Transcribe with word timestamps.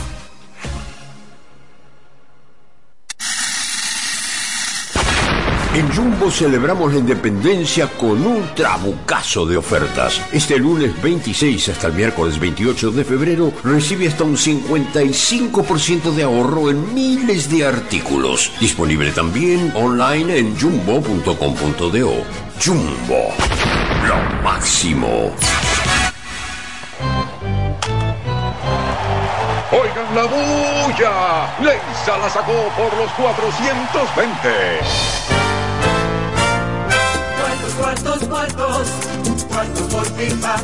En 5.74 5.92
Jumbo 5.92 6.30
celebramos 6.30 6.92
la 6.92 7.00
independencia 7.00 7.88
con 7.88 8.24
un 8.24 8.54
trabucazo 8.54 9.44
de 9.44 9.56
ofertas. 9.56 10.20
Este 10.30 10.56
lunes 10.56 10.92
26 11.02 11.70
hasta 11.70 11.88
el 11.88 11.94
miércoles 11.94 12.38
28 12.38 12.92
de 12.92 13.04
febrero 13.04 13.52
recibe 13.64 14.06
hasta 14.06 14.22
un 14.22 14.36
55% 14.36 16.14
de 16.14 16.22
ahorro 16.22 16.70
en 16.70 16.94
miles 16.94 17.50
de 17.50 17.66
artículos. 17.66 18.52
Disponible 18.60 19.10
también 19.10 19.72
online 19.74 20.38
en 20.38 20.56
jumbo.com.do. 20.56 22.24
Jumbo, 22.64 23.34
lo 24.06 24.42
máximo. 24.44 25.32
Oigan 29.72 30.14
la 30.14 30.22
bulla. 30.22 31.58
Leisa 31.60 32.16
la 32.18 32.30
sacó 32.30 32.52
por 32.76 32.96
los 32.96 33.10
420. 33.10 35.53
Cuartos, 37.78 38.24
cuartos. 38.28 39.33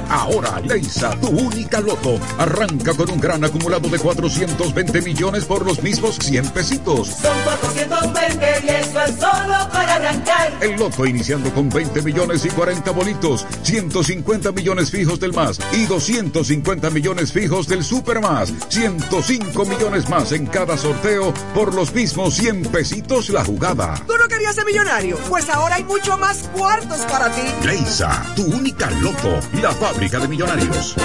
Ahora, 0.09 0.61
Leisa, 0.61 1.11
tu 1.21 1.29
única 1.29 1.81
loto, 1.81 2.19
arranca 2.39 2.95
con 2.95 3.11
un 3.11 3.21
gran 3.21 3.45
acumulado 3.45 3.89
de 3.89 3.99
420 3.99 5.03
millones 5.03 5.45
por 5.45 5.65
los 5.65 5.83
mismos 5.83 6.17
100 6.17 6.51
pesitos. 6.51 7.09
Son 7.09 7.37
420 7.45 8.47
y 8.65 8.69
eso 8.69 9.01
es 9.01 9.15
solo 9.15 9.69
para 9.73 9.95
arrancar. 9.95 10.53
El 10.61 10.77
loto 10.77 11.07
iniciando 11.07 11.53
con 11.53 11.69
20 11.69 12.03
millones 12.03 12.45
y 12.45 12.49
40 12.49 12.91
bolitos, 12.91 13.47
150 13.63 14.53
millones 14.53 14.91
fijos 14.91 15.21
del 15.21 15.33
más 15.33 15.59
y 15.73 15.87
250 15.87 16.91
millones 16.91 17.33
fijos 17.33 17.69
del 17.69 17.85
super 17.85 18.21
más, 18.21 18.53
105 18.69 19.65
millones 19.65 20.09
más 20.09 20.33
en 20.33 20.47
cada 20.47 20.77
sorteo 20.77 21.33
por 21.55 21.75
los 21.75 21.95
mismos 21.95 22.35
100 22.35 22.63
pesitos 22.65 23.31
la 23.31 23.45
jugada. 23.45 23.95
¿Tú 24.07 24.15
no 24.19 24.29
querías 24.29 24.55
ser 24.55 24.65
millonario? 24.65 25.17
Pues 25.29 25.49
ahora 25.49 25.77
hay 25.77 25.85
mucho 25.85 26.17
más 26.17 26.49
cuartos 26.55 27.01
para 27.03 27.31
ti. 27.31 27.43
Leisa, 27.65 28.27
tu 28.35 28.45
única 28.45 28.80
loto, 28.89 29.41
la 29.61 29.73
fábrica 29.73 30.19
de 30.19 30.29
millonarios. 30.29 30.97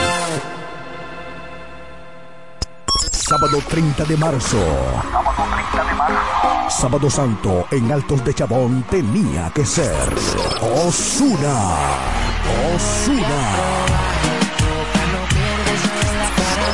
Sábado 3.11 3.57
30 3.67 4.05
de 4.05 4.17
marzo. 4.17 4.57
Sábado 4.57 5.43
30 5.71 5.83
de 5.83 5.93
marzo. 5.95 6.69
Sábado 6.69 7.09
Santo 7.09 7.67
en 7.71 7.91
Altos 7.91 8.23
de 8.23 8.33
Chabón 8.33 8.83
tenía 8.89 9.51
que 9.53 9.65
ser 9.65 10.13
Osuna. 10.61 11.75
Osuna. 12.75 13.41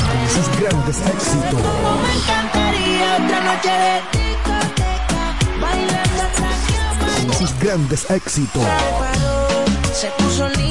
Con 0.08 0.30
sus 0.30 0.60
grandes 0.60 0.98
éxitos. 1.02 1.62
Me 2.02 2.14
encantaría 2.20 3.16
otra 3.16 3.40
noche 3.42 3.72
de 3.72 3.94
discoteca, 4.20 5.22
bailando 5.62 6.22
hasta 6.22 7.26
Con 7.26 7.34
sus 7.34 7.60
grandes 7.60 8.10
éxitos. 8.12 8.68
Se 9.94 10.08
puso 10.18 10.50
linda, 10.50 10.71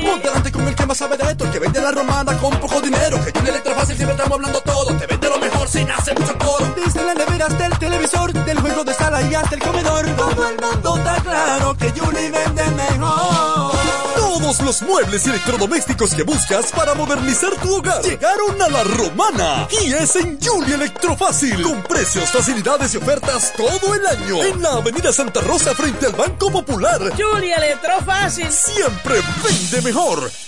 Ponte 0.00 0.28
delante 0.28 0.52
con 0.52 0.66
el 0.66 0.74
que 0.74 0.86
más 0.86 0.98
sabe 0.98 1.16
de 1.16 1.30
esto, 1.30 1.44
el 1.44 1.50
que 1.50 1.58
vende 1.58 1.80
la 1.80 1.90
romana 1.90 2.36
con 2.38 2.58
poco 2.58 2.80
dinero. 2.80 3.22
Que 3.24 3.32
Julie 3.32 3.50
Electrofácil 3.50 3.96
siempre 3.96 4.16
estamos 4.16 4.36
hablando 4.36 4.60
todo. 4.60 4.96
Te 4.96 5.06
vende 5.06 5.28
lo 5.28 5.38
mejor 5.38 5.68
sin 5.68 5.90
hacer 5.90 6.18
mucho 6.18 6.36
coro. 6.38 6.74
Dice 6.76 7.02
la 7.02 7.14
nevera 7.14 7.46
hasta 7.46 7.66
el 7.66 7.78
televisor, 7.78 8.32
del 8.32 8.60
juego 8.60 8.84
de 8.84 8.94
sala 8.94 9.22
y 9.22 9.34
hasta 9.34 9.54
el 9.54 9.62
comedor. 9.62 10.06
Todo 10.16 10.48
el 10.48 10.60
mundo 10.60 10.96
está 10.96 11.20
claro 11.22 11.76
que 11.76 11.90
Julie 11.90 12.30
vende 12.30 12.64
mejor. 12.70 13.74
Todos 14.16 14.60
los 14.62 14.82
muebles 14.82 15.26
y 15.26 15.30
electrodomésticos 15.30 16.14
que 16.14 16.22
buscas 16.22 16.72
para 16.72 16.94
modernizar 16.94 17.54
tu 17.56 17.76
hogar 17.76 18.02
llegaron 18.02 18.60
a 18.60 18.68
la 18.68 18.84
romana. 18.84 19.68
Y 19.84 19.92
es 19.92 20.16
en 20.16 20.38
Julie 20.40 20.74
Electrofácil. 20.74 21.62
Con 21.62 21.82
precios, 21.82 22.30
facilidades 22.30 22.94
y 22.94 22.96
ofertas 22.96 23.52
todo 23.56 23.94
el 23.94 24.06
año. 24.06 24.42
En 24.42 24.62
la 24.62 24.74
avenida 24.74 25.12
Santa 25.12 25.40
Rosa 25.40 25.74
frente 25.74 26.06
al 26.06 26.12
Banco 26.12 26.50
Popular. 26.50 27.00
Julie 27.16 27.54
Electrofácil. 27.54 28.50
Siempre 28.50 29.20
vende 29.44 29.82
mejor. 29.82 29.89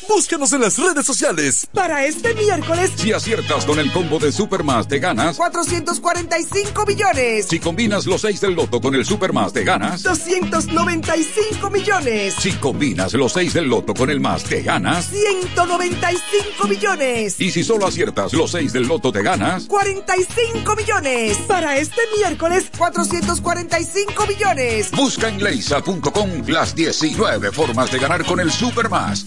Búscanos 0.09 0.53
en 0.53 0.61
las 0.61 0.79
redes 0.79 1.05
sociales. 1.05 1.67
Para 1.73 2.05
este 2.05 2.35
miércoles, 2.35 2.93
Si 2.97 3.13
aciertas 3.13 3.65
con 3.65 3.79
el 3.79 3.93
combo 3.93 4.19
de 4.19 4.31
Supermas, 4.31 4.87
te 4.87 4.99
ganas. 5.01 5.37
445 5.37 6.87
millones. 6.87 7.47
Si 7.49 7.59
combinas 7.59 8.07
los 8.07 8.21
6 8.21 8.41
del 8.41 8.55
loto 8.55 8.81
con 8.81 8.95
el 8.95 9.05
Supermas, 9.05 9.53
te 9.53 9.65
ganas. 9.65 10.03
295 10.03 11.71
millones. 11.71 12.35
Si 12.39 12.53
combinas 12.53 13.15
los 13.15 13.33
6 13.33 13.55
del 13.55 13.67
loto 13.67 13.95
con 13.95 14.11
el 14.11 14.21
más, 14.21 14.45
te 14.45 14.63
ganas. 14.63 15.07
195 15.07 16.69
millones. 16.69 17.41
Y 17.41 17.51
si 17.51 17.65
solo 17.65 17.87
aciertas 17.87 18.33
los 18.33 18.53
6 18.53 18.73
del 18.73 18.87
loto, 18.87 19.11
te 19.11 19.23
ganas. 19.23 19.65
45 19.65 20.77
millones. 20.77 21.37
Para 21.49 21.77
este 21.79 22.01
miércoles, 22.17 22.67
445 22.79 24.27
millones. 24.27 24.91
Busca 24.93 25.29
en 25.29 25.43
leisa.com 25.43 26.31
las 26.47 26.75
19 26.75 27.51
formas 27.51 27.91
de 27.91 27.99
ganar 27.99 28.25
con 28.25 28.39
el 28.41 28.53
Supermas. 28.53 29.27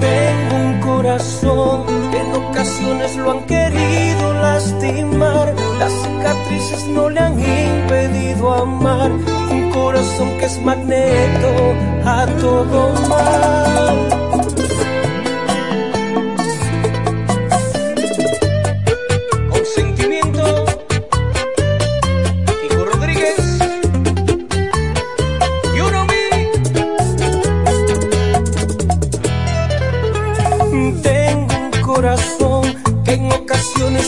Tengo 0.00 0.56
un 0.56 0.80
corazón 0.80 1.86
que 2.10 2.18
en 2.18 2.34
ocasiones 2.34 3.16
lo 3.16 3.30
han 3.32 3.46
querido 3.46 4.32
lastimar. 4.34 5.54
Las 5.78 5.92
cicatrices 5.92 6.86
no 6.88 7.10
le 7.10 7.20
han 7.20 7.38
impedido 7.38 8.54
amar. 8.54 9.10
Un 9.50 9.70
corazón 9.70 10.36
que 10.38 10.46
es 10.46 10.60
magneto 10.62 11.50
a 12.04 12.26
todo 12.40 12.92
mal. 13.08 14.67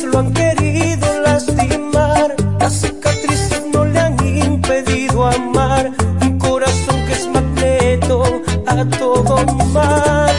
Lo 0.04 0.18
han 0.18 0.32
querido 0.34 1.20
lastimar. 1.22 2.34
Las 2.58 2.80
cicatrices 2.80 3.62
no 3.72 3.84
le 3.84 3.98
han 3.98 4.26
impedido 4.26 5.26
amar. 5.26 5.90
Un 6.20 6.38
corazón 6.38 7.06
que 7.06 7.12
es 7.12 7.26
magneto 7.28 8.22
a 8.66 8.84
todo 8.98 9.44
mal. 9.72 10.34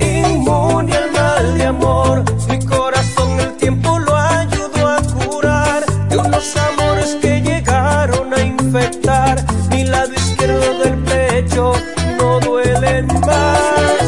Inmune 0.00 0.96
al 0.96 1.10
mal 1.12 1.58
de 1.58 1.64
amor. 1.64 2.24
Mi 2.48 2.64
corazón 2.64 3.40
el 3.40 3.56
tiempo 3.56 3.98
lo 3.98 4.14
ayudó 4.14 4.88
a 4.88 5.02
curar. 5.02 5.84
De 6.08 6.16
unos 6.16 6.56
amores 6.56 7.16
que 7.20 7.40
llegaron 7.40 8.32
a 8.32 8.40
infectar. 8.40 9.44
Mi 9.70 9.84
lado 9.84 10.12
izquierdo 10.12 10.78
del 10.78 10.96
pecho 11.02 11.72
no 12.18 12.38
duelen 12.40 13.06
más. 13.06 14.00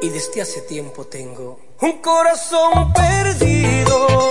Y 0.00 0.08
desde 0.08 0.40
hace 0.40 0.62
tiempo 0.62 1.04
tengo 1.04 1.65
un 1.80 1.92
corazón 1.98 2.92
perdido, 2.92 4.30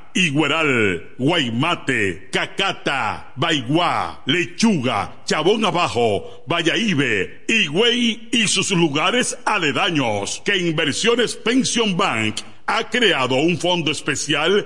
Igueral, 0.13 1.15
Guaymate, 1.17 2.29
Cacata, 2.31 3.33
Baigua, 3.35 4.21
Lechuga, 4.25 5.23
Chabón 5.25 5.65
Abajo, 5.65 6.43
Vallaíbe, 6.47 7.45
Higüey 7.47 8.29
y 8.31 8.47
sus 8.47 8.71
lugares 8.71 9.37
aledaños 9.45 10.41
que 10.45 10.57
Inversiones 10.57 11.35
Pension 11.35 11.95
Bank 11.95 12.41
ha 12.67 12.89
creado 12.89 13.35
un 13.35 13.57
fondo 13.57 13.91
especial 13.91 14.65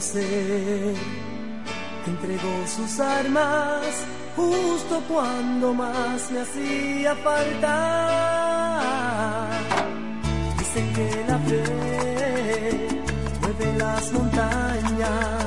ser 0.00 0.94
que 2.04 2.10
entregó 2.10 2.66
sus 2.66 3.00
armas 3.00 3.84
justo 4.36 5.02
cuando 5.08 5.74
más 5.74 6.30
me 6.30 6.40
hacía 6.40 7.14
falta. 7.16 7.74
Dicen 10.58 10.92
que 10.94 11.24
la 11.26 11.38
fe 11.40 11.64
mueve 13.40 13.78
las 13.78 14.12
montañas, 14.12 15.37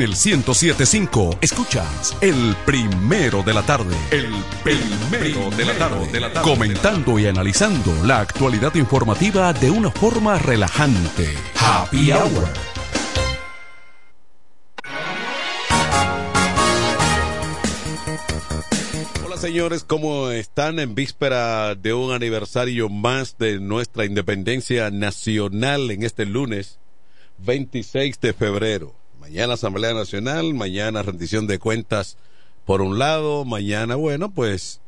En 0.00 0.04
el 0.04 0.16
1075 0.16 1.40
escuchas 1.42 2.16
el 2.22 2.56
primero 2.64 3.42
de 3.42 3.52
la 3.52 3.60
tarde. 3.60 3.94
El 4.10 4.32
primero 4.64 5.50
de 5.50 5.66
la 5.66 5.76
tarde. 5.76 6.40
Comentando 6.40 7.18
y 7.18 7.26
analizando 7.26 7.92
la 8.06 8.20
actualidad 8.20 8.74
informativa 8.76 9.52
de 9.52 9.70
una 9.70 9.90
forma 9.90 10.38
relajante. 10.38 11.34
Happy 11.54 12.12
Hour. 12.12 12.48
Hola 19.22 19.36
señores, 19.36 19.84
¿cómo 19.84 20.30
están 20.30 20.78
en 20.78 20.94
víspera 20.94 21.74
de 21.74 21.92
un 21.92 22.14
aniversario 22.14 22.88
más 22.88 23.36
de 23.36 23.60
nuestra 23.60 24.06
independencia 24.06 24.90
nacional 24.90 25.90
en 25.90 26.04
este 26.04 26.24
lunes 26.24 26.78
26 27.36 28.18
de 28.18 28.32
febrero? 28.32 28.99
Mañana 29.30 29.54
Asamblea 29.54 29.94
Nacional, 29.94 30.54
mañana 30.54 31.04
rendición 31.04 31.46
de 31.46 31.60
cuentas 31.60 32.16
por 32.64 32.82
un 32.82 32.98
lado, 32.98 33.44
mañana, 33.44 33.94
bueno, 33.94 34.34
pues 34.34 34.80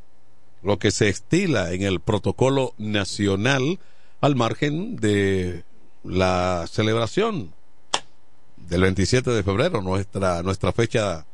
lo 0.65 0.81
que 0.81 0.91
se 0.91 1.09
estila 1.09 1.71
en 1.73 1.83
el 1.83 2.01
protocolo 2.01 2.75
nacional 2.77 3.79
al 4.21 4.35
margen 4.35 4.97
de 4.97 5.63
la 6.03 6.67
celebración 6.69 7.55
del 8.57 8.81
27 8.81 9.31
de 9.31 9.45
febrero, 9.45 9.81
nuestra, 9.81 10.43
nuestra 10.43 10.73
fecha 10.73 11.25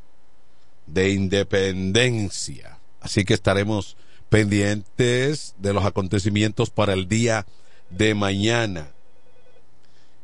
de 0.86 1.08
independencia. 1.08 2.76
Así 3.00 3.24
que 3.24 3.32
estaremos 3.32 3.96
pendientes 4.28 5.54
de 5.56 5.72
los 5.72 5.86
acontecimientos 5.86 6.68
para 6.68 6.92
el 6.92 7.08
día 7.08 7.46
de 7.88 8.14
mañana. 8.14 8.90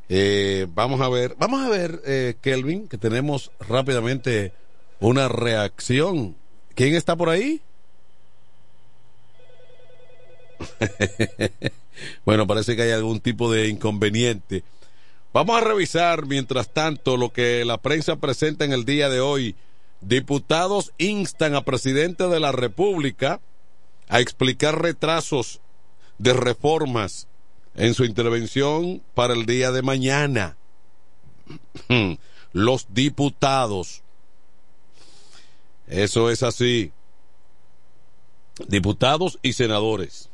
Eh, 0.08 0.66
vamos 0.74 1.00
a 1.00 1.08
ver, 1.08 1.34
vamos 1.38 1.62
a 1.62 1.68
ver, 1.68 2.02
eh, 2.04 2.34
Kelvin, 2.40 2.88
que 2.88 2.98
tenemos 2.98 3.50
rápidamente 3.60 4.52
una 5.00 5.28
reacción. 5.28 6.36
¿Quién 6.74 6.94
está 6.94 7.16
por 7.16 7.30
ahí? 7.30 7.60
bueno, 12.24 12.46
parece 12.46 12.76
que 12.76 12.82
hay 12.82 12.90
algún 12.90 13.20
tipo 13.20 13.50
de 13.50 13.68
inconveniente. 13.68 14.62
Vamos 15.32 15.56
a 15.56 15.64
revisar, 15.64 16.26
mientras 16.26 16.68
tanto, 16.72 17.16
lo 17.16 17.32
que 17.32 17.64
la 17.64 17.78
prensa 17.78 18.16
presenta 18.16 18.64
en 18.64 18.72
el 18.72 18.84
día 18.84 19.08
de 19.08 19.20
hoy. 19.20 19.56
Diputados 20.00 20.92
instan 20.98 21.54
a 21.54 21.62
presidente 21.62 22.28
de 22.28 22.40
la 22.40 22.52
República 22.52 23.40
a 24.08 24.20
explicar 24.20 24.80
retrasos 24.80 25.60
de 26.18 26.34
reformas 26.34 27.26
en 27.74 27.94
su 27.94 28.04
intervención 28.04 29.02
para 29.14 29.34
el 29.34 29.46
día 29.46 29.70
de 29.70 29.82
mañana. 29.82 30.56
Los 32.52 32.87
diputados. 32.94 34.02
Eso 35.87 36.30
es 36.30 36.42
así. 36.42 36.92
Diputados 38.68 39.38
y 39.42 39.52
senadores. 39.54 40.30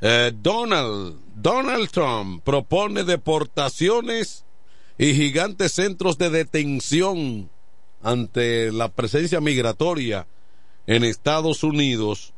Eh, 0.00 0.32
Donald, 0.34 1.18
Donald 1.34 1.90
Trump 1.90 2.42
propone 2.42 3.04
deportaciones 3.04 4.44
y 4.98 5.14
gigantes 5.14 5.72
centros 5.72 6.18
de 6.18 6.30
detención 6.30 7.50
ante 8.02 8.70
la 8.72 8.88
presencia 8.88 9.40
migratoria 9.40 10.26
en 10.86 11.04
Estados 11.04 11.62
Unidos 11.62 12.32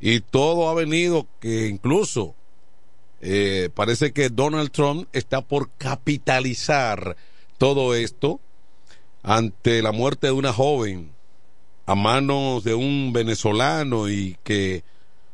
y 0.00 0.20
todo 0.20 0.68
ha 0.68 0.74
venido 0.74 1.26
que 1.40 1.66
incluso 1.66 2.34
eh, 3.20 3.70
parece 3.74 4.12
que 4.12 4.28
Donald 4.28 4.70
Trump 4.70 5.08
está 5.12 5.40
por 5.40 5.70
capitalizar 5.78 7.16
todo 7.58 7.94
esto 7.94 8.40
ante 9.22 9.82
la 9.82 9.92
muerte 9.92 10.28
de 10.28 10.32
una 10.32 10.52
joven 10.52 11.12
a 11.86 11.94
manos 11.94 12.64
de 12.64 12.74
un 12.74 13.12
venezolano 13.12 14.08
y 14.08 14.36
que 14.44 14.84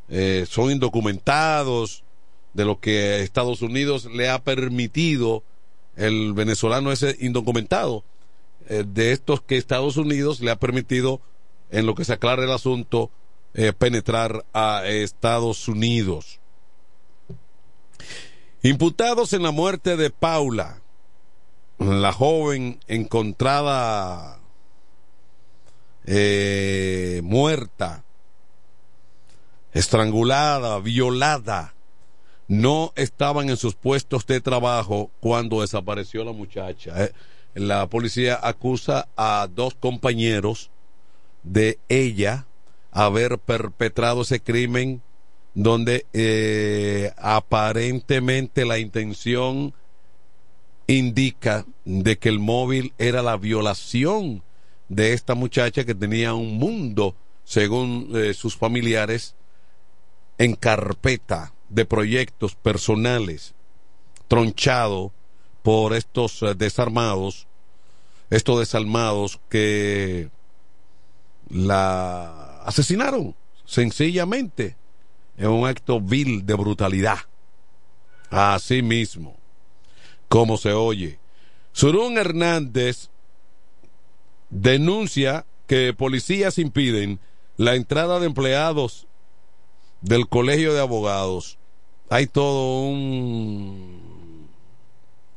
eh, 0.09 0.47
son 0.49 0.71
indocumentados, 0.71 2.05
de 2.53 2.65
lo 2.65 2.79
que 2.79 3.21
Estados 3.23 3.63
Unidos 3.63 4.07
le 4.07 4.29
ha 4.29 4.43
permitido 4.43 5.43
el 5.97 6.33
venezolano 6.33 6.93
ese 6.93 7.17
indocumentado, 7.21 8.05
eh, 8.69 8.85
de 8.87 9.13
estos 9.13 9.43
que 9.43 9.57
Estados 9.57 9.97
Unidos 9.97 10.41
le 10.41 10.53
ha 10.53 10.57
permitido, 10.57 11.21
en 11.71 11.87
lo 11.87 11.95
que 11.95 12.05
se 12.05 12.13
aclara 12.13 12.45
el 12.45 12.53
asunto, 12.53 13.11
eh, 13.55 13.73
penetrar 13.73 14.45
a 14.53 14.87
Estados 14.87 15.67
Unidos. 15.67 16.39
Imputados 18.65 19.35
en 19.35 19.43
la 19.43 19.51
muerte 19.51 19.99
de 19.99 20.09
Paula, 20.09 20.81
la 21.79 22.15
joven 22.15 22.81
encontrada 22.89 24.41
eh, 26.07 27.21
muerta, 27.23 28.05
estrangulada, 29.75 30.79
violada, 30.79 31.75
no 32.49 32.95
estaban 32.97 33.51
en 33.51 33.59
sus 33.59 33.75
puestos 33.75 34.27
de 34.27 34.41
trabajo 34.41 35.11
cuando 35.21 35.61
desapareció 35.61 36.25
la 36.25 36.33
muchacha. 36.33 37.05
Eh. 37.05 37.13
La 37.53 37.87
policía 37.91 38.41
acusa 38.43 39.09
a 39.15 39.47
dos 39.55 39.75
compañeros 39.75 40.71
de 41.43 41.79
ella 41.91 42.47
haber 42.93 43.39
perpetrado 43.39 44.23
ese 44.23 44.41
crimen 44.41 45.03
donde 45.55 46.07
eh, 46.13 47.13
aparentemente 47.17 48.65
la 48.65 48.79
intención 48.79 49.73
indica 50.87 51.65
de 51.85 52.19
que 52.19 52.29
el 52.29 52.41
móvil 52.41 52.93
era 52.99 53.23
la 53.23 53.37
violación 53.37 54.43
de 54.89 55.13
esta 55.13 55.35
muchacha 55.35 55.85
que 55.85 55.95
tenía 55.95 56.35
un 56.35 56.59
mundo, 56.59 57.17
según 57.45 58.11
eh, 58.15 58.35
sus 58.35 58.57
familiares, 58.57 59.35
en 60.39 60.57
carpeta 60.57 61.55
de 61.69 61.85
proyectos 61.85 62.55
personales, 62.57 63.55
tronchado 64.29 65.13
por 65.63 65.95
estos 65.95 66.43
eh, 66.43 66.55
desarmados, 66.55 67.47
estos 68.29 68.59
desarmados 68.59 69.41
que 69.49 70.29
la 71.49 72.61
asesinaron 72.63 73.37
sencillamente 73.65 74.77
en 75.37 75.49
un 75.49 75.67
acto 75.67 76.01
vil 76.01 76.45
de 76.47 76.55
brutalidad. 76.55 77.19
Así 78.31 78.83
mismo, 78.83 79.37
como 80.29 80.57
se 80.57 80.73
oye. 80.73 81.19
Surún 81.73 82.19
Hernández 82.19 83.11
denuncia 84.51 85.47
que 85.67 85.93
policías 85.95 86.59
impiden 86.59 87.21
la 87.57 87.75
entrada 87.75 88.21
de 88.21 88.27
empleados 88.27 89.07
del 90.01 90.29
colegio 90.29 90.75
de 90.75 90.81
abogados. 90.81 91.59
Hay 92.11 92.27
todo 92.27 92.83
un 92.83 94.49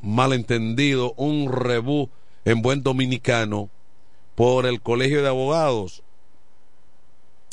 malentendido, 0.02 1.14
un 1.18 1.52
rebú 1.52 2.10
en 2.46 2.62
buen 2.62 2.84
dominicano 2.84 3.70
por 4.36 4.66
el 4.66 4.82
colegio 4.82 5.22
de 5.22 5.30
abogados 5.30 6.04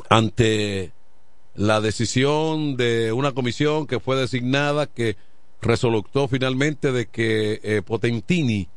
ante 0.09 0.94
la 1.55 1.81
decisión 1.81 2.77
de 2.77 3.13
una 3.13 3.33
comisión 3.33 3.87
que 3.87 4.01
fue 4.01 4.17
designada 4.17 4.87
que 4.87 5.17
resolutó 5.63 6.29
finalmente 6.29 6.93
de 6.93 7.07
que 7.07 7.61
eh, 7.63 7.83
Potentini, 7.83 8.69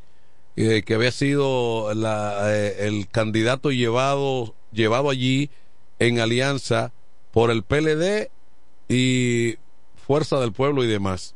eh, 0.55 0.83
que 0.83 0.93
había 0.93 1.11
sido 1.11 1.91
eh, 1.91 2.75
el 2.79 3.07
candidato 3.09 3.71
llevado, 3.71 4.55
llevado 4.71 5.09
allí 5.09 5.49
en 5.99 6.19
alianza 6.19 6.93
por 7.31 7.51
el 7.51 7.63
PLD 7.63 8.29
y 8.89 9.55
Fuerza 9.95 10.39
del 10.39 10.53
Pueblo 10.53 10.83
y 10.83 10.87
demás. 10.87 11.35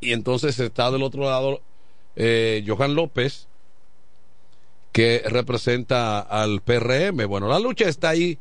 Y 0.00 0.12
entonces 0.12 0.58
está 0.58 0.90
del 0.90 1.02
otro 1.02 1.24
lado 1.24 1.60
Johan 2.66 2.94
López, 2.94 3.48
que 4.92 5.22
representa 5.26 6.20
al 6.20 6.60
PRM. 6.60 7.26
Bueno, 7.28 7.48
la 7.48 7.60
lucha 7.60 7.88
está 7.88 8.10
ahí 8.10 8.38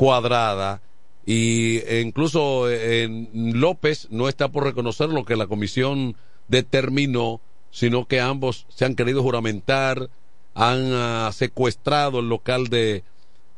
cuadrada 0.00 0.80
y 1.26 1.80
e 1.80 2.00
incluso 2.00 2.70
en 2.70 3.28
López 3.60 4.08
no 4.10 4.30
está 4.30 4.48
por 4.48 4.64
reconocer 4.64 5.10
lo 5.10 5.26
que 5.26 5.36
la 5.36 5.46
comisión 5.46 6.16
determinó, 6.48 7.42
sino 7.70 8.06
que 8.06 8.18
ambos 8.18 8.64
se 8.70 8.86
han 8.86 8.94
querido 8.94 9.22
juramentar, 9.22 10.08
han 10.54 10.90
ah, 10.94 11.30
secuestrado 11.34 12.20
el 12.20 12.30
local 12.30 12.68
de 12.68 13.04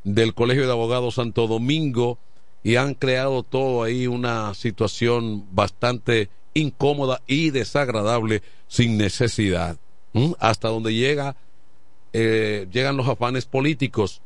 del 0.02 0.34
Colegio 0.34 0.66
de 0.66 0.72
Abogados 0.72 1.14
Santo 1.14 1.46
Domingo 1.46 2.18
y 2.64 2.74
han 2.74 2.94
creado 2.94 3.44
todo 3.44 3.84
ahí 3.84 4.08
una 4.08 4.52
situación 4.54 5.46
bastante 5.52 6.28
incómoda 6.54 7.22
y 7.28 7.50
desagradable 7.50 8.42
sin 8.66 8.98
necesidad. 8.98 9.76
Hasta 10.40 10.70
donde 10.70 10.92
llega 10.92 11.36
eh, 12.12 12.66
llegan 12.72 12.96
los 12.96 13.06
afanes 13.06 13.46
políticos 13.46 14.22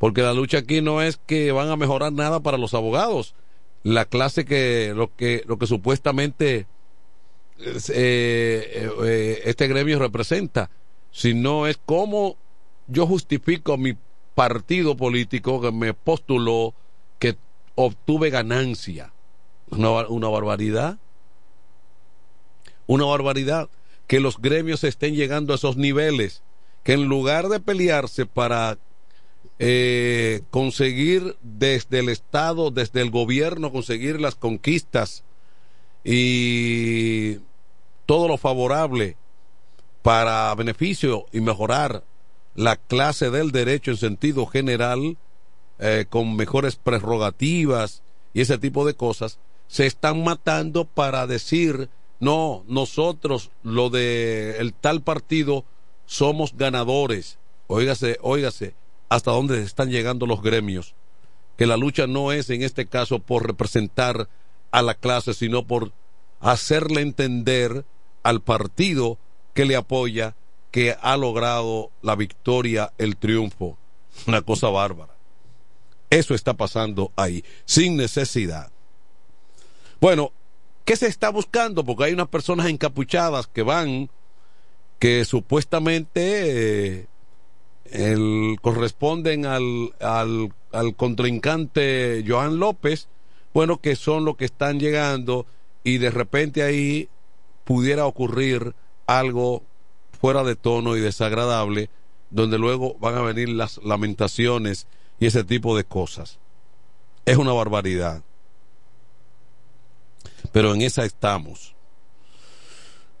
porque 0.00 0.22
la 0.22 0.32
lucha 0.32 0.58
aquí 0.58 0.80
no 0.80 1.02
es 1.02 1.20
que 1.26 1.52
van 1.52 1.68
a 1.68 1.76
mejorar 1.76 2.10
nada 2.10 2.40
para 2.40 2.56
los 2.56 2.72
abogados. 2.72 3.34
La 3.82 4.06
clase 4.06 4.46
que 4.46 4.94
lo 4.96 5.14
que 5.14 5.44
lo 5.46 5.58
que 5.58 5.66
supuestamente 5.66 6.66
eh, 7.58 8.90
eh, 9.04 9.42
este 9.44 9.68
gremio 9.68 9.98
representa, 9.98 10.70
sino 11.12 11.66
es 11.66 11.78
cómo 11.84 12.38
yo 12.88 13.06
justifico 13.06 13.76
mi 13.76 13.94
partido 14.34 14.96
político 14.96 15.60
que 15.60 15.70
me 15.70 15.92
postuló 15.92 16.72
que 17.18 17.36
obtuve 17.74 18.30
ganancia. 18.30 19.12
Una 19.68 20.28
barbaridad. 20.28 20.96
Una 22.86 23.04
barbaridad 23.04 23.68
que 24.06 24.18
los 24.18 24.40
gremios 24.40 24.82
estén 24.82 25.14
llegando 25.14 25.52
a 25.52 25.56
esos 25.56 25.76
niveles, 25.76 26.42
que 26.84 26.94
en 26.94 27.04
lugar 27.04 27.50
de 27.50 27.60
pelearse 27.60 28.24
para 28.24 28.78
eh, 29.62 30.40
conseguir 30.50 31.36
desde 31.42 31.98
el 31.98 32.08
Estado, 32.08 32.70
desde 32.70 33.02
el 33.02 33.10
gobierno, 33.10 33.70
conseguir 33.70 34.18
las 34.18 34.34
conquistas 34.34 35.22
y 36.02 37.36
todo 38.06 38.26
lo 38.26 38.38
favorable 38.38 39.18
para 40.00 40.54
beneficio 40.54 41.26
y 41.30 41.42
mejorar 41.42 42.04
la 42.54 42.76
clase 42.76 43.30
del 43.30 43.52
derecho 43.52 43.90
en 43.90 43.98
sentido 43.98 44.46
general, 44.46 45.18
eh, 45.78 46.06
con 46.08 46.36
mejores 46.36 46.76
prerrogativas 46.76 48.02
y 48.32 48.40
ese 48.40 48.56
tipo 48.56 48.86
de 48.86 48.94
cosas, 48.94 49.38
se 49.68 49.84
están 49.84 50.24
matando 50.24 50.86
para 50.86 51.26
decir, 51.26 51.90
no, 52.18 52.64
nosotros, 52.66 53.50
lo 53.62 53.90
de 53.90 54.56
el 54.58 54.72
tal 54.72 55.02
partido, 55.02 55.66
somos 56.06 56.56
ganadores. 56.56 57.36
Óigase, 57.66 58.18
óigase, 58.22 58.74
hasta 59.10 59.32
dónde 59.32 59.62
están 59.62 59.90
llegando 59.90 60.24
los 60.24 60.40
gremios, 60.40 60.94
que 61.58 61.66
la 61.66 61.76
lucha 61.76 62.06
no 62.06 62.32
es 62.32 62.48
en 62.48 62.62
este 62.62 62.86
caso 62.86 63.18
por 63.18 63.46
representar 63.46 64.28
a 64.70 64.82
la 64.82 64.94
clase, 64.94 65.34
sino 65.34 65.66
por 65.66 65.92
hacerle 66.40 67.02
entender 67.02 67.84
al 68.22 68.40
partido 68.40 69.18
que 69.52 69.66
le 69.66 69.76
apoya 69.76 70.36
que 70.70 70.96
ha 71.02 71.16
logrado 71.16 71.90
la 72.00 72.14
victoria, 72.14 72.92
el 72.96 73.16
triunfo. 73.16 73.76
Una 74.26 74.42
cosa 74.42 74.68
bárbara. 74.68 75.12
Eso 76.08 76.34
está 76.34 76.54
pasando 76.54 77.12
ahí, 77.16 77.44
sin 77.64 77.96
necesidad. 77.96 78.70
Bueno, 80.00 80.32
¿qué 80.84 80.96
se 80.96 81.08
está 81.08 81.30
buscando? 81.30 81.84
Porque 81.84 82.04
hay 82.04 82.12
unas 82.12 82.28
personas 82.28 82.66
encapuchadas 82.66 83.48
que 83.48 83.62
van, 83.62 84.08
que 84.98 85.24
supuestamente 85.24 87.00
eh, 87.00 87.06
el, 87.90 88.58
corresponden 88.60 89.46
al, 89.46 89.92
al, 90.00 90.52
al 90.72 90.96
contrincante 90.96 92.24
Joan 92.26 92.58
López, 92.58 93.08
bueno, 93.52 93.80
que 93.80 93.96
son 93.96 94.24
los 94.24 94.36
que 94.36 94.44
están 94.44 94.78
llegando 94.80 95.46
y 95.84 95.98
de 95.98 96.10
repente 96.10 96.62
ahí 96.62 97.08
pudiera 97.64 98.06
ocurrir 98.06 98.74
algo 99.06 99.62
fuera 100.20 100.44
de 100.44 100.56
tono 100.56 100.96
y 100.96 101.00
desagradable, 101.00 101.90
donde 102.30 102.58
luego 102.58 102.96
van 103.00 103.16
a 103.16 103.22
venir 103.22 103.48
las 103.48 103.78
lamentaciones 103.78 104.86
y 105.18 105.26
ese 105.26 105.44
tipo 105.44 105.76
de 105.76 105.84
cosas. 105.84 106.38
Es 107.24 107.36
una 107.36 107.52
barbaridad. 107.52 108.22
Pero 110.52 110.74
en 110.74 110.82
esa 110.82 111.04
estamos. 111.04 111.74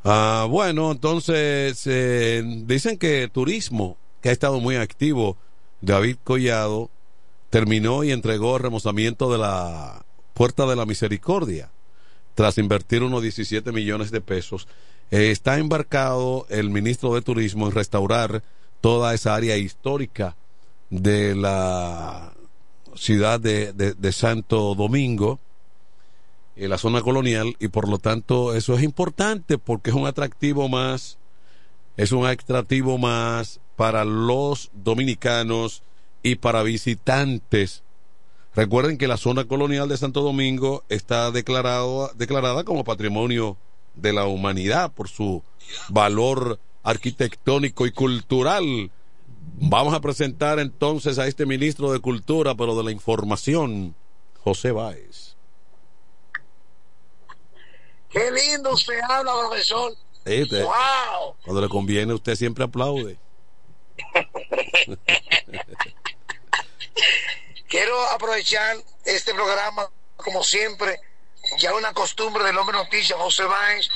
Ah, 0.04 0.46
bueno, 0.48 0.92
entonces 0.92 1.82
eh, 1.86 2.42
dicen 2.64 2.98
que 2.98 3.28
turismo 3.28 3.98
que 4.20 4.28
ha 4.28 4.32
estado 4.32 4.60
muy 4.60 4.76
activo, 4.76 5.36
David 5.80 6.16
Collado, 6.24 6.90
terminó 7.50 8.04
y 8.04 8.12
entregó 8.12 8.56
el 8.56 8.62
remozamiento 8.62 9.30
de 9.30 9.38
la 9.38 10.04
Puerta 10.34 10.66
de 10.66 10.76
la 10.76 10.86
Misericordia, 10.86 11.70
tras 12.34 12.58
invertir 12.58 13.02
unos 13.02 13.22
17 13.22 13.72
millones 13.72 14.10
de 14.10 14.20
pesos. 14.20 14.68
Eh, 15.10 15.30
está 15.30 15.58
embarcado 15.58 16.46
el 16.48 16.70
ministro 16.70 17.14
de 17.14 17.22
Turismo 17.22 17.66
en 17.66 17.74
restaurar 17.74 18.42
toda 18.80 19.12
esa 19.12 19.34
área 19.34 19.56
histórica 19.56 20.36
de 20.88 21.34
la 21.34 22.32
ciudad 22.94 23.40
de, 23.40 23.72
de, 23.72 24.12
Santo 24.12 24.74
Domingo, 24.74 25.38
en 26.56 26.70
la 26.70 26.78
zona 26.78 27.02
colonial, 27.02 27.56
y 27.58 27.68
por 27.68 27.88
lo 27.88 27.98
tanto 27.98 28.54
eso 28.54 28.74
es 28.74 28.82
importante 28.82 29.58
porque 29.58 29.90
es 29.90 29.96
un 29.96 30.06
atractivo 30.06 30.68
más, 30.68 31.18
es 31.96 32.12
un 32.12 32.26
atractivo 32.26 32.98
más 32.98 33.60
para 33.80 34.04
los 34.04 34.70
dominicanos 34.74 35.82
y 36.22 36.34
para 36.34 36.62
visitantes. 36.62 37.82
Recuerden 38.54 38.98
que 38.98 39.08
la 39.08 39.16
zona 39.16 39.46
colonial 39.46 39.88
de 39.88 39.96
Santo 39.96 40.20
Domingo 40.20 40.84
está 40.90 41.30
declarado, 41.30 42.12
declarada 42.14 42.64
como 42.64 42.84
patrimonio 42.84 43.56
de 43.94 44.12
la 44.12 44.26
humanidad 44.26 44.92
por 44.92 45.08
su 45.08 45.42
valor 45.88 46.60
arquitectónico 46.82 47.86
y 47.86 47.92
cultural. 47.92 48.90
Vamos 49.56 49.94
a 49.94 50.02
presentar 50.02 50.58
entonces 50.58 51.18
a 51.18 51.26
este 51.26 51.46
ministro 51.46 51.90
de 51.90 52.00
Cultura, 52.00 52.54
pero 52.54 52.76
de 52.76 52.84
la 52.84 52.92
Información, 52.92 53.94
José 54.44 54.72
Báez. 54.72 55.36
Qué 58.10 58.30
lindo 58.30 58.74
usted 58.74 59.00
habla, 59.08 59.32
profesor. 59.48 59.94
wow. 60.26 61.34
Cuando 61.42 61.62
le 61.62 61.68
conviene, 61.70 62.12
usted 62.12 62.34
siempre 62.34 62.64
aplaude. 62.64 63.18
Quiero 67.68 68.00
aprovechar 68.10 68.76
este 69.04 69.32
programa, 69.32 69.88
como 70.16 70.42
siempre, 70.42 71.00
ya 71.58 71.74
una 71.74 71.92
costumbre 71.92 72.44
del 72.44 72.58
hombre 72.58 72.76
noticia 72.76 73.16
José 73.16 73.44
Báez, 73.44 73.88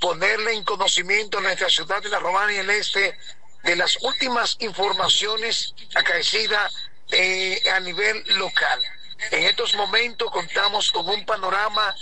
ponerle 0.00 0.52
en 0.52 0.64
conocimiento 0.64 1.38
a 1.38 1.40
nuestra 1.40 1.68
ciudad 1.68 2.02
de 2.02 2.08
la 2.08 2.18
Romana 2.18 2.52
y 2.52 2.58
el 2.58 2.70
Este 2.70 3.18
de 3.64 3.76
las 3.76 3.96
últimas 4.02 4.56
informaciones 4.60 5.74
acaecidas 5.94 6.72
eh, 7.10 7.60
a 7.74 7.80
nivel 7.80 8.22
local. 8.38 8.80
En 9.30 9.44
estos 9.44 9.74
momentos 9.74 10.30
contamos 10.30 10.92
con 10.92 11.08
un 11.08 11.24
panorama 11.24 11.94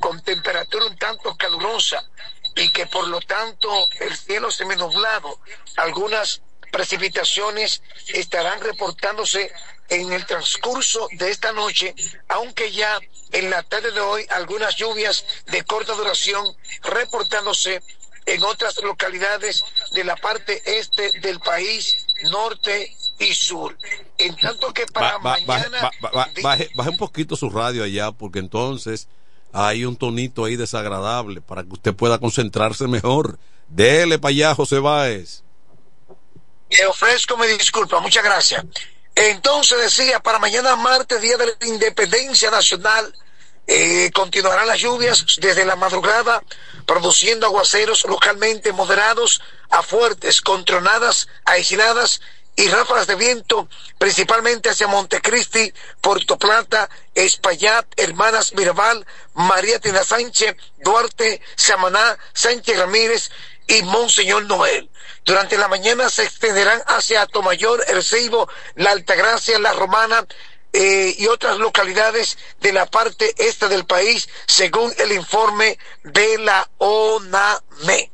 con 0.00 0.22
temperatura 0.22 0.86
un 0.86 0.96
tanto 0.96 1.36
calurosa 1.36 2.04
y 2.54 2.70
que 2.70 2.86
por 2.86 3.08
lo 3.08 3.20
tanto 3.20 3.88
el 4.00 4.16
cielo 4.16 4.50
se 4.50 4.64
nublado. 4.64 5.40
Algunas 5.76 6.42
precipitaciones 6.72 7.82
estarán 8.08 8.60
reportándose 8.60 9.52
en 9.88 10.12
el 10.12 10.26
transcurso 10.26 11.06
de 11.12 11.30
esta 11.30 11.52
noche, 11.52 11.94
aunque 12.28 12.72
ya 12.72 12.98
en 13.30 13.50
la 13.50 13.62
tarde 13.62 13.92
de 13.92 14.00
hoy 14.00 14.26
algunas 14.30 14.74
lluvias 14.76 15.24
de 15.46 15.62
corta 15.62 15.92
duración 15.94 16.44
reportándose 16.82 17.82
en 18.24 18.42
otras 18.42 18.82
localidades 18.82 19.64
de 19.92 20.04
la 20.04 20.16
parte 20.16 20.62
este 20.64 21.20
del 21.20 21.40
país, 21.40 22.06
norte 22.30 22.96
y 23.18 23.34
sur. 23.34 23.76
En 24.16 24.34
tanto 24.36 24.72
que 24.72 24.86
para 24.86 25.18
mañana... 25.18 25.90
Baje, 26.42 26.70
un 26.74 26.96
poquito 26.96 27.36
su 27.36 27.50
radio 27.50 27.84
allá, 27.84 28.12
porque 28.12 28.38
entonces 28.38 29.08
hay 29.52 29.84
un 29.84 29.96
tonito 29.96 30.46
ahí 30.46 30.56
desagradable 30.56 31.42
para 31.42 31.64
que 31.64 31.72
usted 31.72 31.94
pueda 31.94 32.18
concentrarse 32.18 32.88
mejor. 32.88 33.38
Dele 33.68 34.18
para 34.18 34.30
allá, 34.30 34.54
José 34.54 34.78
Báez. 34.78 35.42
Le 36.78 36.86
ofrezco 36.86 37.36
mi 37.36 37.46
disculpa, 37.46 38.00
muchas 38.00 38.24
gracias. 38.24 38.64
Entonces 39.14 39.78
decía, 39.78 40.20
para 40.20 40.38
mañana 40.38 40.74
martes, 40.76 41.20
Día 41.20 41.36
de 41.36 41.46
la 41.46 41.66
Independencia 41.66 42.50
Nacional, 42.50 43.14
eh, 43.66 44.10
continuarán 44.12 44.66
las 44.66 44.80
lluvias 44.80 45.24
desde 45.38 45.64
la 45.64 45.76
madrugada, 45.76 46.42
produciendo 46.86 47.46
aguaceros 47.46 48.04
localmente 48.04 48.72
moderados 48.72 49.42
a 49.70 49.82
fuertes, 49.82 50.40
con 50.40 50.64
tronadas 50.64 51.28
aisladas 51.44 52.20
y 52.56 52.68
ráfagas 52.68 53.06
de 53.06 53.14
viento, 53.16 53.68
principalmente 53.98 54.70
hacia 54.70 54.86
Montecristi, 54.86 55.72
Puerto 56.00 56.38
Plata, 56.38 56.88
Espaillat, 57.14 57.86
Hermanas 57.96 58.54
Mirabal, 58.54 59.06
María 59.34 59.78
Tina 59.78 60.04
Sánchez, 60.04 60.56
Duarte, 60.78 61.40
Samaná, 61.54 62.18
Sánchez 62.32 62.78
Ramírez 62.78 63.30
y 63.68 63.82
Monseñor 63.82 64.44
Noel. 64.44 64.90
Durante 65.24 65.56
la 65.56 65.68
mañana 65.68 66.08
se 66.08 66.24
extenderán 66.24 66.82
hacia 66.86 67.26
Tomayor, 67.26 67.84
El 67.88 68.02
Ceibo, 68.02 68.48
La 68.74 68.90
Altagracia, 68.90 69.58
La 69.58 69.72
Romana, 69.72 70.26
eh, 70.74 71.14
y 71.18 71.26
otras 71.26 71.58
localidades 71.58 72.38
de 72.60 72.72
la 72.72 72.86
parte 72.86 73.34
este 73.36 73.68
del 73.68 73.84
país, 73.84 74.28
según 74.46 74.92
el 74.96 75.12
informe 75.12 75.78
de 76.02 76.38
la 76.38 76.68
ONAME. 76.78 78.10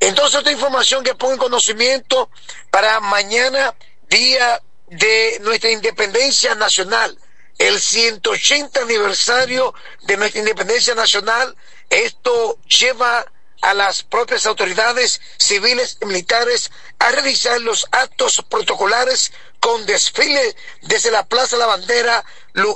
Entonces, 0.00 0.38
esta 0.38 0.50
información 0.50 1.04
que 1.04 1.14
pongo 1.14 1.34
en 1.34 1.38
conocimiento 1.38 2.28
para 2.70 2.98
mañana, 2.98 3.72
día 4.08 4.60
de 4.88 5.38
nuestra 5.42 5.70
independencia 5.70 6.56
nacional, 6.56 7.16
el 7.58 7.80
180 7.80 8.80
aniversario 8.80 9.74
de 10.02 10.16
nuestra 10.16 10.40
independencia 10.40 10.96
nacional, 10.96 11.56
esto 11.88 12.58
lleva 12.66 13.24
a 13.64 13.72
las 13.72 14.02
propias 14.02 14.44
autoridades 14.44 15.22
civiles 15.38 15.96
y 16.02 16.04
militares 16.04 16.70
a 16.98 17.10
realizar 17.10 17.58
los 17.62 17.86
actos 17.92 18.44
protocolares 18.48 19.32
con 19.58 19.86
desfile 19.86 20.54
desde 20.82 21.10
la 21.10 21.24
Plaza 21.24 21.56
la 21.56 21.64
Bandera 21.64 22.22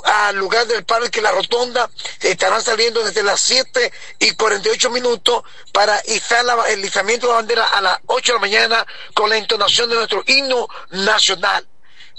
al 0.03 0.35
lugar 0.35 0.65
del 0.65 0.83
Parque 0.85 1.21
La 1.21 1.31
Rotonda. 1.31 1.89
Estarán 2.21 2.63
saliendo 2.63 3.03
desde 3.03 3.21
las 3.21 3.39
7 3.41 3.93
y 4.17 4.31
48 4.31 4.89
minutos 4.89 5.43
para 5.71 6.01
izar 6.07 6.43
el 6.69 6.83
izamiento 6.83 7.27
de 7.27 7.33
la 7.33 7.37
bandera 7.37 7.65
a 7.65 7.81
las 7.81 7.99
8 8.07 8.33
de 8.33 8.37
la 8.37 8.41
mañana 8.41 8.87
con 9.13 9.29
la 9.29 9.37
entonación 9.37 9.91
de 9.91 9.95
nuestro 9.95 10.23
himno 10.25 10.67
nacional 10.89 11.67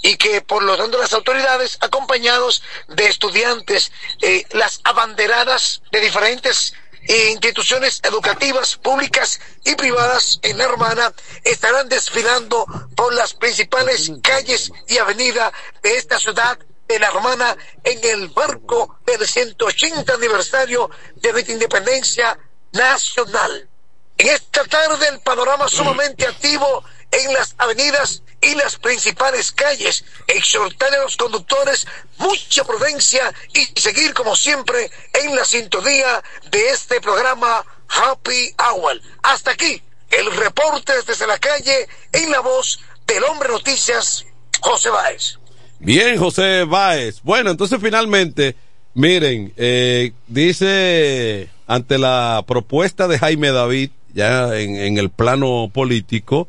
y 0.01 0.15
que 0.15 0.41
por 0.41 0.63
lo 0.63 0.77
tanto 0.77 0.97
las 0.97 1.11
autoridades 1.11 1.77
acompañados 1.81 2.63
de 2.87 3.07
estudiantes, 3.07 3.91
eh, 4.21 4.45
las 4.51 4.79
abanderadas 4.85 5.81
de 5.91 5.99
diferentes 5.99 6.73
instituciones 7.07 7.99
educativas 8.03 8.75
públicas 8.77 9.39
y 9.63 9.75
privadas 9.75 10.39
en 10.43 10.57
la 10.57 10.67
Romana 10.67 11.13
estarán 11.43 11.89
desfilando 11.89 12.65
por 12.95 13.13
las 13.13 13.33
principales 13.33 14.11
calles 14.21 14.71
y 14.87 14.97
avenidas 14.97 15.51
de 15.81 15.97
esta 15.97 16.19
ciudad 16.19 16.59
de 16.87 16.99
la 16.99 17.09
Romana 17.09 17.55
en 17.83 17.99
el 18.03 18.31
marco 18.35 18.99
del 19.05 19.27
180 19.27 20.13
aniversario 20.13 20.89
de 21.15 21.31
nuestra 21.31 21.53
independencia 21.53 22.37
nacional. 22.73 23.69
En 24.17 24.27
esta 24.27 24.63
tarde 24.65 25.07
el 25.07 25.19
panorama 25.21 25.67
sumamente 25.67 26.27
activo 26.27 26.83
en 27.11 27.33
las 27.33 27.55
avenidas 27.57 28.23
y 28.41 28.55
las 28.55 28.77
principales 28.77 29.51
calles, 29.51 30.03
exhortar 30.27 30.93
a 30.95 31.03
los 31.03 31.15
conductores 31.15 31.85
mucha 32.17 32.63
prudencia 32.63 33.33
y 33.53 33.79
seguir 33.79 34.13
como 34.13 34.35
siempre 34.35 34.89
en 35.13 35.35
la 35.35 35.45
sintonía 35.45 36.23
de 36.49 36.69
este 36.69 36.99
programa 37.01 37.63
Happy 37.87 38.55
Hour. 38.57 38.99
Hasta 39.21 39.51
aquí 39.51 39.81
el 40.09 40.31
reporte 40.35 40.93
desde 41.07 41.27
la 41.27 41.37
calle 41.37 41.87
en 42.11 42.31
la 42.31 42.39
voz 42.39 42.79
del 43.05 43.23
hombre 43.25 43.49
noticias 43.49 44.25
José 44.59 44.89
Báez. 44.89 45.37
Bien, 45.79 46.17
José 46.17 46.63
Báez. 46.63 47.21
Bueno, 47.23 47.51
entonces 47.51 47.79
finalmente, 47.81 48.55
miren, 48.93 49.53
eh, 49.57 50.13
dice 50.27 51.49
ante 51.67 51.97
la 51.97 52.43
propuesta 52.47 53.07
de 53.07 53.17
Jaime 53.17 53.51
David, 53.51 53.91
ya 54.13 54.59
en 54.59 54.97
el 54.97 55.09
plano 55.09 55.71
político, 55.73 56.47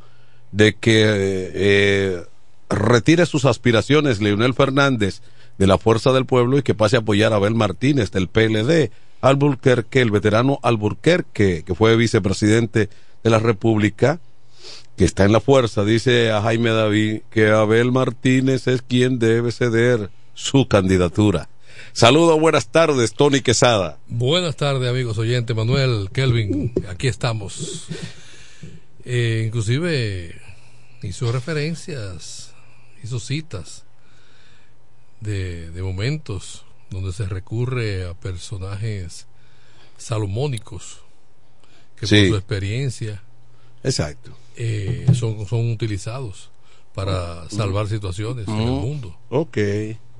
de 0.53 0.75
que 0.75 1.05
eh, 1.55 2.23
retire 2.69 3.27
sus 3.27 3.45
aspiraciones 3.45 4.21
Leonel 4.21 4.55
Fernández 4.55 5.23
de 5.59 5.67
la 5.67 5.79
Fuerza 5.79 6.13
del 6.13 6.27
Pueblo 6.27 6.59
y 6.59 6.63
que 6.63 6.75
pase 6.75 6.97
a 6.97 7.01
apoyar 7.01 7.33
a 7.33 7.37
Abel 7.37 7.55
Martínez 7.55 8.11
del 8.11 8.29
PLD. 8.29 8.91
Alburquerque, 9.21 10.01
el 10.01 10.11
veterano 10.11 10.59
Alburquerque, 10.63 11.63
que 11.65 11.75
fue 11.75 11.97
vicepresidente 11.97 12.89
de 13.23 13.31
la 13.31 13.39
República, 13.39 14.21
que 14.97 15.05
está 15.05 15.25
en 15.25 15.33
la 15.33 15.41
fuerza, 15.41 15.85
dice 15.85 16.31
a 16.33 16.43
Jaime 16.43 16.71
David 16.71 17.23
que 17.31 17.51
Abel 17.51 17.93
Martínez 17.93 18.67
es 18.67 18.83
quien 18.83 19.19
debe 19.19 19.53
ceder 19.53 20.11
su 20.35 20.67
candidatura. 20.67 21.49
Saludos, 21.93 22.41
buenas 22.41 22.69
tardes, 22.69 23.13
Tony 23.13 23.41
Quesada. 23.41 23.99
Buenas 24.09 24.57
tardes, 24.57 24.89
amigos 24.89 25.19
oyentes, 25.19 25.55
Manuel, 25.55 26.09
Kelvin, 26.13 26.73
aquí 26.89 27.07
estamos. 27.07 27.87
Eh, 29.05 29.45
inclusive 29.47 30.41
hizo 31.03 31.33
referencias, 31.33 32.53
hizo 33.03 33.19
citas 33.19 33.85
de, 35.21 35.71
momentos 35.83 36.65
donde 36.91 37.13
se 37.13 37.27
recurre 37.27 38.07
a 38.07 38.15
personajes 38.15 39.27
salomónicos 39.97 41.01
que 41.97 42.07
por 42.07 42.29
su 42.29 42.37
experiencia 42.37 43.23
exacto 43.85 44.37
eh, 44.57 45.07
son, 45.15 45.47
son 45.47 45.71
utilizados 45.71 46.51
para 46.95 47.49
salvar 47.49 47.89
situaciones 47.89 48.47
en 48.49 48.61
el 48.61 48.71
mundo. 48.71 49.17
Ok, 49.31 49.59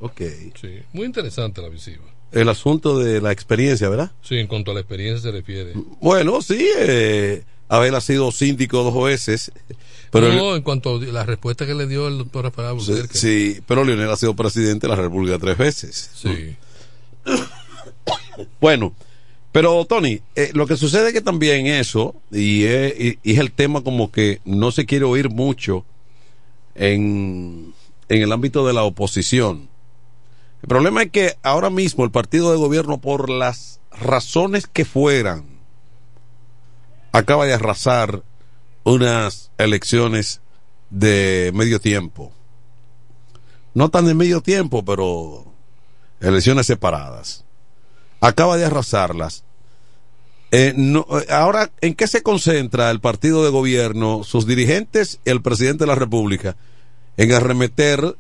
ok. 0.01 0.21
Sí, 0.61 0.81
muy 0.93 1.07
interesante 1.07 1.61
la 1.61 1.69
visiva. 1.69 2.05
El 2.33 2.49
asunto 2.49 2.99
de 2.99 3.21
la 3.21 3.31
experiencia, 3.31 3.91
¿verdad? 3.91 4.13
Sí, 4.23 4.39
en 4.39 4.47
cuanto 4.47 4.71
a 4.71 4.75
la 4.75 4.81
experiencia 4.81 5.31
se 5.31 5.37
refiere. 5.37 5.75
Bueno, 6.01 6.41
sí, 6.41 6.67
eh, 6.79 7.45
Abel 7.75 7.95
ha 7.95 8.01
sido 8.01 8.31
síndico 8.33 8.83
dos 8.83 9.03
veces 9.05 9.51
Pero 10.11 10.33
no, 10.35 10.57
en 10.57 10.63
cuanto 10.63 10.97
a 10.97 11.01
la 11.01 11.25
respuesta 11.25 11.67
que 11.67 11.75
le 11.75 11.87
dio 11.87 12.07
el 12.09 12.19
doctor 12.19 12.45
Rafael 12.45 12.79
sí, 12.81 12.93
sí, 13.13 13.61
pero 13.67 13.85
Leonel 13.85 14.11
ha 14.11 14.17
sido 14.17 14.35
presidente 14.37 14.87
de 14.87 14.95
la 14.95 15.01
República 15.01 15.39
tres 15.39 15.57
veces. 15.57 16.11
Sí. 16.15 16.55
bueno, 18.61 18.93
pero 19.53 19.85
Tony, 19.85 20.21
eh, 20.35 20.51
lo 20.55 20.67
que 20.67 20.77
sucede 20.77 21.09
es 21.09 21.13
que 21.15 21.21
también 21.21 21.67
eso, 21.67 22.15
y 22.31 22.65
es, 22.65 22.95
y- 23.01 23.19
y 23.23 23.33
es 23.33 23.39
el 23.39 23.53
tema 23.53 23.83
como 23.83 24.11
que 24.11 24.41
no 24.45 24.71
se 24.73 24.87
quiere 24.87 25.05
oír 25.05 25.29
mucho 25.31 25.85
en, 26.75 27.73
en 28.09 28.23
el 28.23 28.33
ámbito 28.33 28.67
de 28.67 28.73
la 28.73 28.83
oposición. 28.85 29.69
El 30.63 30.69
problema 30.69 31.03
es 31.03 31.11
que 31.11 31.37
ahora 31.43 31.71
mismo 31.71 32.05
el 32.05 32.11
partido 32.11 32.51
de 32.53 32.59
gobierno, 32.59 32.99
por 33.01 33.29
las 33.29 33.81
razones 33.91 34.67
que 34.67 34.85
fueran, 34.85 35.45
acaba 37.13 37.47
de 37.47 37.55
arrasar 37.55 38.23
unas 38.85 39.51
elecciones 39.59 40.41
de 40.91 41.53
medio 41.55 41.81
tiempo. 41.81 42.33
No 43.75 43.91
tan 43.91 44.07
de 44.07 44.15
medio 44.15 44.41
tiempo, 44.41 44.85
pero 44.85 45.47
elecciones 46.21 46.67
separadas. 46.67 47.45
Acaba 48.21 48.57
de 48.57 48.65
arrasarlas. 48.65 49.45
Eh, 50.51 50.75
eh, 50.77 51.33
ahora, 51.33 51.71
¿en 51.81 51.95
qué 51.95 52.07
se 52.07 52.23
concentra 52.23 52.91
el 52.91 53.01
partido 53.01 53.43
de 53.43 53.51
gobierno, 53.51 54.23
sus 54.23 54.47
dirigentes 54.47 55.19
y 55.25 55.31
el 55.31 55.41
presidente 55.41 55.85
de 55.85 55.89
la 55.89 55.95
República? 55.95 56.57
En 57.17 57.33
arremeter, 57.33 58.17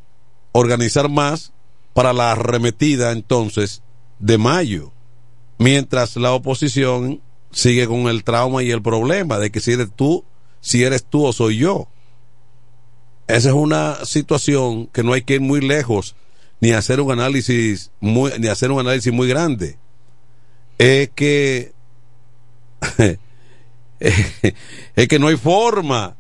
organizar 0.53 1.11
más 1.11 1.53
para 1.93 2.13
la 2.13 2.33
arremetida 2.33 3.13
entonces 3.13 3.83
de 4.19 4.39
mayo. 4.39 4.93
Mientras 5.59 6.17
la 6.17 6.33
oposición 6.33 7.21
sigue 7.53 7.87
con 7.87 8.09
el 8.09 8.25
trauma 8.25 8.63
y 8.63 8.71
el 8.71 8.83
problema 8.83 9.39
de 9.39 9.51
que 9.51 9.61
si 9.61 9.73
eres 9.73 9.91
tú, 9.95 10.25
si 10.61 10.83
eres 10.85 11.05
tú 11.05 11.25
o 11.25 11.33
soy 11.33 11.59
yo. 11.59 11.89
Esa 13.29 13.51
es 13.51 13.55
una 13.55 14.05
situación 14.05 14.87
que 14.89 15.03
no 15.03 15.13
hay 15.13 15.23
que 15.23 15.35
ir 15.35 15.41
muy 15.41 15.61
lejos 15.61 16.17
ni 16.61 16.73
hacer 16.73 17.01
un 17.01 17.11
análisis 17.11 17.91
muy, 18.01 18.33
ni 18.39 18.49
hacer 18.49 18.71
un 18.71 18.81
análisis 18.81 19.13
muy 19.13 19.29
grande. 19.29 19.79
Es 20.79 21.11
que 21.11 21.73
es 24.01 25.09
que 25.09 25.19
no 25.19 25.29
hay 25.29 25.37
forma. 25.37 26.17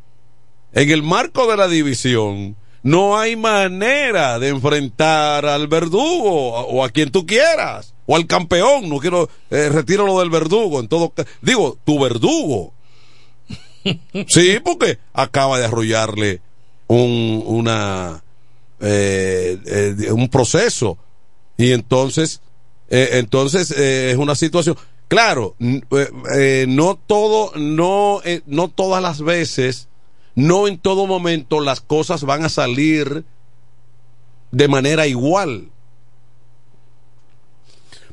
En 0.73 0.90
el 0.90 1.03
marco 1.03 1.51
de 1.51 1.57
la 1.57 1.68
división, 1.68 2.57
no 2.83 3.18
hay 3.18 3.37
manera 3.37 4.38
de 4.38 4.49
enfrentar 4.49 5.47
al 5.47 5.68
verdugo 5.68 6.51
o 6.51 6.85
a 6.85 6.90
quien 6.90 7.11
tú 7.11 7.27
quieras, 7.27 7.91
o 8.12 8.16
al 8.16 8.27
campeón. 8.27 8.88
No 8.90 8.98
quiero, 8.98 9.31
eh, 9.51 9.70
retiro 9.70 10.05
lo 10.07 10.20
del 10.20 10.29
verdugo. 10.29 10.81
En 10.81 10.88
todo, 10.88 11.12
digo, 11.40 11.79
tu 11.85 11.98
verdugo. 11.98 12.72
Sí, 14.29 14.61
porque 14.64 15.01
acaba 15.12 15.59
de 15.59 15.64
arrollarle 15.64 16.40
un, 16.87 17.42
una, 17.44 18.22
eh, 18.81 19.59
eh, 19.66 20.12
un 20.12 20.29
proceso. 20.29 20.98
Y 21.57 21.72
entonces, 21.72 22.42
eh, 22.90 23.11
entonces 23.14 23.72
es 23.72 24.16
una 24.16 24.37
situación. 24.37 24.77
Claro, 25.09 25.57
no 25.59 26.98
todo, 27.07 27.53
no, 27.57 28.20
no 28.46 28.68
todas 28.68 29.03
las 29.03 29.20
veces, 29.20 29.88
no 30.37 30.68
en 30.68 30.79
todo 30.79 31.09
momento 31.09 31.61
las 31.61 31.81
cosas 31.81 32.22
van 32.22 32.44
a 32.44 32.48
salir 32.48 33.25
de 34.53 34.68
manera 34.68 35.09
igual. 35.09 35.71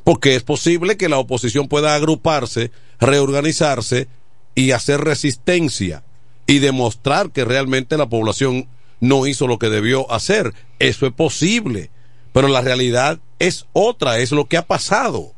Porque 0.04 0.34
es 0.34 0.42
posible 0.42 0.96
que 0.96 1.08
la 1.08 1.18
oposición 1.18 1.68
pueda 1.68 1.94
agruparse, 1.94 2.70
reorganizarse 2.98 4.08
y 4.54 4.70
hacer 4.72 5.00
resistencia 5.00 6.02
y 6.46 6.58
demostrar 6.58 7.30
que 7.30 7.44
realmente 7.44 7.96
la 7.96 8.08
población 8.08 8.66
no 9.00 9.26
hizo 9.26 9.46
lo 9.46 9.58
que 9.58 9.68
debió 9.68 10.10
hacer. 10.10 10.54
Eso 10.78 11.06
es 11.06 11.12
posible. 11.12 11.90
Pero 12.32 12.48
la 12.48 12.60
realidad 12.60 13.18
es 13.38 13.66
otra, 13.72 14.18
es 14.18 14.32
lo 14.32 14.46
que 14.46 14.56
ha 14.56 14.66
pasado. 14.66 15.32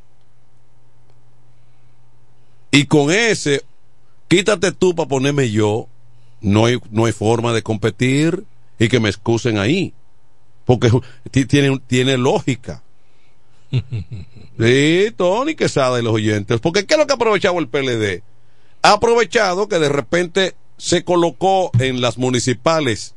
Y 2.70 2.87
con 2.87 3.11
ese, 3.11 3.62
quítate 4.29 4.72
tú 4.72 4.94
para 4.94 5.09
ponerme 5.09 5.51
yo, 5.51 5.88
no 6.40 6.66
hay, 6.66 6.79
no 6.90 7.05
hay 7.05 7.12
forma 7.12 7.53
de 7.53 7.62
competir 7.62 8.44
y 8.79 8.88
que 8.88 9.01
me 9.01 9.09
excusen 9.09 9.59
ahí. 9.59 9.92
Porque 10.64 10.90
ti- 11.31 11.44
tiene, 11.44 11.79
tiene 11.87 12.16
lógica. 12.16 12.83
Sí, 14.58 15.12
Tony 15.16 15.54
Quesada 15.54 15.98
y 15.98 16.02
los 16.02 16.12
oyentes. 16.12 16.61
Porque 16.61 16.87
¿qué 16.87 16.94
es 16.94 17.00
lo 17.00 17.06
que 17.06 17.12
ha 17.12 17.16
aprovechado 17.16 17.58
el 17.58 17.68
PLD? 17.68 18.22
Ha 18.82 18.92
aprovechado 18.92 19.68
que 19.68 19.78
de 19.78 19.88
repente 19.88 20.54
se 20.76 21.04
colocó 21.04 21.70
en 21.78 22.00
las 22.00 22.18
municipales, 22.18 23.14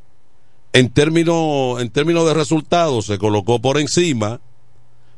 en 0.74 0.90
términos, 0.90 1.82
en 1.82 1.90
términos 1.90 2.26
de 2.26 2.34
resultados, 2.34 3.08
se 3.08 3.18
colocó 3.18 3.60
por 3.60 3.80
encima 3.80 4.40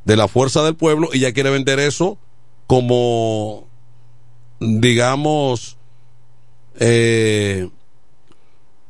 de 0.05 0.15
la 0.15 0.27
fuerza 0.27 0.63
del 0.63 0.75
pueblo 0.75 1.09
y 1.11 1.19
ya 1.19 1.33
quiere 1.33 1.49
vender 1.49 1.79
eso 1.79 2.17
como, 2.65 3.67
digamos, 4.59 5.77
eh, 6.79 7.69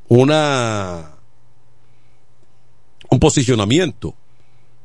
una, 0.08 1.12
un 3.10 3.20
posicionamiento 3.20 4.16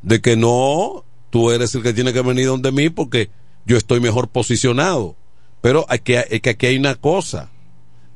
de 0.03 0.21
que 0.21 0.37
no, 0.37 1.05
tú 1.33 1.51
eres 1.51 1.75
el 1.75 1.83
que 1.83 1.95
tiene 1.95 2.13
que 2.13 2.21
venir 2.21 2.47
donde 2.47 2.71
mí 2.71 2.91
porque 2.91 3.31
yo 3.65 3.79
estoy 3.79 3.99
mejor 4.01 4.29
posicionado. 4.29 5.17
Pero 5.63 5.87
hay 5.89 6.01
que, 6.01 6.41
que 6.43 6.51
aquí 6.51 6.67
hay 6.67 6.77
una 6.77 6.95
cosa. 6.95 7.49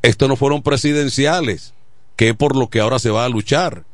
Estos 0.02 0.28
no 0.28 0.36
fueron 0.36 0.62
presidenciales, 0.62 1.72
que 2.14 2.28
es 2.28 2.36
por 2.36 2.54
lo 2.56 2.68
que 2.68 2.80
ahora 2.80 2.98
se 2.98 3.08
va 3.10 3.24
a 3.24 3.28
luchar. 3.30 3.84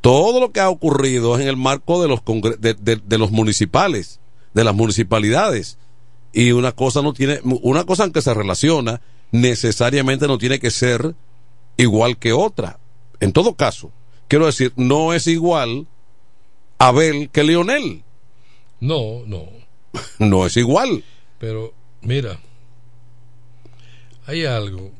Todo 0.00 0.38
lo 0.40 0.52
que 0.52 0.60
ha 0.60 0.70
ocurrido 0.70 1.34
es 1.34 1.42
en 1.42 1.48
el 1.48 1.56
marco 1.56 2.00
de 2.00 2.08
los, 2.08 2.20
de, 2.60 2.74
de- 2.74 2.96
de 3.04 3.18
los 3.18 3.30
municipales, 3.32 4.20
de 4.54 4.64
las 4.64 4.74
municipalidades. 4.74 5.78
Y 6.32 6.52
una 6.52 6.72
cosa 6.72 7.02
no 7.02 7.12
tiene, 7.12 7.40
una 7.44 7.84
cosa 7.84 8.04
aunque 8.04 8.22
se 8.22 8.32
relaciona, 8.34 9.00
necesariamente 9.32 10.28
no 10.28 10.38
tiene 10.38 10.60
que 10.60 10.70
ser 10.70 11.14
igual 11.76 12.18
que 12.18 12.32
otra. 12.32 12.78
En 13.20 13.32
todo 13.32 13.54
caso, 13.54 13.90
quiero 14.28 14.46
decir, 14.46 14.72
no 14.76 15.12
es 15.12 15.26
igual 15.26 15.86
Abel 16.78 17.30
que 17.30 17.44
Leonel. 17.44 18.04
No, 18.82 19.22
no. 19.26 19.46
No 20.18 20.44
es 20.44 20.56
igual. 20.56 21.04
Pero, 21.38 21.72
mira, 22.00 22.40
hay 24.26 24.44
algo 24.44 24.90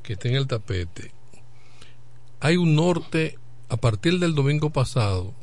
que 0.00 0.12
está 0.12 0.28
en 0.28 0.36
el 0.36 0.46
tapete. 0.46 1.10
Hay 2.38 2.56
un 2.56 2.76
norte, 2.76 3.36
a 3.68 3.78
partir 3.78 4.20
del 4.20 4.36
domingo 4.36 4.70
pasado, 4.70 5.34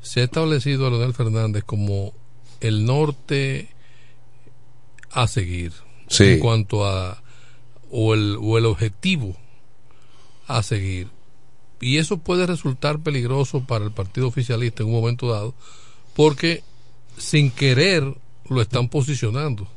se 0.00 0.22
ha 0.22 0.24
establecido 0.24 0.86
a 0.86 0.90
Leonel 0.90 1.12
Fernández 1.12 1.64
como 1.64 2.14
el 2.60 2.86
norte 2.86 3.68
a 5.10 5.28
seguir. 5.28 5.74
Sí. 6.08 6.24
En 6.24 6.38
cuanto 6.38 6.86
a, 6.86 7.22
o 7.90 8.14
el, 8.14 8.38
o 8.40 8.56
el 8.56 8.64
objetivo 8.64 9.36
a 10.46 10.62
seguir. 10.62 11.17
Y 11.80 11.98
eso 11.98 12.18
puede 12.18 12.46
resultar 12.46 12.98
peligroso 13.00 13.64
para 13.64 13.84
el 13.84 13.92
partido 13.92 14.28
oficialista 14.28 14.82
en 14.82 14.88
un 14.88 14.96
momento 14.96 15.28
dado, 15.28 15.54
porque 16.14 16.62
sin 17.16 17.50
querer 17.50 18.14
lo 18.48 18.60
están 18.60 18.88
posicionando. 18.88 19.68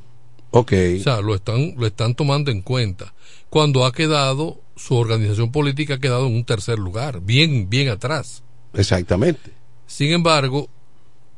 Ok. 0.52 0.74
O 1.00 1.04
sea, 1.04 1.22
lo 1.22 1.36
están, 1.36 1.76
lo 1.78 1.88
están 1.88 2.16
tomando 2.16 2.52
en 2.52 2.62
cuenta. 2.62 3.14
Cuando 3.50 3.86
ha 3.86 3.92
quedado, 3.92 4.60
su 4.76 4.96
organización 4.96 5.52
política 5.52 5.96
ha 5.96 6.00
quedado 6.00 6.28
en 6.28 6.36
un 6.36 6.44
tercer 6.44 6.80
lugar, 6.80 7.22
bien, 7.22 7.70
bien 7.70 7.90
atrás. 7.90 8.44
Exactamente. 8.74 9.52
Sin 9.86 10.12
embargo, 10.12 10.70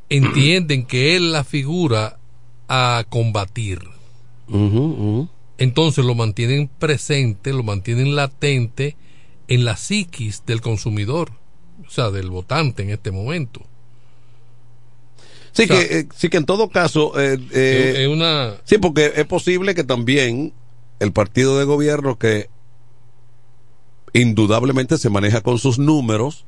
entienden 0.09 0.85
que 0.85 1.15
es 1.15 1.21
la 1.21 1.43
figura 1.43 2.19
a 2.67 3.03
combatir. 3.09 3.79
Entonces 5.57 6.05
lo 6.05 6.15
mantienen 6.15 6.67
presente, 6.67 7.53
lo 7.53 7.63
mantienen 7.63 8.15
latente 8.15 8.95
en 9.47 9.65
la 9.65 9.77
psiquis 9.77 10.45
del 10.45 10.61
consumidor, 10.61 11.31
o 11.85 11.89
sea, 11.89 12.11
del 12.11 12.29
votante 12.29 12.83
en 12.83 12.89
este 12.89 13.11
momento. 13.11 13.61
Sí, 15.51 15.63
O 15.63 15.67
sea, 15.67 15.77
que, 15.77 15.99
eh, 15.99 16.07
sí 16.15 16.29
que 16.29 16.37
en 16.37 16.45
todo 16.45 16.69
caso, 16.69 17.19
eh, 17.19 17.39
eh, 17.51 17.95
es 17.99 18.07
una 18.07 18.55
sí, 18.63 18.77
porque 18.79 19.13
es 19.15 19.25
posible 19.25 19.75
que 19.75 19.83
también 19.83 20.53
el 20.99 21.11
partido 21.11 21.59
de 21.59 21.65
gobierno 21.65 22.17
que 22.17 22.49
indudablemente 24.13 24.97
se 24.97 25.09
maneja 25.09 25.41
con 25.41 25.59
sus 25.59 25.77
números, 25.77 26.45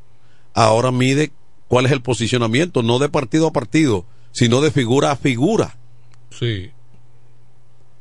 ahora 0.54 0.92
mide 0.92 1.32
cuál 1.68 1.86
es 1.86 1.92
el 1.92 2.02
posicionamiento, 2.02 2.84
no 2.84 3.00
de 3.00 3.10
partido 3.10 3.48
a 3.48 3.54
partido, 3.54 4.06
sino 4.32 4.62
de 4.62 4.72
figura 4.72 5.12
a 5.12 5.16
figura. 5.16 5.78
Sí. 6.32 6.72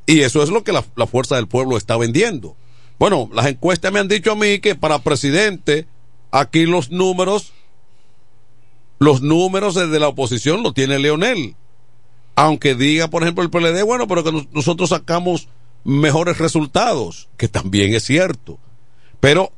Y 0.07 0.21
eso 0.21 0.43
es 0.43 0.51
lo 0.51 0.65
que 0.65 0.73
la, 0.73 0.85
la 0.97 1.07
fuerza 1.07 1.37
del 1.37 1.49
pueblo 1.49 1.77
está 1.77 1.97
vendiendo. 1.97 2.57
Bueno, 2.99 3.29
las 3.33 3.47
encuestas 3.47 3.93
me 3.93 4.01
han 4.01 4.09
dicho 4.09 4.33
a 4.33 4.37
mí 4.37 4.61
que 4.61 4.75
para 4.75 5.01
presidente, 5.01 5.87
aquí 6.31 6.65
los 6.67 6.91
números, 6.91 7.53
los 8.99 9.21
números 9.23 9.75
de 9.75 9.99
la 10.01 10.09
oposición 10.09 10.63
lo 10.63 10.73
tiene 10.73 10.99
Leonel. 10.99 11.57
Aunque 12.37 12.75
diga, 12.75 13.09
por 13.09 13.23
ejemplo, 13.23 13.45
el 13.45 13.51
PLD, 13.51 13.83
bueno, 13.85 14.09
pero 14.09 14.25
que 14.25 14.33
nos- 14.33 14.51
nosotros 14.53 14.91
sacamos 14.91 15.49
mejores 15.85 16.39
resultados, 16.39 17.29
que 17.37 17.49
también 17.49 17.95
es 17.95 18.05
cierto. 18.05 18.59
Pero 19.21 19.53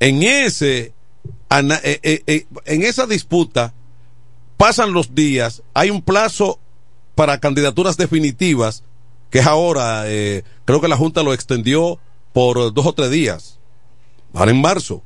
en 0.00 0.22
ese 0.22 0.92
eh, 1.50 2.00
eh, 2.02 2.22
eh, 2.26 2.46
en 2.66 2.82
esa 2.82 3.06
disputa 3.06 3.72
pasan 4.56 4.92
los 4.92 5.14
días, 5.14 5.62
hay 5.74 5.90
un 5.90 6.02
plazo 6.02 6.58
para 7.14 7.38
candidaturas 7.40 7.96
definitivas, 7.96 8.82
que 9.30 9.40
es 9.40 9.46
ahora, 9.46 10.04
creo 10.64 10.80
que 10.80 10.88
la 10.88 10.96
Junta 10.96 11.22
lo 11.22 11.32
extendió 11.34 11.98
por 12.36 12.74
dos 12.74 12.84
o 12.84 12.92
tres 12.92 13.10
días, 13.10 13.58
ahora 14.34 14.50
en 14.50 14.60
marzo. 14.60 15.02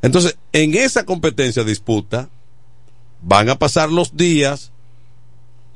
Entonces, 0.00 0.38
en 0.54 0.74
esa 0.74 1.04
competencia 1.04 1.64
disputa, 1.64 2.30
van 3.20 3.50
a 3.50 3.58
pasar 3.58 3.92
los 3.92 4.16
días, 4.16 4.72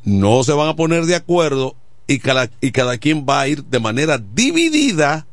no 0.04 0.42
se 0.42 0.54
van 0.54 0.70
a 0.70 0.74
poner 0.74 1.04
de 1.04 1.16
acuerdo 1.16 1.76
y 2.06 2.18
cada, 2.18 2.48
y 2.62 2.72
cada 2.72 2.96
quien 2.96 3.26
va 3.28 3.42
a 3.42 3.48
ir 3.48 3.62
de 3.64 3.78
manera 3.78 4.16
dividida 4.16 5.26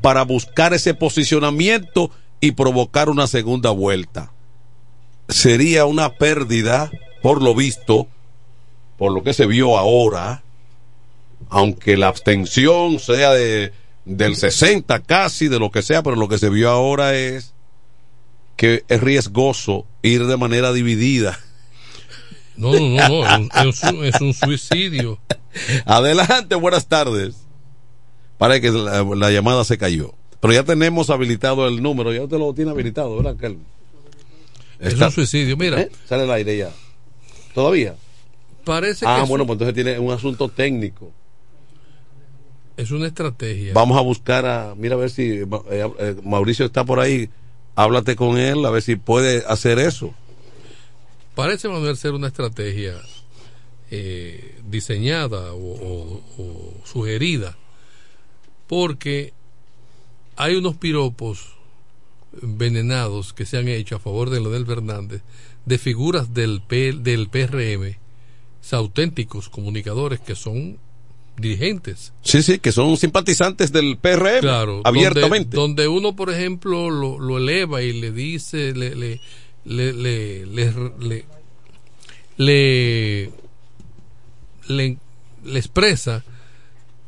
para 0.00 0.22
buscar 0.22 0.74
ese 0.74 0.94
posicionamiento 0.94 2.12
y 2.38 2.52
provocar 2.52 3.08
una 3.08 3.26
segunda 3.26 3.70
vuelta. 3.70 4.30
Sería 5.28 5.86
una 5.86 6.14
pérdida, 6.14 6.88
por 7.20 7.42
lo 7.42 7.52
visto, 7.52 8.06
por 8.96 9.10
lo 9.10 9.24
que 9.24 9.34
se 9.34 9.46
vio 9.46 9.76
ahora, 9.76 10.44
aunque 11.48 11.96
la 11.96 12.06
abstención 12.06 13.00
sea 13.00 13.32
de, 13.32 13.72
del 14.04 14.36
60 14.36 15.02
casi, 15.02 15.48
de 15.48 15.58
lo 15.58 15.70
que 15.70 15.82
sea, 15.82 16.02
pero 16.02 16.16
lo 16.16 16.28
que 16.28 16.38
se 16.38 16.50
vio 16.50 16.70
ahora 16.70 17.14
es 17.14 17.54
que 18.56 18.84
es 18.88 19.00
riesgoso 19.00 19.86
ir 20.02 20.26
de 20.26 20.36
manera 20.36 20.72
dividida. 20.72 21.38
No, 22.56 22.72
no, 22.72 23.08
no, 23.08 23.68
es, 23.68 23.82
un, 23.82 24.04
es 24.04 24.20
un 24.20 24.32
suicidio. 24.32 25.18
Adelante, 25.84 26.54
buenas 26.54 26.86
tardes. 26.86 27.34
Parece 28.38 28.60
que 28.60 28.70
la, 28.70 29.30
llamada 29.30 29.64
se 29.64 29.78
cayó. 29.78 30.14
Pero 30.40 30.52
ya 30.52 30.62
tenemos 30.62 31.10
habilitado 31.10 31.66
el 31.66 31.82
número, 31.82 32.12
ya 32.12 32.22
usted 32.22 32.38
lo 32.38 32.52
tiene 32.54 32.70
habilitado, 32.70 33.16
¿verdad, 33.16 33.56
Es 34.78 34.94
un 34.94 35.10
suicidio, 35.10 35.56
mira. 35.56 35.80
¿Eh? 35.80 35.90
Sale 36.06 36.24
el 36.24 36.30
aire 36.30 36.58
ya. 36.58 36.70
¿Todavía? 37.54 37.96
Parece 38.64 39.04
ah, 39.06 39.24
bueno, 39.28 39.46
pues 39.46 39.56
entonces 39.56 39.74
tiene 39.74 39.98
un 39.98 40.12
asunto 40.12 40.48
técnico. 40.48 41.12
Es 42.76 42.90
una 42.90 43.06
estrategia. 43.06 43.72
Vamos 43.72 43.96
a 43.96 44.00
buscar 44.00 44.46
a. 44.46 44.74
Mira 44.74 44.94
a 44.94 44.98
ver 44.98 45.10
si 45.10 45.22
eh, 45.22 45.46
eh, 45.70 46.16
Mauricio 46.24 46.66
está 46.66 46.84
por 46.84 47.00
ahí. 47.00 47.30
Háblate 47.76 48.16
con 48.16 48.38
él 48.38 48.64
a 48.64 48.70
ver 48.70 48.82
si 48.82 48.96
puede 48.96 49.44
hacer 49.46 49.78
eso. 49.78 50.14
Parece, 51.34 51.68
Manuel, 51.68 51.96
ser 51.96 52.12
una 52.12 52.28
estrategia 52.28 52.94
diseñada 54.68 55.52
o 55.54 56.20
sugerida 56.84 57.56
porque 58.66 59.32
hay 60.36 60.56
unos 60.56 60.76
piropos 60.76 61.54
envenenados 62.42 63.32
que 63.32 63.46
se 63.46 63.58
han 63.58 63.68
hecho 63.68 63.96
a 63.96 64.00
favor 64.00 64.30
de 64.30 64.40
Leonel 64.40 64.66
Fernández 64.66 65.22
de 65.64 65.78
figuras 65.78 66.34
del, 66.34 66.62
del 66.68 67.28
PRM, 67.28 67.96
auténticos 68.72 69.48
comunicadores 69.48 70.20
que 70.20 70.34
son 70.34 70.78
dirigentes. 71.36 72.12
Sí, 72.22 72.42
sí, 72.42 72.58
que 72.58 72.72
son 72.72 72.96
simpatizantes 72.96 73.72
del 73.72 73.96
PRM. 73.96 74.40
Claro, 74.40 74.80
abiertamente. 74.84 75.56
Donde, 75.56 75.88
uno, 75.88 76.16
por 76.16 76.30
ejemplo, 76.30 76.90
lo, 76.90 77.18
lo, 77.18 77.38
eleva 77.38 77.82
y 77.82 77.92
le 77.92 78.12
dice, 78.12 78.72
le, 78.72 78.94
le, 78.94 79.20
le, 79.64 79.92
le, 79.92 80.46
le, 80.46 81.24
le, 82.36 83.30
le 85.44 85.58
expresa 85.58 86.24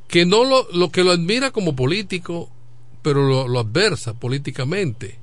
que 0.09 0.24
no 0.24 0.45
lo, 0.45 0.68
lo 0.72 0.91
que 0.91 1.05
lo 1.05 1.12
admira 1.12 1.51
como 1.51 1.74
político, 1.74 2.51
pero 3.03 3.47
lo, 3.47 3.59
adversa 3.59 4.14
políticamente 4.14 5.18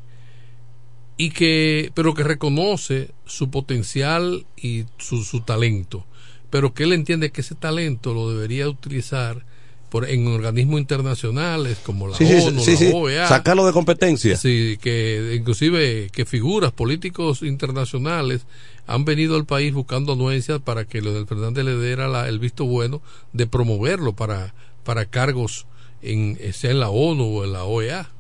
y 1.16 1.30
que 1.30 1.91
pero 1.93 2.14
que 2.14 2.24
reconoce 2.24 3.12
su 3.26 3.51
potencial 3.51 4.45
y 4.58 4.86
su, 4.97 5.24
su, 5.24 5.41
talento 5.41 6.06
pero 6.54 6.72
que 6.76 6.84
él 6.84 6.93
entiende 6.93 7.32
que 7.32 7.41
ese 7.41 7.56
talento 7.56 8.14
lo 8.14 8.30
debería 8.30 8.70
utilizar 8.70 9.43
por, 9.89 10.08
en 10.08 10.28
organismos 10.28 10.80
internacionales 10.80 11.80
como 11.84 12.08
la 12.08 12.16
ONU, 12.16 12.64
la 12.64 12.95
OEA 12.95 13.28
sacarlo 13.28 13.66
de 13.66 13.74
competencia. 13.74 14.38
Sí 14.38 14.78
que 14.80 15.34
inclusive 15.36 16.12
que 16.12 16.26
figuras 16.26 16.72
políticos 16.72 17.41
internacionales 17.41 18.45
han 18.86 19.04
venido 19.04 19.36
al 19.36 19.47
país 19.47 19.74
buscando 19.74 20.14
anuencias 20.14 20.62
para 20.62 20.86
que 20.86 21.01
lo 21.01 21.12
del 21.16 21.26
Fernández 21.26 21.66
le 21.66 21.84
diera 21.84 22.28
el 22.28 22.38
visto 22.38 22.66
bueno 22.66 23.01
de 23.32 23.47
promoverlo 23.47 24.14
para 24.14 24.54
para 24.84 25.08
cargos 25.08 25.66
en, 26.04 26.38
sea 26.54 26.70
en 26.70 26.82
la 26.82 26.91
ONU 26.91 27.39
o 27.39 27.45
en 27.45 27.54
la 27.54 27.64
OEA 27.64 28.12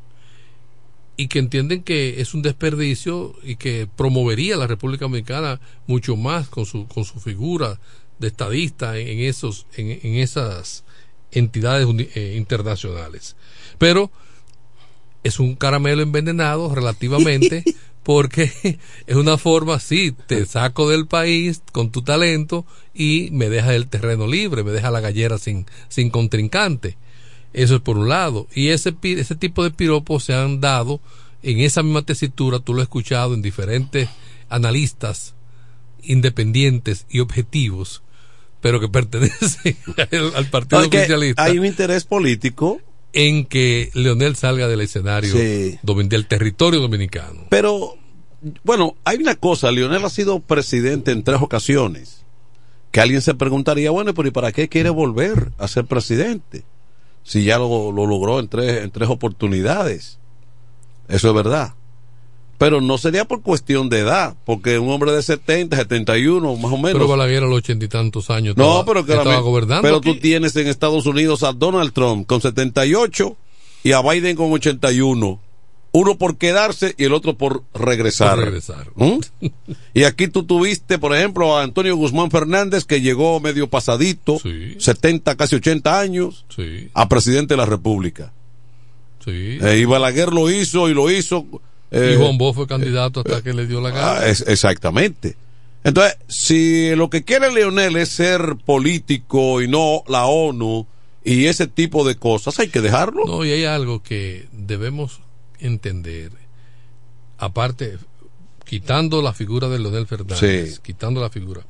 y 1.17 1.27
que 1.27 1.37
entienden 1.37 1.83
que 1.83 2.19
es 2.19 2.33
un 2.33 2.41
desperdicio 2.41 3.35
y 3.43 3.57
que 3.57 3.87
promovería 3.95 4.57
la 4.57 4.65
República 4.65 5.05
Dominicana 5.05 5.61
mucho 5.85 6.15
más 6.15 6.49
con 6.49 6.65
su 6.65 6.87
con 6.87 7.05
su 7.05 7.19
figura 7.19 7.77
de 8.23 8.29
estadista 8.29 8.97
en, 8.97 9.19
esos 9.19 9.67
en, 9.75 9.99
en, 10.01 10.15
esas 10.15 10.83
entidades 11.31 11.87
eh, 12.15 12.35
internacionales 12.37 13.35
pero 13.77 14.11
es 15.23 15.39
un 15.39 15.55
caramelo 15.55 16.01
envenenado 16.01 16.73
relativamente 16.73 17.63
porque 18.03 18.51
es 19.07 19.15
una 19.15 19.37
forma 19.37 19.79
sí 19.79 20.15
te 20.27 20.45
saco 20.45 20.89
del 20.89 21.07
país 21.07 21.61
con 21.71 21.91
tu 21.91 22.01
talento 22.01 22.65
y 22.93 23.29
me 23.31 23.49
deja 23.49 23.75
el 23.75 23.87
terreno 23.87 24.27
libre 24.27 24.63
me 24.63 24.71
deja 24.71 24.91
la 24.91 24.99
gallera 24.99 25.37
sin 25.37 25.65
sin 25.89 26.09
contrincante 26.09 26.97
eso 27.53 27.75
es 27.75 27.81
por 27.81 27.97
un 27.97 28.09
lado. 28.09 28.47
Y 28.53 28.69
ese, 28.69 28.95
ese 29.01 29.35
tipo 29.35 29.63
de 29.63 29.71
piropos 29.71 30.23
se 30.25 30.33
han 30.33 30.59
dado 30.59 30.99
en 31.43 31.59
esa 31.59 31.83
misma 31.83 32.01
tesitura, 32.01 32.59
tú 32.59 32.73
lo 32.73 32.81
has 32.81 32.85
escuchado 32.85 33.33
en 33.33 33.41
diferentes 33.41 34.09
analistas 34.49 35.35
independientes 36.01 37.05
y 37.09 37.19
objetivos, 37.19 38.02
pero 38.63 38.79
que 38.79 38.87
pertenecen 38.87 39.77
al, 40.35 40.47
Partido 40.47 40.85
Socialista. 40.85 41.43
Hay 41.43 41.59
un 41.59 41.65
interés 41.67 42.05
político 42.05 42.81
en 43.11 43.45
que 43.45 43.91
Leonel 43.93 44.35
salga 44.35 44.67
del 44.67 44.81
escenario 44.81 45.35
del 45.35 46.27
territorio 46.27 46.79
dominicano. 46.79 47.45
Pero, 47.49 47.95
bueno, 48.63 48.95
hay 49.03 49.17
una 49.17 49.35
cosa, 49.35 49.71
Leonel 49.71 50.03
ha 50.03 50.09
sido 50.09 50.39
presidente 50.39 51.11
en 51.11 51.23
tres 51.23 51.41
ocasiones, 51.41 52.25
que 52.89 53.01
alguien 53.01 53.21
se 53.21 53.35
preguntaría, 53.35 53.91
bueno, 53.91 54.15
pero 54.15 54.27
¿y 54.27 54.31
para 54.31 54.51
qué 54.51 54.67
quiere 54.67 54.89
volver 54.89 55.51
a 55.59 55.67
ser 55.67 55.85
presidente? 55.85 56.63
si 57.23 57.45
ya 57.45 57.57
lo, 57.57 57.91
logró 57.91 58.39
en 58.39 58.47
tres, 58.47 58.83
en 58.83 58.91
tres 58.91 59.09
oportunidades. 59.09 60.19
Eso 61.07 61.29
es 61.29 61.33
verdad. 61.33 61.73
Pero 62.63 62.79
no 62.79 62.97
sería 62.97 63.25
por 63.25 63.41
cuestión 63.41 63.89
de 63.89 63.99
edad, 63.99 64.37
porque 64.45 64.79
un 64.79 64.89
hombre 64.89 65.11
de 65.11 65.21
70, 65.21 65.75
71, 65.75 66.55
más 66.55 66.71
o 66.71 66.77
menos. 66.77 66.93
Pero 66.93 67.09
Balaguer 67.09 67.43
a 67.43 67.47
los 67.47 67.57
ochenta 67.57 67.83
y 67.83 67.89
tantos 67.89 68.29
años 68.29 68.55
no, 68.55 68.85
pero 68.85 69.05
que 69.05 69.11
estaba 69.11 69.39
gobernando. 69.39 69.81
Pero 69.81 69.99
tú 69.99 70.17
tienes 70.17 70.55
en 70.55 70.67
Estados 70.67 71.05
Unidos 71.05 71.43
a 71.43 71.51
Donald 71.51 71.91
Trump 71.91 72.25
con 72.25 72.39
78 72.39 73.35
y 73.83 73.91
a 73.91 74.01
Biden 74.01 74.37
con 74.37 74.53
81 74.53 75.41
uno 75.95 76.17
por 76.17 76.37
quedarse 76.37 76.95
y 76.97 77.03
el 77.03 77.13
otro 77.13 77.37
por 77.37 77.63
regresar. 77.73 78.39
¿Mm? 78.95 79.19
y 79.93 80.03
aquí 80.05 80.29
tú 80.29 80.43
tuviste, 80.43 80.97
por 80.97 81.13
ejemplo, 81.13 81.57
a 81.57 81.63
Antonio 81.63 81.97
Guzmán 81.97 82.31
Fernández, 82.31 82.85
que 82.85 83.01
llegó 83.01 83.39
medio 83.41 83.69
pasadito, 83.69 84.39
70, 84.39 85.35
casi 85.35 85.57
80 85.57 85.99
años, 85.99 86.45
a 86.93 87.09
presidente 87.09 87.55
de 87.55 87.57
la 87.57 87.65
República. 87.65 88.31
Eh, 89.25 89.79
y 89.81 89.85
Balaguer 89.85 90.33
lo 90.33 90.49
hizo 90.49 90.89
y 90.89 90.93
lo 90.93 91.09
hizo. 91.11 91.45
Eh, 91.93 92.15
y 92.15 92.17
Juan 92.19 92.39
Bo 92.39 92.53
fue 92.53 92.65
candidato 92.65 93.19
hasta 93.19 93.43
que 93.43 93.53
le 93.53 93.67
dio 93.67 93.79
la 93.79 93.91
gana. 93.91 94.19
Ah, 94.19 94.27
exactamente. 94.27 95.37
Entonces, 95.83 96.17
si 96.27 96.95
lo 96.95 97.09
que 97.09 97.23
quiere 97.23 97.51
Leonel 97.51 97.95
es 97.97 98.09
ser 98.09 98.55
político 98.65 99.61
y 99.61 99.67
no 99.67 100.03
la 100.07 100.25
ONU 100.25 100.87
y 101.23 101.45
ese 101.45 101.67
tipo 101.67 102.03
de 102.03 102.15
cosas, 102.15 102.59
hay 102.59 102.69
que 102.69 102.81
dejarlo. 102.81 103.25
No, 103.25 103.45
y 103.45 103.51
hay 103.51 103.65
algo 103.65 104.01
que 104.01 104.47
debemos 104.51 105.19
entender, 105.59 106.31
aparte, 107.37 107.99
quitando 108.65 109.21
la 109.21 109.33
figura 109.33 109.69
de 109.69 109.77
Leonel 109.77 110.07
Fernández, 110.07 110.79
quitando 110.79 111.21
la 111.21 111.29
figura. 111.29 111.61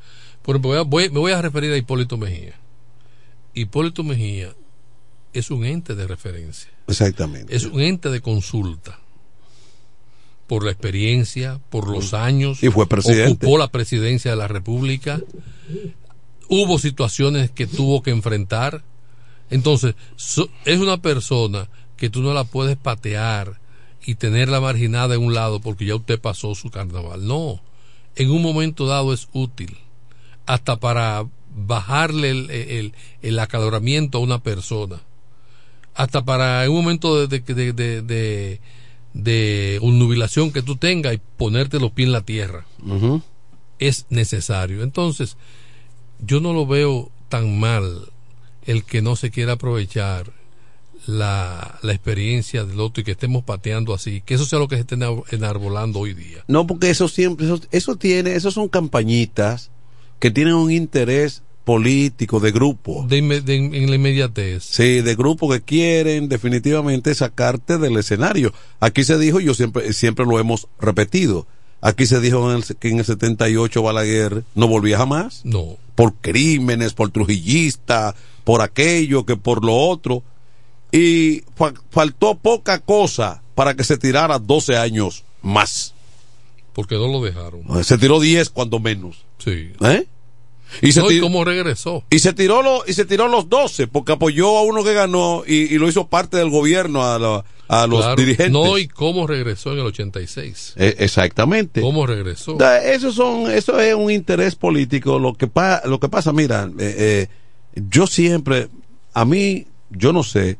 Por 0.41 0.55
ejemplo, 0.55 0.85
voy, 0.85 1.09
me 1.09 1.19
voy 1.19 1.33
a 1.33 1.41
referir 1.41 1.73
a 1.73 1.77
Hipólito 1.77 2.17
Mejía. 2.17 2.53
Hipólito 3.53 4.03
Mejía 4.03 4.53
es 5.33 5.51
un 5.51 5.65
ente 5.65 5.95
de 5.95 6.07
referencia. 6.07 6.71
Exactamente. 6.87 7.53
Es 7.53 7.65
un 7.65 7.81
ente 7.81 8.09
de 8.09 8.21
consulta. 8.21 8.99
Por 10.47 10.65
la 10.65 10.71
experiencia, 10.71 11.59
por 11.69 11.89
los 11.89 12.13
años. 12.13 12.61
Y 12.63 12.69
fue 12.69 12.87
presidente. 12.87 13.45
Ocupó 13.45 13.57
la 13.57 13.69
presidencia 13.69 14.31
de 14.31 14.37
la 14.37 14.47
República. 14.47 15.21
Hubo 16.49 16.77
situaciones 16.79 17.49
que 17.49 17.65
tuvo 17.65 18.03
que 18.03 18.11
enfrentar. 18.11 18.83
Entonces, 19.49 19.95
es 20.65 20.79
una 20.79 21.01
persona 21.01 21.69
que 21.97 22.09
tú 22.09 22.21
no 22.21 22.33
la 22.33 22.43
puedes 22.43 22.75
patear 22.75 23.59
y 24.05 24.15
tenerla 24.15 24.59
marginada 24.59 25.15
en 25.15 25.21
un 25.21 25.33
lado 25.33 25.59
porque 25.61 25.85
ya 25.85 25.95
usted 25.95 26.19
pasó 26.19 26.55
su 26.55 26.69
carnaval. 26.69 27.25
No, 27.25 27.61
en 28.15 28.31
un 28.31 28.41
momento 28.41 28.85
dado 28.85 29.13
es 29.13 29.29
útil, 29.33 29.77
hasta 30.45 30.77
para 30.79 31.25
bajarle 31.55 32.31
el, 32.31 32.93
el, 33.21 33.39
acaloramiento 33.39 34.17
a 34.17 34.21
una 34.21 34.41
persona. 34.41 35.01
hasta 35.93 36.25
para 36.25 36.69
un 36.69 36.75
momento 36.75 37.27
de, 37.27 37.39
de, 37.39 37.73
de, 37.73 38.01
de, 38.01 38.59
de 39.13 39.79
nubilación 39.81 40.51
que 40.51 40.61
tú 40.61 40.75
tengas 40.75 41.13
y 41.13 41.21
ponerte 41.37 41.79
los 41.79 41.91
pies 41.91 42.07
en 42.07 42.13
la 42.13 42.21
tierra. 42.21 42.65
Es 43.79 44.05
necesario. 44.09 44.83
Entonces, 44.83 45.37
yo 46.19 46.39
no 46.39 46.53
lo 46.53 46.65
veo 46.65 47.11
tan 47.29 47.59
mal 47.59 48.11
el 48.65 48.83
que 48.83 49.01
no 49.01 49.15
se 49.15 49.29
quiera 49.31 49.53
aprovechar 49.53 50.31
la, 51.05 51.79
la 51.81 51.93
experiencia 51.93 52.63
del 52.63 52.79
otro 52.79 53.01
y 53.01 53.03
que 53.03 53.11
estemos 53.11 53.43
pateando 53.43 53.93
así, 53.93 54.21
que 54.21 54.35
eso 54.35 54.45
sea 54.45 54.59
lo 54.59 54.67
que 54.67 54.75
se 54.75 54.81
esté 54.81 54.95
enarbolando 55.31 55.99
hoy 55.99 56.13
día. 56.13 56.43
No, 56.47 56.65
porque 56.65 56.89
eso 56.89 57.07
siempre, 57.07 57.45
eso, 57.45 57.59
eso 57.71 57.95
tiene, 57.97 58.35
eso 58.35 58.51
son 58.51 58.69
campañitas 58.69 59.69
que 60.19 60.31
tienen 60.31 60.53
un 60.53 60.71
interés 60.71 61.42
político, 61.63 62.39
de 62.39 62.51
grupo. 62.51 63.05
De, 63.07 63.21
de, 63.41 63.55
en 63.55 63.89
la 63.89 63.95
inmediatez. 63.95 64.63
Sí, 64.63 65.01
de 65.01 65.15
grupo 65.15 65.49
que 65.49 65.61
quieren 65.61 66.29
definitivamente 66.29 67.15
sacarte 67.15 67.77
del 67.77 67.97
escenario. 67.97 68.53
Aquí 68.79 69.03
se 69.03 69.17
dijo, 69.17 69.39
yo 69.39 69.53
siempre, 69.53 69.93
siempre 69.93 70.25
lo 70.25 70.39
hemos 70.39 70.67
repetido, 70.79 71.47
aquí 71.81 72.05
se 72.05 72.19
dijo 72.19 72.51
en 72.51 72.57
el, 72.57 72.77
que 72.77 72.89
en 72.89 72.99
el 72.99 73.05
78 73.05 73.81
Balaguer 73.81 74.43
no 74.55 74.67
volvía 74.67 74.97
jamás. 74.97 75.41
No. 75.43 75.77
Por 75.95 76.13
crímenes, 76.15 76.93
por 76.93 77.11
trujillista, 77.11 78.15
por 78.43 78.61
aquello, 78.61 79.25
que 79.25 79.35
por 79.35 79.63
lo 79.63 79.75
otro. 79.75 80.23
Y 80.91 81.43
fa 81.55 81.73
faltó 81.89 82.35
poca 82.35 82.79
cosa 82.79 83.41
para 83.55 83.75
que 83.75 83.83
se 83.83 83.97
tirara 83.97 84.39
12 84.39 84.77
años 84.77 85.23
más. 85.41 85.93
Porque 86.73 86.95
no 86.95 87.07
lo 87.07 87.21
dejaron. 87.21 87.83
Se 87.83 87.97
tiró 87.97 88.19
10 88.19 88.49
cuando 88.49 88.79
menos. 88.79 89.23
Sí. 89.37 89.71
¿Eh? 89.81 90.07
Y, 90.81 90.91
se 90.91 91.01
no, 91.01 91.11
¿y 91.11 91.19
cómo 91.19 91.45
regresó? 91.45 92.03
Y 92.09 92.19
se 92.19 92.33
tiró 92.33 92.61
lo, 92.61 92.83
y 92.87 92.93
se 92.93 93.05
tiró 93.05 93.27
los 93.27 93.49
12 93.49 93.87
porque 93.87 94.13
apoyó 94.13 94.57
a 94.57 94.63
uno 94.63 94.83
que 94.83 94.93
ganó 94.93 95.43
y, 95.45 95.73
y 95.73 95.77
lo 95.77 95.87
hizo 95.87 96.07
parte 96.07 96.37
del 96.37 96.49
gobierno 96.49 97.03
a, 97.03 97.19
la, 97.19 97.45
a 97.67 97.87
los 97.87 97.99
claro, 97.99 98.15
dirigentes. 98.15 98.51
No, 98.51 98.77
y 98.77 98.87
cómo 98.87 99.27
regresó 99.27 99.73
en 99.73 99.79
el 99.79 99.85
86. 99.85 100.73
Eh, 100.77 100.95
exactamente. 100.99 101.81
¿Cómo 101.81 102.05
regresó? 102.05 102.57
Eso 102.83 103.11
son 103.11 103.51
eso 103.51 103.79
es 103.79 103.93
un 103.95 104.11
interés 104.11 104.55
político, 104.55 105.19
lo 105.19 105.33
que 105.33 105.47
pa, 105.47 105.81
lo 105.85 105.99
que 105.99 106.09
pasa, 106.09 106.33
mira, 106.33 106.69
eh, 106.79 106.95
eh, 106.97 107.27
yo 107.75 108.07
siempre 108.07 108.69
a 109.13 109.25
mí 109.25 109.67
yo 109.89 110.13
no 110.13 110.23
sé 110.23 110.57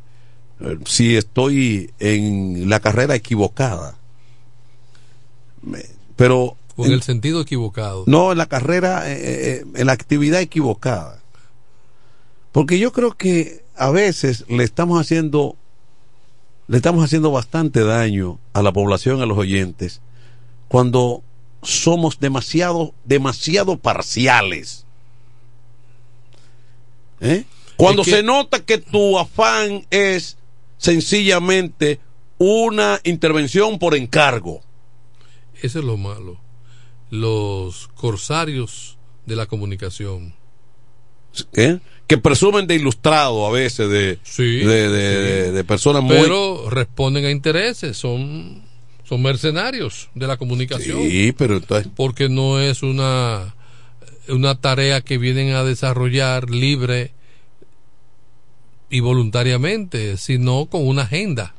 si 0.86 1.16
estoy 1.16 1.92
en 2.00 2.70
la 2.70 2.80
carrera 2.80 3.16
equivocada. 3.16 3.98
Pero 6.16 6.58
en 6.78 6.92
el 6.92 7.04
sentido 7.04 7.42
equivocado. 7.42 8.04
No, 8.08 8.32
en 8.32 8.38
la 8.38 8.48
carrera, 8.48 9.04
eh, 9.06 9.64
en 9.76 9.86
la 9.86 9.94
actividad 9.94 10.42
equivocada. 10.42 11.22
Porque 12.52 12.80
yo 12.80 12.92
creo 12.92 13.12
que 13.16 13.64
a 13.76 13.90
veces 13.92 14.46
le 14.48 14.64
estamos 14.64 15.00
haciendo, 15.00 15.56
le 16.68 16.78
estamos 16.78 17.04
haciendo 17.04 17.32
bastante 17.32 17.84
daño 17.84 18.40
a 18.54 18.62
la 18.62 18.72
población, 18.72 19.22
a 19.22 19.26
los 19.26 19.38
oyentes, 19.38 20.02
cuando 20.68 21.24
somos 21.62 22.20
demasiado, 22.20 22.94
demasiado 23.06 23.78
parciales. 23.78 24.86
¿Eh? 27.22 27.46
Cuando 27.78 28.02
es 28.02 28.08
que... 28.08 28.16
se 28.16 28.24
nota 28.24 28.60
que 28.60 28.78
tu 28.78 29.18
afán 29.18 29.86
es 29.90 30.38
sencillamente 30.78 32.00
una 32.38 33.00
intervención 33.04 33.80
por 33.80 33.96
encargo. 33.96 34.62
Eso 35.62 35.80
es 35.80 35.86
lo 35.86 35.98
malo 35.98 36.44
los 37.14 37.90
corsarios 37.90 38.98
de 39.28 39.36
la 39.36 39.46
comunicación. 39.46 40.34
Que 42.08 42.18
presumen 42.18 42.66
de 42.66 42.74
ilustrado 42.74 43.46
a 43.46 43.52
veces, 43.52 43.88
de, 43.88 44.18
sí, 44.24 44.58
de, 44.58 44.90
de, 44.90 45.46
sí. 45.46 45.52
de, 45.52 45.64
personas 45.64 46.02
muy. 46.02 46.18
Pero 46.18 46.72
responden 46.72 47.26
a 47.26 47.30
intereses, 47.30 47.98
son, 47.98 48.64
son 49.04 49.22
mercenarios 49.22 50.10
de 50.16 50.26
la 50.26 50.38
comunicación. 50.38 51.04
Sí, 51.04 51.36
pero 51.38 51.58
entonces. 51.58 51.92
Porque 51.96 52.30
no 52.30 52.60
es 52.60 52.82
una, 52.82 53.54
una 54.28 54.60
tarea 54.60 55.02
que 55.02 55.20
vienen 55.20 55.54
a 55.54 55.64
desarrollar 55.64 56.50
libre 56.50 57.12
y 58.90 59.02
voluntariamente, 59.02 60.18
sino 60.18 60.66
con 60.66 60.88
una 60.88 61.04
agenda. 61.04 61.54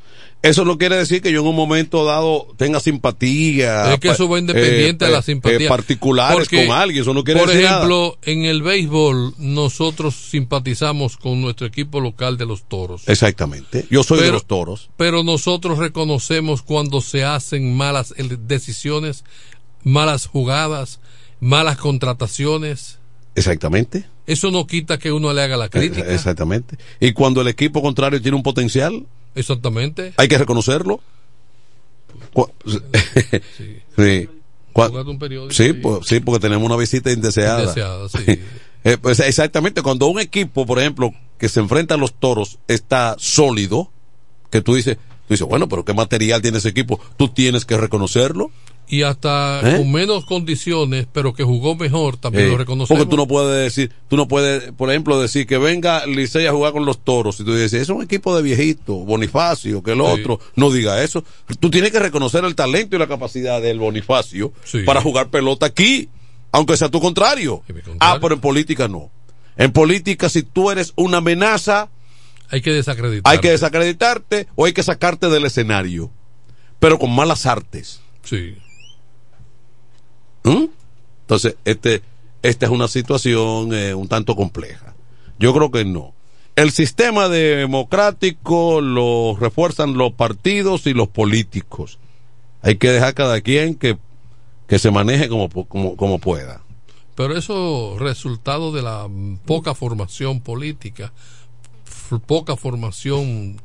Eso 0.44 0.66
no 0.66 0.76
quiere 0.76 0.98
decir 0.98 1.22
que 1.22 1.32
yo 1.32 1.40
en 1.40 1.46
un 1.46 1.56
momento 1.56 2.04
dado 2.04 2.48
tenga 2.58 2.78
simpatía. 2.78 3.94
Es 3.94 3.98
que 3.98 4.10
eso 4.10 4.28
va 4.28 4.38
independiente 4.38 5.06
eh, 5.06 5.08
de 5.08 5.14
la 5.14 5.22
simpatía. 5.22 5.66
Eh, 5.66 5.68
particulares 5.68 6.36
Porque, 6.36 6.66
con 6.66 6.76
alguien, 6.76 7.00
eso 7.00 7.14
no 7.14 7.24
quiere 7.24 7.40
por 7.40 7.48
decir 7.48 7.64
ejemplo, 7.64 8.18
en 8.20 8.44
el 8.44 8.62
béisbol 8.62 9.36
nosotros 9.38 10.14
simpatizamos 10.14 11.16
con 11.16 11.40
nuestro 11.40 11.66
equipo 11.66 11.98
local 11.98 12.36
de 12.36 12.44
los 12.44 12.68
toros. 12.68 13.08
Exactamente. 13.08 13.86
Yo 13.90 14.02
soy 14.02 14.18
pero, 14.18 14.26
de 14.26 14.32
los 14.32 14.44
toros. 14.44 14.90
Pero 14.98 15.22
nosotros 15.22 15.78
reconocemos 15.78 16.60
cuando 16.60 17.00
se 17.00 17.24
hacen 17.24 17.74
malas 17.74 18.12
decisiones, 18.46 19.24
malas 19.82 20.26
jugadas, 20.26 21.00
malas 21.40 21.78
contrataciones. 21.78 22.98
Exactamente. 23.34 24.04
Eso 24.26 24.50
no 24.50 24.66
quita 24.66 24.98
que 24.98 25.10
uno 25.10 25.32
le 25.32 25.40
haga 25.40 25.56
la 25.56 25.70
crítica. 25.70 26.12
Exactamente. 26.12 26.76
Y 27.00 27.12
cuando 27.12 27.40
el 27.40 27.48
equipo 27.48 27.80
contrario 27.80 28.20
tiene 28.20 28.36
un 28.36 28.42
potencial, 28.42 29.06
Exactamente. 29.34 30.14
Hay 30.16 30.28
que 30.28 30.38
reconocerlo. 30.38 31.00
Sí. 32.66 32.80
sí. 33.96 34.28
Un 34.74 35.18
periódico, 35.20 35.54
sí, 35.54 35.72
pues, 35.72 36.04
sí, 36.04 36.18
porque 36.18 36.40
tenemos 36.40 36.66
una 36.66 36.76
visita 36.76 37.12
indeseada. 37.12 37.60
indeseada 37.60 38.08
sí. 38.08 38.24
eh, 38.84 38.98
pues 39.00 39.20
exactamente, 39.20 39.82
cuando 39.82 40.08
un 40.08 40.18
equipo, 40.18 40.66
por 40.66 40.80
ejemplo, 40.80 41.12
que 41.38 41.48
se 41.48 41.60
enfrenta 41.60 41.94
a 41.94 41.96
los 41.96 42.14
toros 42.14 42.58
está 42.66 43.14
sólido, 43.18 43.92
que 44.50 44.62
tú 44.62 44.74
dices, 44.74 44.96
tú 44.96 45.34
dices, 45.34 45.46
bueno, 45.46 45.68
pero 45.68 45.84
¿qué 45.84 45.94
material 45.94 46.42
tiene 46.42 46.58
ese 46.58 46.70
equipo? 46.70 47.00
Tú 47.16 47.28
tienes 47.28 47.64
que 47.64 47.76
reconocerlo. 47.76 48.50
Y 48.86 49.02
hasta 49.02 49.60
¿Eh? 49.64 49.78
con 49.78 49.90
menos 49.90 50.26
condiciones, 50.26 51.06
pero 51.10 51.32
que 51.32 51.42
jugó 51.42 51.74
mejor, 51.74 52.18
también 52.18 52.46
eh, 52.46 52.50
lo 52.50 52.58
reconocemos. 52.58 52.98
Porque 52.98 53.10
tú 53.10 53.16
no 53.16 53.26
puedes 53.26 53.64
decir, 53.64 53.90
tú 54.08 54.16
no 54.16 54.28
puedes, 54.28 54.72
por 54.72 54.90
ejemplo, 54.90 55.18
decir 55.20 55.46
que 55.46 55.56
venga 55.56 56.06
Licey 56.06 56.46
a 56.46 56.52
jugar 56.52 56.72
con 56.72 56.84
los 56.84 57.02
toros. 57.02 57.40
Y 57.40 57.44
tú 57.44 57.54
dices, 57.54 57.74
es 57.74 57.88
un 57.88 58.02
equipo 58.02 58.36
de 58.36 58.42
viejitos, 58.42 59.06
Bonifacio, 59.06 59.82
que 59.82 59.92
el 59.92 59.98
sí. 59.98 60.04
otro. 60.04 60.38
No 60.54 60.70
diga 60.70 61.02
eso. 61.02 61.24
Tú 61.60 61.70
tienes 61.70 61.92
que 61.92 61.98
reconocer 61.98 62.44
el 62.44 62.54
talento 62.54 62.94
y 62.94 62.98
la 62.98 63.06
capacidad 63.06 63.62
del 63.62 63.78
Bonifacio 63.78 64.52
sí. 64.64 64.82
para 64.82 65.00
jugar 65.00 65.30
pelota 65.30 65.66
aquí, 65.66 66.10
aunque 66.52 66.76
sea 66.76 66.90
tu 66.90 67.00
contrario. 67.00 67.62
contrario. 67.66 67.96
Ah, 68.00 68.18
pero 68.20 68.34
en 68.34 68.40
política 68.40 68.86
no. 68.86 69.10
En 69.56 69.72
política, 69.72 70.28
si 70.28 70.42
tú 70.42 70.70
eres 70.70 70.92
una 70.96 71.18
amenaza, 71.18 71.88
hay 72.50 72.60
que 72.60 72.72
desacreditarte. 72.72 73.30
Hay 73.30 73.38
que 73.40 73.50
desacreditarte 73.50 74.48
o 74.54 74.66
hay 74.66 74.72
que 74.72 74.82
sacarte 74.82 75.28
del 75.28 75.44
escenario. 75.44 76.10
Pero 76.78 76.98
con 76.98 77.14
malas 77.14 77.46
artes. 77.46 78.00
Sí. 78.22 78.56
¿Mm? 80.44 80.66
Entonces, 81.22 81.56
este, 81.64 82.02
esta 82.42 82.66
es 82.66 82.72
una 82.72 82.88
situación 82.88 83.74
eh, 83.74 83.94
un 83.94 84.08
tanto 84.08 84.36
compleja. 84.36 84.94
Yo 85.38 85.52
creo 85.54 85.70
que 85.70 85.84
no. 85.84 86.14
El 86.56 86.70
sistema 86.70 87.28
democrático 87.28 88.80
lo 88.80 89.36
refuerzan 89.38 89.94
los 89.94 90.12
partidos 90.12 90.86
y 90.86 90.94
los 90.94 91.08
políticos. 91.08 91.98
Hay 92.62 92.76
que 92.76 92.90
dejar 92.90 93.14
cada 93.14 93.40
quien 93.40 93.74
que, 93.74 93.98
que 94.68 94.78
se 94.78 94.90
maneje 94.90 95.28
como, 95.28 95.48
como, 95.48 95.96
como 95.96 96.18
pueda. 96.18 96.62
Pero 97.16 97.36
eso 97.36 97.96
resultado 97.98 98.72
de 98.72 98.82
la 98.82 99.08
poca 99.46 99.74
formación 99.74 100.40
política, 100.40 101.12
poca 102.26 102.56
formación 102.56 103.60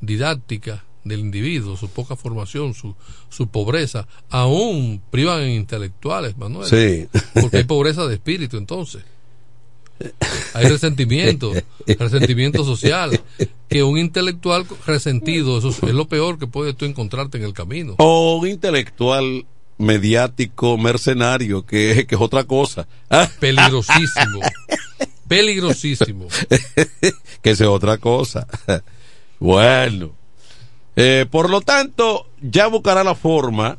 didáctica 0.00 0.84
del 1.04 1.20
individuo, 1.20 1.76
su 1.76 1.88
poca 1.88 2.16
formación, 2.16 2.74
su, 2.74 2.94
su 3.28 3.48
pobreza, 3.48 4.06
aún 4.30 5.02
privan 5.10 5.42
en 5.42 5.50
intelectuales, 5.50 6.36
Manuel. 6.36 6.68
Sí. 6.68 7.08
Porque 7.40 7.58
hay 7.58 7.64
pobreza 7.64 8.06
de 8.06 8.14
espíritu 8.14 8.56
entonces. 8.56 9.02
Hay 10.54 10.66
resentimiento, 10.66 11.52
resentimiento 11.86 12.64
social. 12.64 13.20
Que 13.68 13.82
un 13.82 13.98
intelectual 13.98 14.66
resentido, 14.86 15.58
eso 15.58 15.68
es 15.70 15.94
lo 15.94 16.08
peor 16.08 16.38
que 16.38 16.46
puedes 16.46 16.76
tú 16.76 16.84
encontrarte 16.84 17.38
en 17.38 17.44
el 17.44 17.52
camino. 17.52 17.94
O 17.98 18.36
un 18.36 18.48
intelectual 18.48 19.46
mediático, 19.78 20.76
mercenario, 20.76 21.64
que, 21.64 22.06
que 22.06 22.14
es 22.14 22.20
otra 22.20 22.44
cosa. 22.44 22.86
Peligrosísimo. 23.40 24.40
Peligrosísimo. 25.28 26.28
que 27.40 27.50
es 27.50 27.60
otra 27.62 27.98
cosa. 27.98 28.46
Bueno. 29.38 30.21
Eh, 30.96 31.26
por 31.30 31.50
lo 31.50 31.60
tanto, 31.60 32.26
ya 32.40 32.66
buscará 32.66 33.02
la 33.04 33.14
forma, 33.14 33.78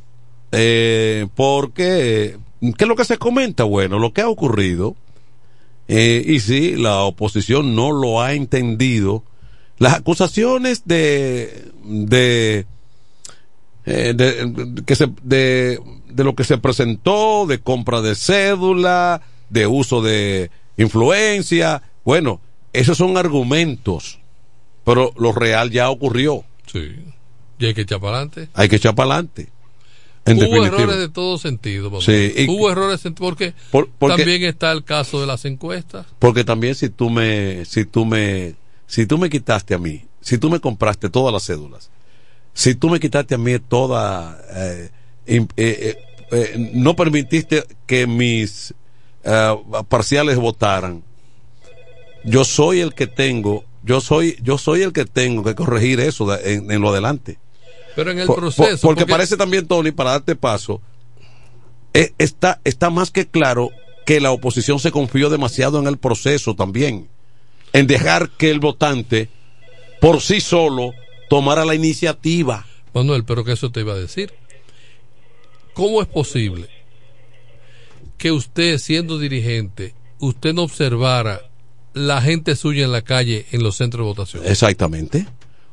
eh, 0.51 1.28
porque, 1.36 2.38
¿qué 2.61 2.84
es 2.84 2.88
lo 2.88 2.95
que 2.95 3.05
se 3.05 3.18
comenta? 3.18 3.64
Bueno, 3.64 3.99
lo 3.99 4.14
que 4.14 4.22
ha 4.22 4.30
ocurrido, 4.30 4.95
eh, 5.88 6.24
y 6.26 6.39
sí, 6.39 6.76
la 6.76 7.01
oposición 7.01 7.76
no 7.76 7.91
lo 7.91 8.22
ha 8.22 8.34
entendido, 8.34 9.24
las 9.78 9.93
acusaciones 9.93 10.84
de, 10.86 11.72
de, 11.84 12.66
de, 13.86 14.14
de 14.14 14.84
que 14.86 14.95
se, 14.95 15.07
de, 15.24 15.80
de 16.09 16.24
lo 16.24 16.36
que 16.36 16.43
se 16.43 16.57
presentó, 16.57 17.45
de 17.45 17.59
compra 17.59 18.01
de 18.01 18.16
cédula, 18.16 19.22
de 19.49 19.68
uso 19.68 20.01
de 20.01 20.49
influencia, 20.78 21.84
bueno, 22.03 22.41
esos 22.72 22.97
son 22.97 23.18
argumentos 23.18 24.20
pero 24.84 25.14
lo 25.18 25.32
real 25.32 25.72
ya 25.72 25.89
ocurrió. 25.89 26.43
Sí. 26.74 26.96
Y 27.60 27.66
hay 27.66 27.74
que 27.74 27.82
echar 27.82 28.02
para 28.02 28.18
adelante. 28.18 28.50
Hay 28.54 28.68
que 28.68 28.76
echar 28.76 28.96
para 28.96 29.14
adelante. 29.14 29.50
En 30.26 30.38
Hubo 30.38 30.66
errores 30.66 30.98
de 30.98 31.10
todo 31.10 31.38
sentido. 31.38 32.02
Sí, 32.02 32.34
y, 32.36 32.48
Hubo 32.50 32.72
errores 32.72 33.02
porque, 33.18 33.54
por, 33.72 33.90
porque, 33.90 34.18
también 34.18 34.44
está 34.44 34.72
el 34.72 34.84
caso 34.84 35.20
de 35.20 35.28
las 35.28 35.44
encuestas. 35.46 36.06
Porque 36.20 36.44
también 36.44 36.76
si 36.76 36.90
tú 36.90 37.10
me 37.10 37.66
si 37.66 37.86
tú 37.86 38.06
me 38.06 38.56
si 38.88 39.06
tú 39.06 39.18
me 39.18 39.30
quitaste 39.30 39.74
a 39.74 39.78
mí, 39.78 40.06
si 40.22 40.38
tú 40.38 40.50
me 40.50 40.62
compraste 40.62 41.10
todas 41.10 41.34
las 41.34 41.46
cédulas, 41.46 41.90
si 42.54 42.74
tú 42.74 42.90
me 42.90 43.02
quitaste 43.02 43.36
a 43.36 43.38
mí 43.38 43.60
toda 43.60 44.40
eh, 44.52 44.90
eh, 45.26 45.46
eh, 45.58 45.98
eh 46.32 46.72
no 46.74 46.96
permitiste 46.96 47.66
que 47.86 48.08
mis 48.08 48.74
eh, 49.26 49.56
parciales 49.90 50.38
votaran, 50.38 51.04
yo 52.24 52.46
soy 52.46 52.80
el 52.80 52.94
que 52.94 53.08
tengo, 53.08 53.66
yo 53.84 54.02
soy 54.02 54.38
yo 54.42 54.58
soy 54.58 54.82
el 54.82 54.94
que 54.94 55.06
tengo 55.06 55.44
que 55.44 55.56
corregir 55.56 56.00
eso 56.00 56.38
en, 56.40 56.72
en 56.72 56.82
lo 56.82 56.90
adelante. 56.90 57.38
Pero 57.96 58.12
en 58.12 58.20
el 58.20 58.28
proceso. 58.28 58.88
Por, 58.88 58.96
porque, 58.96 59.06
parece 59.06 59.38
también, 59.38 59.68
Tony, 59.68 59.92
para 59.92 60.12
darte 60.12 60.36
paso, 60.36 60.82
eh, 61.94 62.14
está, 62.18 62.60
está 62.64 62.90
más 62.90 63.12
que 63.12 63.28
claro 63.28 63.70
que 64.06 64.20
la 64.20 64.32
oposición 64.32 64.80
se 64.80 64.92
confió 64.92 65.30
demasiado 65.30 65.80
en 65.80 65.88
el 65.88 65.98
proceso 65.98 66.56
también, 66.56 67.08
en 67.72 67.88
dejar 67.88 68.30
que 68.32 68.50
el 68.50 68.60
votante 68.60 69.30
por 70.02 70.22
sí 70.22 70.42
solo 70.42 70.94
tomara 71.30 71.66
la 71.66 71.76
iniciativa. 71.76 72.66
Manuel, 72.94 73.24
pero 73.26 73.44
que 73.44 73.54
eso 73.54 73.72
te 73.72 73.82
iba 73.82 73.94
a 73.94 73.98
decir. 73.98 74.34
¿Cómo 75.74 76.02
es 76.02 76.08
posible 76.08 76.70
que 78.18 78.32
usted, 78.32 78.78
siendo 78.78 79.18
dirigente, 79.18 79.96
usted 80.20 80.54
no 80.54 80.64
observara 80.64 81.42
la 81.94 82.22
gente 82.22 82.56
suya 82.56 82.86
en 82.86 82.91
la 82.91 83.02
calle 83.02 83.46
en 83.52 83.64
los 83.64 83.76
centros 83.76 84.06
de 84.06 84.10
votación? 84.10 84.44
Exactamente. 84.46 85.28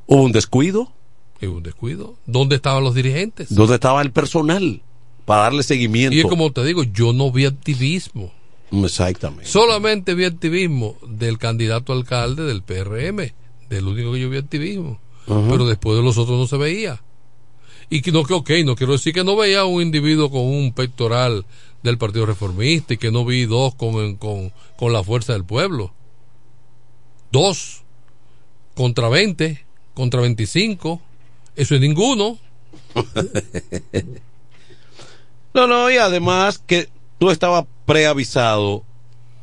Hubo 0.07 0.23
un 0.23 0.33
descuido 0.33 0.93
es 1.41 1.49
un 1.49 1.63
descuido. 1.63 2.17
¿Dónde 2.27 2.57
estaban 2.57 2.85
los 2.85 2.95
dirigentes? 2.95 3.55
¿Dónde 3.55 3.75
estaba 3.75 4.03
el 4.03 4.13
personal 4.13 4.83
para 5.25 5.45
darle 5.45 5.63
seguimiento? 5.63 6.17
Y 6.17 6.23
como 6.23 6.53
te 6.53 6.63
digo, 6.65 6.83
yo 6.83 7.13
no 7.13 7.33
vi 7.33 7.47
activismo. 7.47 8.33
Exactamente. 8.71 9.47
Solamente 9.47 10.15
vi 10.15 10.25
activismo 10.25 10.97
del 11.07 11.39
candidato 11.39 11.93
alcalde 11.93 12.45
del 12.45 12.63
PRM, 12.63 13.33
del 13.71 13.87
único 13.87 14.13
que 14.13 14.21
yo 14.21 14.31
vi 14.31 14.37
activismo. 14.37 15.01
Pero 15.27 15.67
después 15.67 15.97
de 15.97 16.03
los 16.03 16.19
otros 16.19 16.39
no 16.39 16.47
se 16.47 16.57
veía. 16.57 17.03
Y 17.89 18.03
que 18.03 18.13
no 18.13 18.25
que, 18.25 18.35
ok, 18.35 18.51
no 18.65 18.77
quiero 18.77 18.93
decir 18.93 19.15
que 19.15 19.25
no 19.25 19.37
veía 19.37 19.65
un 19.65 19.83
individuo 19.83 20.31
con 20.31 20.43
un 20.43 20.73
pectoral 20.73 21.47
del 21.83 21.99
Partido 21.99 22.27
Reformista 22.27 22.95
y 22.95 22.99
que 22.99 23.11
no 23.11 23.25
vi 23.25 23.47
dos 23.47 23.75
con, 23.75 24.17
con, 24.17 24.53
con 24.77 24.93
la 24.93 25.03
fuerza 25.03 25.33
del 25.33 25.45
pueblo. 25.45 25.93
Dos 27.31 27.83
contra 28.75 29.09
20, 29.09 29.65
contra 29.95 30.21
25 30.21 31.01
eso 31.61 31.75
es 31.75 31.81
ninguno. 31.83 32.39
no, 35.55 35.67
no, 35.67 35.91
y 35.91 35.99
además 35.99 36.63
que 36.67 36.89
tú 37.19 37.31
estabas 37.31 37.67
preavisado 37.85 38.85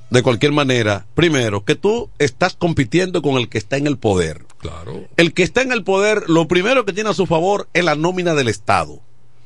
de 0.09 0.23
cualquier 0.23 0.53
manera, 0.53 1.05
primero, 1.13 1.63
que 1.65 1.75
tú 1.75 2.09
estás 2.17 2.55
compitiendo 2.55 3.21
con 3.21 3.35
el 3.35 3.49
que 3.49 3.59
está 3.59 3.77
en 3.77 3.85
el 3.85 3.97
poder. 3.97 4.45
Claro. 4.57 5.05
El 5.17 5.33
que 5.33 5.43
está 5.43 5.61
en 5.61 5.71
el 5.71 5.83
poder, 5.83 6.23
lo 6.27 6.47
primero 6.47 6.85
que 6.85 6.93
tiene 6.93 7.11
a 7.11 7.13
su 7.13 7.27
favor 7.27 7.67
es 7.73 7.83
la 7.83 7.95
nómina 7.95 8.33
del 8.33 8.47
Estado. 8.47 9.01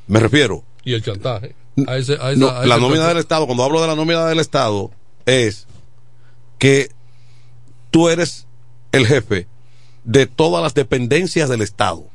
Me 0.06 0.18
refiero. 0.18 0.64
Y 0.82 0.94
el 0.94 1.02
chantaje. 1.02 1.54
la 1.76 2.78
nómina 2.78 3.08
del 3.08 3.18
Estado, 3.18 3.44
cuando 3.46 3.64
hablo 3.64 3.82
de 3.82 3.88
la 3.88 3.96
nómina 3.96 4.24
del 4.26 4.38
Estado, 4.38 4.92
es 5.26 5.66
que 6.58 6.90
tú 7.92 8.08
eres 8.08 8.48
el 8.90 9.06
jefe 9.06 9.46
de 10.02 10.26
todas 10.26 10.64
las 10.64 10.74
dependencias 10.74 11.48
del 11.48 11.62
Estado 11.62 12.10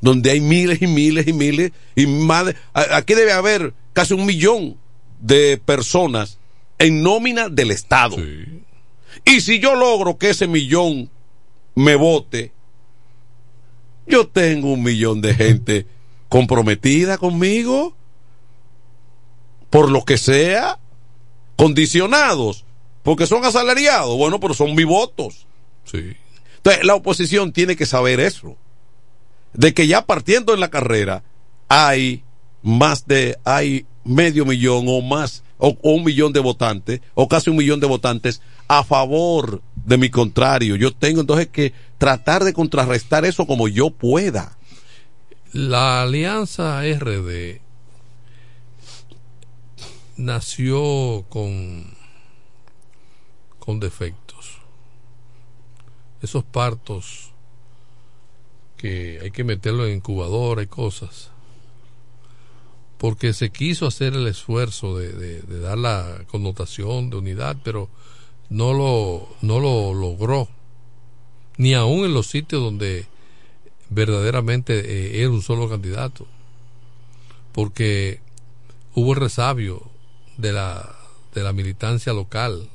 donde 0.00 0.30
hay 0.30 0.40
miles 0.40 0.80
y 0.82 0.86
miles 0.86 1.26
y 1.26 1.32
miles 1.32 1.72
y 1.94 2.06
más. 2.06 2.54
aquí 2.72 3.14
debe 3.14 3.32
haber 3.32 3.74
casi 3.92 4.14
un 4.14 4.26
millón 4.26 4.76
de 5.20 5.60
personas 5.64 6.38
en 6.78 7.02
nómina 7.02 7.48
del 7.48 7.70
Estado. 7.70 8.16
Y 9.24 9.40
si 9.42 9.60
yo 9.60 9.74
logro 9.74 10.16
que 10.16 10.30
ese 10.30 10.46
millón 10.46 11.10
me 11.74 11.94
vote, 11.96 12.52
yo 14.06 14.26
tengo 14.26 14.72
un 14.72 14.82
millón 14.82 15.20
de 15.20 15.34
gente 15.34 15.86
comprometida 16.28 17.18
conmigo, 17.18 17.94
por 19.68 19.90
lo 19.90 20.04
que 20.04 20.16
sea, 20.16 20.78
condicionados, 21.56 22.64
porque 23.02 23.26
son 23.26 23.44
asalariados, 23.44 24.16
bueno, 24.16 24.40
pero 24.40 24.54
son 24.54 24.74
mis 24.74 24.86
votos. 24.86 25.46
Sí. 25.84 26.16
Entonces, 26.56 26.84
la 26.84 26.94
oposición 26.94 27.52
tiene 27.52 27.76
que 27.76 27.86
saber 27.86 28.20
eso 28.20 28.56
de 29.52 29.74
que 29.74 29.86
ya 29.86 30.04
partiendo 30.06 30.54
en 30.54 30.60
la 30.60 30.70
carrera 30.70 31.22
hay 31.68 32.22
más 32.62 33.06
de, 33.06 33.38
hay 33.44 33.86
medio 34.04 34.44
millón 34.44 34.84
o 34.88 35.00
más, 35.00 35.42
o, 35.58 35.76
un 35.82 36.04
millón 36.04 36.32
de 36.32 36.40
votantes, 36.40 37.00
o 37.14 37.28
casi 37.28 37.50
un 37.50 37.56
millón 37.56 37.80
de 37.80 37.86
votantes 37.86 38.40
a 38.68 38.84
favor 38.84 39.62
de 39.74 39.98
mi 39.98 40.10
contrario. 40.10 40.76
Yo 40.76 40.92
tengo 40.92 41.20
entonces 41.20 41.48
que 41.48 41.72
tratar 41.98 42.44
de 42.44 42.52
contrarrestar 42.52 43.24
eso 43.24 43.46
como 43.46 43.68
yo 43.68 43.90
pueda. 43.90 44.56
La 45.52 46.02
alianza 46.02 46.82
RD 46.82 47.60
nació 50.16 51.24
con, 51.28 51.94
defectos. 53.78 54.58
Esos 56.22 56.42
partos 56.42 57.30
que 58.80 59.20
hay 59.22 59.30
que 59.30 59.44
meterlo 59.44 59.86
en 59.86 59.96
incubadora 59.96 60.62
y 60.62 60.66
cosas. 60.66 61.30
Porque 62.96 63.34
se 63.34 63.50
quiso 63.50 63.86
hacer 63.86 64.14
el 64.14 64.26
esfuerzo 64.26 64.96
de, 64.96 65.42
dar 65.42 65.76
la 65.76 66.24
connotación 66.30 67.10
de 67.10 67.16
unidad, 67.16 67.58
pero 67.62 67.90
no 68.48 68.72
lo, 68.72 69.28
no 69.42 69.60
lo 69.60 69.92
logró. 69.92 70.48
Ni 71.58 71.74
aún 71.74 72.06
en 72.06 72.14
los 72.14 72.26
sitios 72.28 72.62
donde 72.62 73.06
verdaderamente 73.90 74.78
eh, 74.78 75.20
era 75.20 75.30
un 75.30 75.42
solo 75.42 75.68
candidato. 75.68 76.26
Porque 77.52 78.20
hubo 78.94 79.12
el 79.12 79.20
resabio 79.20 79.82
de 80.38 80.52
la, 80.52 80.96
de 81.34 81.42
la 81.42 81.52
militancia 81.52 82.12
local, 82.14 82.70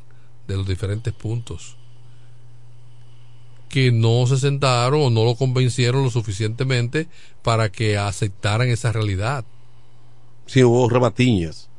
de 0.48 0.58
los 0.58 0.68
diferentes 0.68 1.14
puntos 1.14 1.78
que 3.76 3.92
no 3.92 4.26
se 4.26 4.38
sentaron 4.38 5.02
o 5.02 5.10
no 5.10 5.26
lo 5.26 5.36
convencieron 5.36 6.04
lo 6.04 6.10
suficientemente 6.10 7.10
para 7.44 7.70
que 7.70 7.98
aceptaran 7.98 8.70
esa 8.70 8.94
realidad. 8.94 9.44
Sí, 10.46 10.64
hubo 10.64 10.88
rebatiñas. 10.88 11.70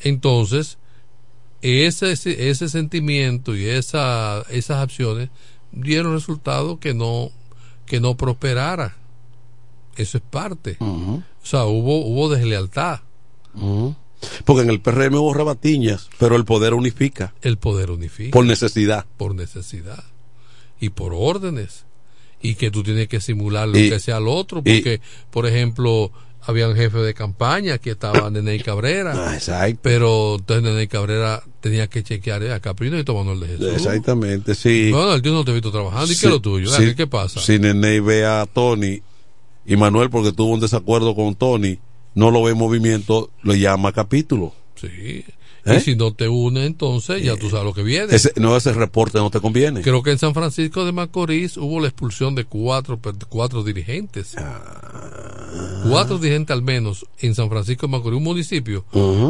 Entonces, 0.00 0.78
ese, 1.60 2.12
ese, 2.12 2.68
sentimiento 2.70 3.54
y 3.54 3.66
esa, 3.66 4.42
esas 4.48 4.78
acciones 4.78 5.28
dieron 5.72 6.14
resultado 6.14 6.80
que 6.80 6.94
no, 6.94 7.30
que 7.84 8.00
no 8.00 8.16
prosperara. 8.16 8.96
Eso 9.96 10.16
es 10.16 10.24
parte. 10.24 10.78
O 10.80 11.22
sea, 11.42 11.66
hubo, 11.66 12.06
hubo 12.06 12.30
deslealtad. 12.30 13.00
Porque 14.44 14.62
en 14.62 14.70
el 14.70 14.80
PRM 14.80 15.14
hubo 15.14 15.34
rebatiñas, 15.34 16.08
pero 16.18 16.36
el 16.36 16.44
poder 16.44 16.74
unifica. 16.74 17.34
El 17.42 17.58
poder 17.58 17.90
unifica. 17.90 18.32
Por 18.32 18.44
necesidad. 18.44 19.06
Por 19.16 19.34
necesidad 19.34 20.04
y 20.80 20.88
por 20.88 21.12
órdenes 21.14 21.84
y 22.40 22.54
que 22.54 22.70
tú 22.70 22.82
tienes 22.82 23.06
que 23.06 23.20
simular 23.20 23.68
lo 23.68 23.74
que 23.74 24.00
sea 24.00 24.16
al 24.16 24.26
otro 24.26 24.64
porque 24.64 25.00
por 25.30 25.46
ejemplo 25.46 26.10
había 26.42 26.68
un 26.68 26.74
jefe 26.74 26.98
de 26.98 27.12
campaña 27.12 27.76
que 27.76 27.90
estaba 27.90 28.30
Nene 28.30 28.58
Cabrera 28.60 29.12
ah, 29.14 29.68
pero 29.82 30.36
entonces 30.36 30.64
Nene 30.64 30.88
Cabrera 30.88 31.42
tenía 31.60 31.86
que 31.86 32.02
chequear 32.02 32.42
a 32.50 32.60
Caprino 32.60 32.98
y 32.98 33.04
tomando 33.04 33.32
el 33.32 33.40
de 33.40 33.46
Jesús 33.48 33.72
exactamente 33.74 34.54
sí 34.54 34.90
bueno 34.90 35.18
yo 35.18 35.32
no 35.32 35.44
te 35.44 35.50
he 35.50 35.54
visto 35.54 35.70
trabajando 35.70 36.10
y 36.10 36.16
qué 36.16 36.26
es 36.26 36.32
lo 36.32 36.40
tuyo 36.40 36.70
¿qué 36.96 37.06
pasa? 37.06 37.40
si 37.40 37.58
Nene 37.58 38.00
ve 38.00 38.24
a 38.24 38.46
Tony 38.46 39.02
y 39.66 39.76
Manuel 39.76 40.08
porque 40.08 40.32
tuvo 40.32 40.54
un 40.54 40.60
desacuerdo 40.60 41.14
con 41.14 41.34
Tony 41.34 41.78
no 42.14 42.30
lo 42.30 42.42
ve 42.42 42.52
en 42.52 42.58
movimiento 42.58 43.30
lo 43.42 43.54
llama 43.54 43.92
capítulo 43.92 44.54
sí 44.74 45.24
y 45.64 45.72
¿Eh? 45.72 45.80
si 45.80 45.96
no 45.96 46.12
te 46.12 46.28
une, 46.28 46.64
entonces 46.64 47.22
ya 47.22 47.36
tú 47.36 47.50
sabes 47.50 47.64
lo 47.64 47.74
que 47.74 47.82
viene. 47.82 48.14
Ese, 48.14 48.32
no, 48.36 48.56
ese 48.56 48.72
reporte 48.72 49.18
no 49.18 49.30
te 49.30 49.40
conviene. 49.40 49.82
Creo 49.82 50.02
que 50.02 50.10
en 50.10 50.18
San 50.18 50.32
Francisco 50.32 50.84
de 50.84 50.92
Macorís 50.92 51.56
hubo 51.56 51.80
la 51.80 51.88
expulsión 51.88 52.34
de 52.34 52.44
cuatro, 52.44 52.98
cuatro 53.28 53.62
dirigentes. 53.62 54.34
Ah. 54.38 55.82
Cuatro 55.88 56.18
dirigentes 56.18 56.54
al 56.54 56.62
menos 56.62 57.06
en 57.18 57.34
San 57.34 57.48
Francisco 57.50 57.86
de 57.86 57.92
Macorís, 57.92 58.18
un 58.18 58.24
municipio, 58.24 58.84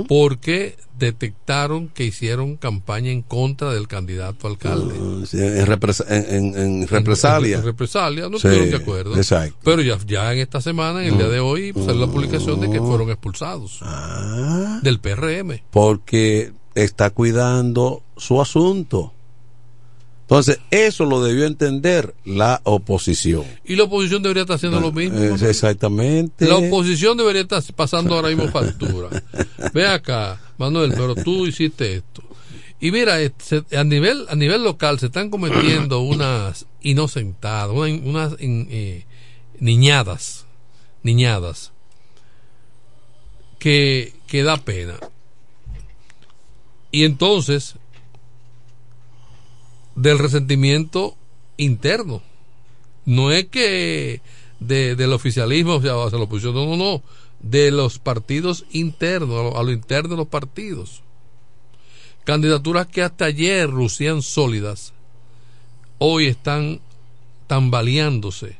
porque 0.07 0.77
detectaron 1.01 1.89
que 1.89 2.05
hicieron 2.05 2.57
campaña 2.57 3.11
en 3.11 3.23
contra 3.23 3.73
del 3.73 3.89
candidato 3.89 4.47
alcalde. 4.47 4.95
Ah, 4.95 5.25
en, 6.09 6.57
en, 6.57 6.87
represalia. 6.87 7.57
En, 7.57 7.65
represalia, 7.65 8.29
no 8.29 8.37
estuvieron 8.37 8.71
de 8.71 8.77
acuerdo. 8.77 9.17
Exacto. 9.17 9.57
Pero 9.65 9.83
ya, 9.83 9.99
ya 10.07 10.33
en 10.33 10.39
esta 10.39 10.61
semana, 10.61 11.03
en 11.03 11.15
el 11.15 11.19
día 11.19 11.29
de 11.29 11.41
hoy, 11.41 11.73
salió 11.73 12.07
la 12.07 12.07
publicación 12.07 12.61
de 12.61 12.71
que 12.71 12.79
fueron 12.79 13.11
expulsados 13.11 13.79
ah. 13.81 14.79
del 14.83 15.01
PRM. 15.01 15.63
Porque 15.71 16.53
está 16.75 17.11
cuidando 17.11 18.03
su 18.17 18.41
asunto. 18.41 19.15
Entonces, 20.31 20.61
eso 20.71 21.07
lo 21.07 21.25
debió 21.25 21.45
entender 21.45 22.15
la 22.25 22.61
oposición. 22.63 23.45
Y 23.65 23.75
la 23.75 23.83
oposición 23.83 24.23
debería 24.23 24.43
estar 24.43 24.55
haciendo 24.55 24.79
lo 24.79 24.93
mismo. 24.93 25.19
Exactamente. 25.19 26.47
La 26.47 26.57
oposición 26.59 27.17
debería 27.17 27.43
estar 27.43 27.61
pasando 27.75 28.15
ahora 28.15 28.29
mismo 28.29 28.47
factura. 28.49 29.09
Ve 29.75 29.89
acá, 29.89 30.41
Manuel, 30.57 30.93
pero 30.95 31.17
tú 31.17 31.49
hiciste 31.49 31.97
esto. 31.97 32.23
Y 32.79 32.93
mira, 32.93 33.17
a 33.77 33.83
nivel 33.85 34.25
a 34.29 34.37
nivel 34.37 34.63
local 34.63 35.01
se 35.01 35.07
están 35.07 35.31
cometiendo 35.31 35.99
unas 36.03 36.65
inocentadas, 36.81 37.75
una- 37.75 37.89
unas 38.09 38.37
eh, 38.39 39.05
niñadas, 39.59 40.47
niñadas, 41.03 41.73
que, 43.59 44.13
que 44.29 44.45
da 44.45 44.59
pena. 44.59 44.95
Y 46.93 47.03
entonces, 47.05 47.75
del 49.95 50.19
resentimiento 50.19 51.17
interno. 51.57 52.23
No 53.05 53.33
es 53.33 53.47
que 53.47 54.21
de, 54.61 54.95
del 54.95 55.13
oficialismo 55.13 55.77
o 55.77 55.81
sea, 55.83 55.97
oposición, 55.97 56.55
no, 56.55 56.67
no, 56.67 56.77
no. 56.77 57.03
De 57.41 57.71
los 57.71 57.99
partidos 57.99 58.67
internos, 58.71 59.31
a 59.31 59.43
lo, 59.43 59.59
a 59.59 59.63
lo 59.63 59.73
interno 59.73 60.11
de 60.11 60.17
los 60.17 60.29
partidos. 60.29 61.03
Candidaturas 62.25 62.87
que 62.87 63.03
hasta 63.03 63.25
ayer 63.25 63.71
lucían 63.71 64.21
sólidas, 64.21 64.93
hoy 65.99 66.27
están 66.27 66.81
tambaleándose, 67.47 68.59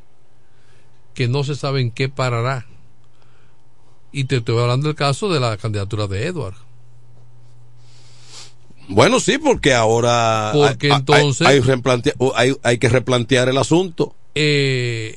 que 1.15 1.29
no 1.29 1.45
se 1.45 1.55
sabe 1.55 1.81
en 1.81 1.91
qué 1.91 2.09
parará. 2.09 2.67
Y 4.13 4.25
te 4.25 4.39
estoy 4.39 4.59
hablando 4.59 4.89
del 4.89 4.97
caso 4.97 5.33
de 5.33 5.41
la 5.41 5.57
candidatura 5.59 6.07
de 6.07 6.27
Edward. 6.27 6.57
Bueno, 8.91 9.21
sí, 9.21 9.39
porque 9.39 9.75
ahora 9.75 10.51
Porque 10.53 10.91
hay, 10.93 10.99
entonces- 10.99 11.47
hay, 11.47 11.61
hay- 12.35 12.57
hay 12.63 12.79
que 12.79 12.89
replantear 12.89 13.49
el 13.49 13.59
asunto. 13.59 14.15
Eh, 14.35 15.17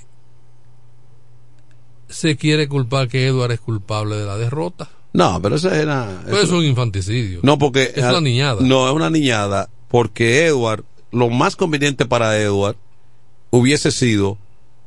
se 2.09 2.36
quiere 2.38 2.67
culpar 2.67 3.07
que 3.07 3.26
Edward 3.28 3.51
es 3.51 3.59
culpable 3.59 4.15
de 4.15 4.26
la 4.26 4.38
derrota. 4.38 4.89
No, 5.13 5.39
pero 5.41 5.55
eso 5.55 5.71
era. 5.71 6.21
Pero 6.26 6.38
eso 6.38 6.45
es 6.45 6.51
un 6.59 6.65
infanticidio. 6.65 7.39
No, 7.43 7.57
porque. 7.57 7.91
Es 7.95 8.03
una 8.03 8.21
niñada. 8.21 8.61
No, 8.61 8.88
es 8.88 8.93
una 8.93 9.09
niñada. 9.09 9.69
Porque 9.88 10.45
Edward, 10.45 10.84
lo 11.11 11.30
más 11.30 11.55
conveniente 11.55 12.05
para 12.05 12.39
Edward 12.39 12.76
hubiese 13.51 13.91
sido 13.91 14.38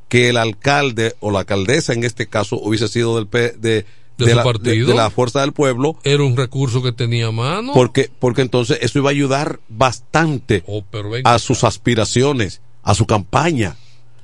que 0.08 0.28
el 0.28 0.36
alcalde 0.36 1.14
o 1.20 1.30
la 1.30 1.40
alcaldesa 1.40 1.92
en 1.92 2.04
este 2.04 2.26
caso 2.26 2.56
hubiese 2.60 2.88
sido 2.88 3.16
del 3.16 3.26
P- 3.28 3.52
de, 3.52 3.86
De 4.18 4.30
su 4.30 4.36
la, 4.36 4.42
partido. 4.42 4.88
de 4.88 4.94
la 4.94 5.10
fuerza 5.10 5.40
del 5.42 5.52
pueblo. 5.52 5.96
Era 6.02 6.22
un 6.22 6.36
recurso 6.36 6.82
que 6.82 6.92
tenía 6.92 7.26
a 7.26 7.32
mano. 7.32 7.72
Porque, 7.74 8.10
porque 8.18 8.42
entonces 8.42 8.78
eso 8.80 8.98
iba 8.98 9.10
a 9.10 9.12
ayudar 9.12 9.60
bastante 9.68 10.64
Oh, 10.66 10.82
pero 10.90 11.10
venga 11.10 11.34
a 11.34 11.38
sus 11.38 11.64
aspiraciones, 11.64 12.60
a 12.82 12.94
su 12.94 13.06
campaña. 13.06 13.76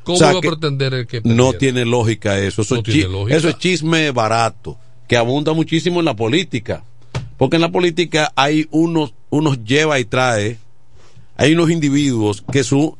¿Cómo 0.04 0.16
O 0.16 0.18
sea 0.18 0.32
va 0.32 0.38
a 0.38 0.40
pretender 0.40 0.94
el 0.94 1.06
que 1.06 1.20
No 1.24 1.52
tiene 1.52 1.84
lógica 1.84 2.38
eso. 2.38 2.62
Eso, 2.62 2.76
No 2.76 2.82
es 2.86 3.08
lógica. 3.08 3.36
eso 3.36 3.48
es 3.48 3.58
chisme 3.58 4.10
barato, 4.10 4.78
que 5.06 5.16
abunda 5.16 5.52
muchísimo 5.52 6.00
en 6.00 6.06
la 6.06 6.16
política. 6.16 6.84
Porque 7.36 7.56
en 7.56 7.62
la 7.62 7.70
política 7.70 8.32
hay 8.34 8.66
unos, 8.70 9.14
unos 9.30 9.62
lleva 9.64 9.98
y 9.98 10.04
trae, 10.04 10.58
hay 11.36 11.52
unos 11.52 11.70
individuos 11.70 12.44
que 12.50 12.64
son, 12.64 12.92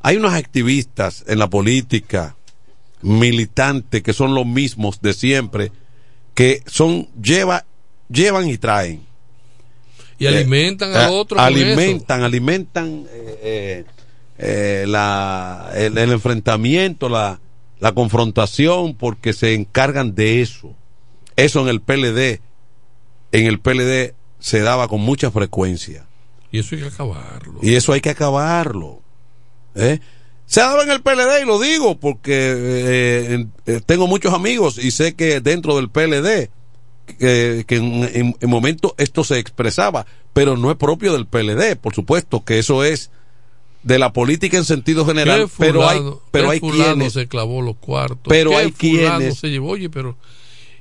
hay 0.00 0.16
unos 0.16 0.32
activistas 0.32 1.24
en 1.28 1.38
la 1.38 1.48
política, 1.48 2.36
militantes, 3.02 4.02
que 4.02 4.12
son 4.12 4.34
los 4.34 4.46
mismos 4.46 5.00
de 5.00 5.12
siempre, 5.12 5.72
que 6.34 6.62
son, 6.66 7.08
lleva, 7.20 7.64
llevan 8.08 8.48
y 8.48 8.58
traen. 8.58 9.02
Y 10.18 10.26
alimentan 10.26 10.94
al 10.94 11.12
Eh, 11.12 11.14
otro 11.14 11.36
con 11.36 11.44
alimentan, 11.46 12.22
alimentan 12.22 13.06
eh, 13.10 13.38
eh, 13.42 13.84
eh, 14.38 14.84
la, 14.86 15.70
el, 15.74 15.96
el 15.96 16.12
enfrentamiento, 16.12 17.08
la, 17.08 17.40
la 17.78 17.92
confrontación, 17.92 18.94
porque 18.94 19.32
se 19.32 19.54
encargan 19.54 20.14
de 20.14 20.42
eso. 20.42 20.74
Eso 21.36 21.62
en 21.62 21.68
el 21.68 21.80
PLD, 21.80 22.40
en 23.32 23.46
el 23.46 23.60
PLD 23.60 24.14
se 24.38 24.60
daba 24.60 24.88
con 24.88 25.00
mucha 25.00 25.30
frecuencia. 25.30 26.06
Y 26.52 26.58
eso 26.58 26.74
hay 26.74 26.82
que 26.82 26.88
acabarlo. 26.88 27.58
Y 27.62 27.74
eso 27.74 27.92
hay 27.92 28.00
que 28.00 28.10
acabarlo. 28.10 29.00
¿eh? 29.74 30.00
Se 30.50 30.60
ha 30.60 30.64
dado 30.66 30.82
en 30.82 30.90
el 30.90 31.00
PLD 31.00 31.42
y 31.42 31.46
lo 31.46 31.60
digo 31.60 32.00
porque 32.00 32.32
eh, 32.34 33.46
eh, 33.66 33.80
tengo 33.86 34.08
muchos 34.08 34.34
amigos 34.34 34.78
y 34.82 34.90
sé 34.90 35.14
que 35.14 35.40
dentro 35.40 35.76
del 35.76 35.90
PLD 35.90 36.50
que, 37.20 37.64
que 37.68 37.76
en, 37.76 38.02
en, 38.12 38.36
en 38.40 38.50
momento 38.50 38.96
esto 38.98 39.22
se 39.22 39.38
expresaba, 39.38 40.06
pero 40.32 40.56
no 40.56 40.72
es 40.72 40.76
propio 40.76 41.12
del 41.12 41.26
PLD, 41.28 41.76
por 41.76 41.94
supuesto 41.94 42.44
que 42.44 42.58
eso 42.58 42.82
es 42.82 43.12
de 43.84 44.00
la 44.00 44.12
política 44.12 44.56
en 44.56 44.64
sentido 44.64 45.06
general, 45.06 45.42
¿Qué 45.46 45.52
pero 45.56 45.88
hay, 45.88 46.00
pero 46.32 46.50
hay 46.50 46.58
quienes, 46.58 47.12
se 47.12 47.28
clavó 47.28 47.62
los 47.62 47.76
cuartos. 47.76 48.24
Pero 48.28 48.50
¿Qué 48.50 48.56
hay 48.56 48.72
quienes- 48.72 49.38
se 49.38 49.50
llevó, 49.50 49.68
oye, 49.70 49.88
pero 49.88 50.16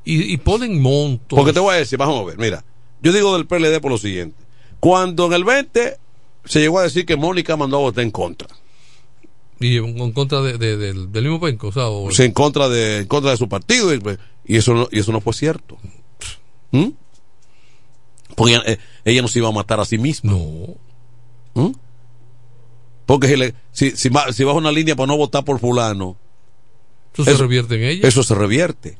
y, 0.04 0.34
y 0.34 0.38
ponen 0.38 0.82
montos. 0.82 1.38
porque 1.38 1.54
te 1.54 1.60
voy 1.60 1.76
a 1.76 1.78
decir, 1.78 2.00
vamos 2.00 2.20
a 2.20 2.26
ver, 2.26 2.40
mira, 2.40 2.66
yo 3.04 3.14
digo 3.14 3.38
del 3.38 3.46
PLD 3.46 3.80
por 3.82 3.92
lo 3.92 4.00
siguiente, 4.00 4.36
cuando 4.80 5.28
en 5.28 5.34
el 5.34 5.44
20 5.44 5.98
se 6.46 6.60
llegó 6.60 6.80
a 6.80 6.84
decir 6.84 7.06
que 7.06 7.16
Mónica 7.18 7.56
mandó 7.56 7.78
a 7.78 7.82
votar 7.82 8.04
en 8.04 8.10
contra, 8.10 8.48
y 9.60 9.78
en 9.78 10.12
contra 10.14 10.42
de- 10.42 10.58
de- 10.58 10.78
del, 10.78 11.12
del 11.12 11.24
mismo 11.24 11.40
penco, 11.40 11.68
o 11.68 11.72
sea, 11.72 11.88
o- 11.90 12.10
en 12.12 12.32
contra 12.32 12.70
de 12.70 13.00
en 13.00 13.06
contra 13.08 13.32
de 13.32 13.38
su 13.38 13.50
partido 13.50 13.94
y, 13.94 14.00
pues, 14.00 14.18
y 14.46 14.58
eso 14.58 14.74
no, 14.74 14.88
y 14.92 15.00
eso 15.00 15.12
no 15.12 15.22
fue 15.22 15.34
cierto. 15.34 15.78
¿Mm? 16.72 16.90
Porque 18.36 18.54
ella, 18.54 18.64
eh, 18.66 18.78
ella 19.06 19.22
no 19.22 19.28
se 19.28 19.40
iba 19.40 19.50
a 19.50 19.52
matar 19.52 19.80
a 19.80 19.86
sí 19.86 19.98
misma. 19.98 20.32
No. 20.32 20.76
¿Mm? 21.56 21.72
Porque 23.06 23.28
si, 23.28 23.36
le- 23.38 23.56
si, 23.72 23.92
si, 23.92 24.10
si 24.34 24.44
baja 24.44 24.58
una 24.58 24.72
línea 24.72 24.96
para 24.96 25.08
no 25.08 25.18
votar 25.18 25.44
por 25.44 25.60
fulano, 25.60 26.16
eso 27.14 27.26
se 27.26 27.34
revierte 27.38 27.76
en 27.76 27.84
ella. 27.84 28.08
eso 28.08 28.24
se 28.24 28.36
revierte. 28.36 28.98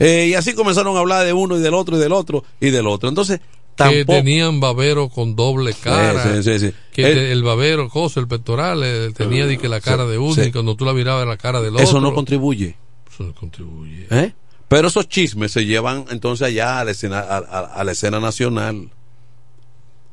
Eh, 0.00 0.28
y 0.30 0.34
así 0.34 0.54
comenzaron 0.54 0.96
a 0.96 1.00
hablar 1.00 1.24
de 1.26 1.32
uno 1.32 1.56
y 1.56 1.60
del 1.60 1.74
otro 1.74 1.96
y 1.96 2.00
del 2.00 2.12
otro 2.12 2.42
y 2.60 2.70
del 2.70 2.86
otro. 2.86 3.08
Entonces, 3.08 3.40
que 3.78 4.04
tenían 4.04 4.60
babero 4.60 5.08
con 5.08 5.36
doble 5.36 5.72
cara. 5.74 6.42
Sí, 6.42 6.42
sí, 6.42 6.58
sí. 6.68 6.74
Que 6.92 7.12
El- 7.12 7.18
el, 7.18 7.42
babero, 7.42 7.88
cosa, 7.88 8.20
el 8.20 8.26
pectoral, 8.28 8.82
eh, 8.84 9.12
tenía 9.16 9.46
di 9.46 9.56
que 9.58 9.68
la 9.68 9.80
cara 9.80 10.04
de 10.06 10.18
uno 10.18 10.42
y 10.44 10.52
cuando 10.52 10.74
tú 10.76 10.84
la 10.84 10.92
mirabas 10.92 11.26
la 11.26 11.36
cara 11.36 11.60
del 11.60 11.74
otro. 11.74 11.84
Eso 11.84 12.00
no 12.00 12.12
contribuye. 12.14 12.76
Eso 13.12 13.24
no 13.24 13.34
contribuye. 13.34 14.06
¿Eh? 14.10 14.32
Pero 14.68 14.88
esos 14.88 15.08
chismes 15.08 15.52
se 15.52 15.64
llevan 15.64 16.04
entonces 16.10 16.46
allá 16.46 16.80
a 16.80 16.84
la 16.84 16.90
escena, 16.90 17.20
a, 17.20 17.38
a- 17.38 17.60
a 17.74 17.84
la 17.84 17.92
escena 17.92 18.20
nacional. 18.20 18.90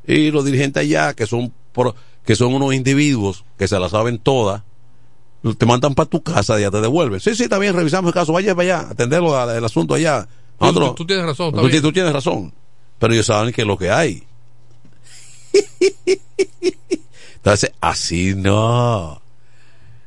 Y 0.06 0.30
los 0.30 0.44
dirigentes 0.44 0.80
allá, 0.82 1.14
que 1.14 1.26
son, 1.26 1.52
pro- 1.72 1.94
que 2.24 2.36
son 2.36 2.54
unos 2.54 2.72
individuos 2.74 3.44
que 3.58 3.66
se 3.68 3.78
la 3.78 3.88
saben 3.88 4.18
todas, 4.18 4.62
te 5.58 5.66
mandan 5.66 5.94
para 5.94 6.08
tu 6.08 6.22
casa 6.22 6.58
y 6.58 6.62
ya 6.62 6.70
te 6.70 6.80
devuelven. 6.80 7.20
Sí, 7.20 7.34
sí, 7.34 7.46
bien, 7.60 7.74
revisamos 7.74 8.08
el 8.08 8.14
caso, 8.14 8.32
vaya 8.32 8.54
para 8.54 8.78
allá, 8.78 8.90
atenderlo 8.90 9.36
a- 9.36 9.56
el 9.56 9.64
asunto 9.64 9.94
allá. 9.94 10.26
Tú- 10.58 10.64
Nosotros- 10.66 10.88
tú, 10.90 10.94
tú 10.94 11.06
tienes 11.06 11.26
razón. 11.26 11.52
tú, 11.52 11.80
tú 11.82 11.92
tienes 11.92 12.12
razón. 12.12 12.54
Pero 12.98 13.12
ellos 13.12 13.26
saben 13.26 13.52
que 13.52 13.62
es 13.62 13.66
lo 13.66 13.76
que 13.78 13.90
hay. 13.90 14.22
Entonces, 17.36 17.72
así 17.80 18.34
no. 18.34 19.20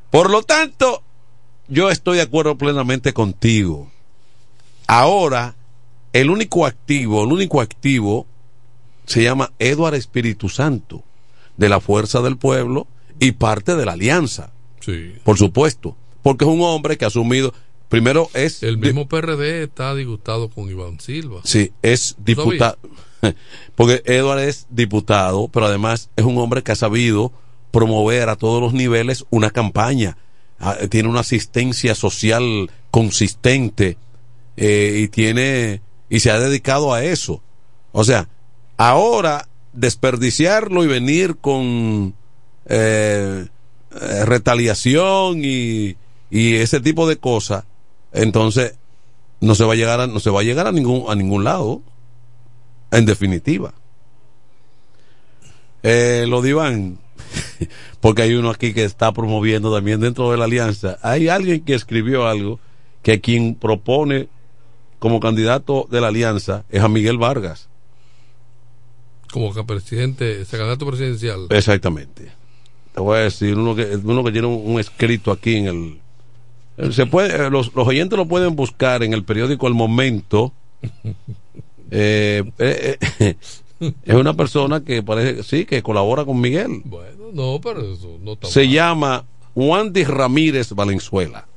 Por 0.10 0.30
lo 0.30 0.44
tanto, 0.44 1.04
yo 1.68 1.90
estoy 1.90 2.18
de 2.18 2.24
acuerdo 2.24 2.58
plenamente 2.58 3.14
contigo. 3.14 3.90
Ahora, 4.88 5.56
el 6.14 6.30
único 6.30 6.66
activo, 6.66 7.24
el 7.24 7.32
único 7.32 7.62
activo 7.62 8.26
se 9.06 9.24
llama 9.24 9.52
Eduardo 9.60 9.98
Espíritu 9.98 10.50
Santo, 10.50 11.04
de 11.58 11.70
la 11.70 11.80
Fuerza 11.80 12.22
del 12.22 12.38
Pueblo 12.38 12.88
y 13.20 13.34
parte 13.34 13.76
de 13.76 13.86
la 13.86 13.94
Alianza, 13.94 14.52
Sí. 14.82 15.14
por 15.24 15.38
supuesto, 15.38 15.96
porque 16.24 16.46
es 16.46 16.50
un 16.52 16.62
hombre 16.62 16.98
que 16.98 17.06
ha 17.06 17.10
asumido, 17.10 17.54
primero 17.90 18.30
es... 18.34 18.64
El 18.64 18.78
mismo 18.78 19.08
PRD 19.08 19.64
está 19.64 19.94
disgustado 19.96 20.50
con 20.50 20.70
Iván 20.70 21.00
Silva. 21.00 21.42
Sí, 21.44 21.74
es 21.82 22.16
diputado. 22.20 22.78
Porque 23.76 24.02
Edward 24.06 24.40
es 24.40 24.68
diputado, 24.70 25.50
pero 25.50 25.66
además 25.66 26.10
es 26.16 26.26
un 26.26 26.38
hombre 26.38 26.64
que 26.64 26.72
ha 26.72 26.76
sabido 26.76 27.34
promover 27.72 28.30
a 28.30 28.36
todos 28.36 28.62
los 28.62 28.74
niveles 28.74 29.26
una 29.30 29.52
campaña. 29.52 30.18
Ah, 30.60 30.78
Tiene 30.90 31.10
una 31.10 31.22
asistencia 31.22 31.96
social 31.96 32.72
consistente 32.92 33.98
eh, 34.58 35.00
y 35.04 35.08
tiene 35.08 35.82
y 36.10 36.20
se 36.20 36.32
ha 36.32 36.40
dedicado 36.40 36.94
a 36.94 37.04
eso. 37.04 37.42
O 37.92 38.04
sea, 38.04 38.28
ahora 38.78 39.48
desperdiciarlo 39.74 40.84
y 40.84 40.88
venir 40.88 41.38
con 41.38 42.16
eh, 42.66 43.46
eh, 44.02 44.26
retaliación 44.26 45.42
y, 45.44 45.96
y 46.30 46.56
ese 46.56 46.82
tipo 46.82 47.08
de 47.08 47.18
cosas, 47.18 47.64
entonces 48.12 48.76
no 49.42 49.56
se 49.56 49.64
va 49.64 49.74
a 49.74 49.76
llegar 49.76 50.00
a, 50.00 50.08
no 50.08 50.20
se 50.20 50.30
va 50.30 50.42
a 50.42 50.44
llegar 50.44 50.68
a 50.68 50.72
ningún 50.72 51.06
a 51.10 51.16
ningún 51.16 51.44
lado. 51.44 51.82
En 52.92 53.06
definitiva. 53.06 53.74
Eh, 55.84 56.26
lo 56.28 56.42
divan 56.42 56.98
porque 58.02 58.24
hay 58.24 58.34
uno 58.34 58.50
aquí 58.50 58.74
que 58.74 58.84
está 58.84 59.12
promoviendo 59.12 59.74
también 59.74 60.00
dentro 60.00 60.32
de 60.32 60.38
la 60.38 60.46
alianza. 60.46 60.98
Hay 61.02 61.28
alguien 61.28 61.62
que 61.64 61.74
escribió 61.74 62.28
algo 62.28 62.60
que 63.02 63.22
quien 63.22 63.56
propone 63.56 64.28
como 65.00 65.20
candidato 65.20 65.88
de 65.90 66.02
la 66.02 66.08
alianza 66.08 66.66
es 66.70 66.82
a 66.82 66.90
Miguel 66.90 67.18
Vargas. 67.18 67.70
Como 69.32 69.54
que 69.54 69.64
presidente, 69.64 70.44
candidato 70.50 70.86
presidencial. 70.88 71.48
exactamente. 71.50 72.32
Voy 72.96 73.18
a 73.18 73.22
decir, 73.22 73.56
uno 73.56 73.76
que, 73.76 73.84
uno 74.04 74.24
que 74.24 74.32
tiene 74.32 74.48
un, 74.48 74.74
un 74.74 74.80
escrito 74.80 75.32
aquí 75.32 75.56
en 75.56 75.68
el... 75.68 76.02
Se 76.92 77.06
puede, 77.06 77.36
eh, 77.36 77.50
los, 77.50 77.74
los 77.76 77.88
oyentes 77.88 78.18
lo 78.18 78.26
pueden 78.28 78.56
buscar 78.56 79.04
en 79.04 79.14
el 79.14 79.24
periódico 79.24 79.68
El 79.68 79.74
Momento. 79.74 80.54
Eh, 81.92 82.44
eh, 82.60 82.98
eh, 83.20 83.36
es 84.06 84.14
una 84.14 84.36
persona 84.36 84.84
que 84.84 85.02
parece, 85.02 85.42
sí, 85.42 85.66
que 85.66 85.82
colabora 85.82 86.24
con 86.24 86.40
Miguel. 86.40 86.82
Bueno, 86.86 87.32
no, 87.34 87.60
pero 87.64 87.82
eso 87.94 88.20
no 88.22 88.34
está 88.34 88.48
Se 88.48 88.60
mal. 88.66 88.70
llama 88.70 89.26
Juan 89.56 89.92
Di 89.92 90.04
Ramírez 90.04 90.72
Valenzuela. 90.74 91.48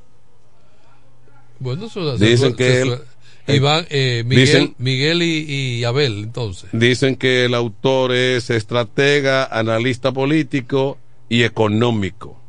Bueno, 1.59 1.85
eso, 1.85 2.17
Dicen 2.17 2.47
eso- 2.47 2.55
que 2.55 2.81
él- 2.81 2.97
Iván, 3.45 3.85
eh, 3.91 4.23
Miguel, 4.25 4.45
Dicen- 4.47 4.75
Miguel 4.79 5.21
y, 5.21 5.45
y 5.79 5.83
Abel, 5.83 6.23
entonces. 6.23 6.67
Dicen 6.71 7.15
que 7.15 7.45
el 7.45 7.53
autor 7.53 8.13
es 8.13 8.49
estratega, 8.49 9.45
analista 9.45 10.11
político 10.13 10.97
y 11.29 11.43
económico. 11.43 12.39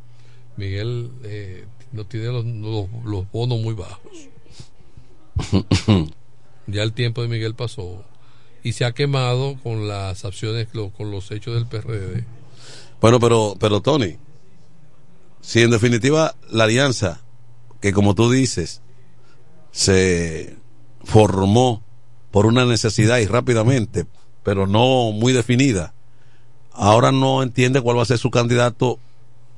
Miguel 0.57 1.11
eh, 1.23 1.65
no 1.95 2.05
tiene 2.05 2.27
los, 2.27 2.45
los- 2.45 2.89
los 3.05 3.31
bonos 3.31 3.59
muy 3.61 3.73
bajos. 3.73 4.29
Ya 6.67 6.81
el 6.81 6.93
tiempo 6.93 7.21
de 7.21 7.27
Miguel 7.27 7.53
pasó 7.53 8.03
y 8.63 8.71
se 8.73 8.85
ha 8.85 8.91
quemado 8.93 9.55
con 9.61 9.87
las 9.87 10.25
acciones, 10.25 10.67
con 10.97 11.11
los 11.11 11.29
hechos 11.29 11.53
del 11.53 11.67
PRD. 11.67 12.25
Bueno, 12.99 13.19
pero, 13.19 13.55
pero 13.59 13.81
Tony, 13.81 14.17
si 15.41 15.61
en 15.61 15.69
definitiva 15.69 16.33
la 16.49 16.63
alianza, 16.63 17.21
que 17.81 17.93
como 17.93 18.15
tú 18.15 18.31
dices, 18.31 18.81
se 19.71 20.57
formó 21.03 21.83
por 22.31 22.47
una 22.47 22.65
necesidad 22.65 23.19
y 23.19 23.27
rápidamente, 23.27 24.07
pero 24.41 24.65
no 24.65 25.11
muy 25.11 25.33
definida, 25.33 25.93
ahora 26.73 27.11
no 27.11 27.43
entiende 27.43 27.79
cuál 27.79 27.99
va 27.99 28.01
a 28.01 28.05
ser 28.05 28.17
su 28.17 28.31
candidato 28.31 28.97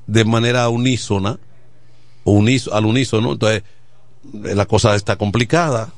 de 0.06 0.26
manera 0.26 0.68
unísona, 0.68 1.38
o 2.28 2.40
unis- 2.40 2.70
al 2.72 2.84
unísono, 2.86 3.32
entonces 3.32 3.62
eh, 4.44 4.54
la 4.54 4.66
cosa 4.66 4.94
está 4.94 5.16
complicada. 5.16 5.92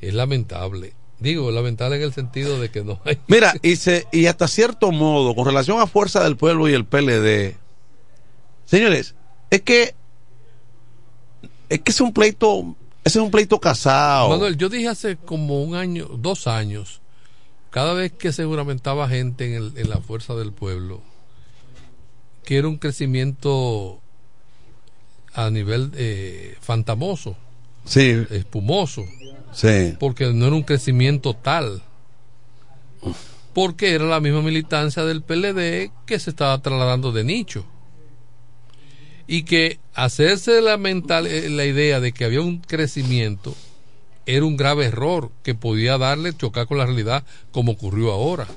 Es 0.00 0.14
lamentable. 0.14 0.94
Digo, 1.20 1.50
lamentable 1.50 1.96
en 1.96 2.02
el 2.02 2.12
sentido 2.12 2.60
de 2.60 2.70
que 2.70 2.84
no 2.84 3.00
hay. 3.04 3.18
Mira, 3.26 3.54
y, 3.62 3.76
se, 3.76 4.06
y 4.12 4.26
hasta 4.26 4.46
cierto 4.48 4.92
modo, 4.92 5.34
con 5.34 5.44
relación 5.46 5.80
a 5.80 5.86
Fuerza 5.86 6.22
del 6.22 6.36
Pueblo 6.36 6.68
y 6.68 6.74
el 6.74 6.84
PLD, 6.84 7.56
señores, 8.64 9.14
es 9.50 9.62
que 9.62 9.94
es 11.68 11.80
que 11.80 11.90
es 11.90 12.00
un 12.00 12.12
pleito, 12.12 12.76
ese 13.04 13.18
es 13.18 13.24
un 13.24 13.30
pleito 13.30 13.60
casado. 13.60 14.30
Manuel, 14.30 14.56
yo 14.56 14.68
dije 14.68 14.88
hace 14.88 15.16
como 15.16 15.62
un 15.62 15.74
año, 15.74 16.06
dos 16.06 16.46
años, 16.46 17.00
cada 17.70 17.92
vez 17.94 18.12
que 18.12 18.32
se 18.32 18.44
juramentaba 18.44 19.08
gente 19.08 19.46
en, 19.46 19.54
el- 19.62 19.72
en 19.76 19.90
la 19.90 19.98
fuerza 19.98 20.34
del 20.34 20.52
pueblo, 20.52 21.02
que 22.44 22.56
era 22.58 22.68
un 22.68 22.78
crecimiento 22.78 24.00
a 25.38 25.50
nivel 25.50 25.92
eh, 25.94 26.56
fantamoso, 26.60 27.36
Sí, 27.84 28.12
espumoso, 28.30 29.04
sí. 29.52 29.94
porque 30.00 30.32
no 30.32 30.46
era 30.46 30.56
un 30.56 30.64
crecimiento 30.64 31.32
tal. 31.32 31.80
Porque 33.54 33.94
era 33.94 34.04
la 34.04 34.18
misma 34.18 34.42
militancia 34.42 35.04
del 35.04 35.22
PLD 35.22 35.92
que 36.06 36.18
se 36.18 36.30
estaba 36.30 36.60
trasladando 36.60 37.12
de 37.12 37.22
nicho. 37.22 37.64
Y 39.28 39.44
que 39.44 39.78
hacerse 39.94 40.60
la, 40.60 40.76
mental, 40.76 41.28
eh, 41.28 41.48
la 41.50 41.64
idea 41.64 42.00
de 42.00 42.12
que 42.12 42.24
había 42.24 42.40
un 42.40 42.58
crecimiento 42.58 43.54
era 44.26 44.44
un 44.44 44.56
grave 44.56 44.86
error 44.86 45.30
que 45.44 45.54
podía 45.54 45.98
darle, 45.98 46.36
chocar 46.36 46.66
con 46.66 46.78
la 46.78 46.86
realidad 46.86 47.22
como 47.52 47.72
ocurrió 47.72 48.10
ahora. 48.10 48.48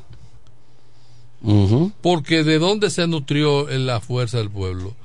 Porque 2.02 2.44
de 2.44 2.58
dónde 2.58 2.90
se 2.90 3.06
nutrió 3.08 3.68
la 3.70 4.00
fuerza 4.00 4.40
del 4.40 4.50
pueblo? 4.50 4.96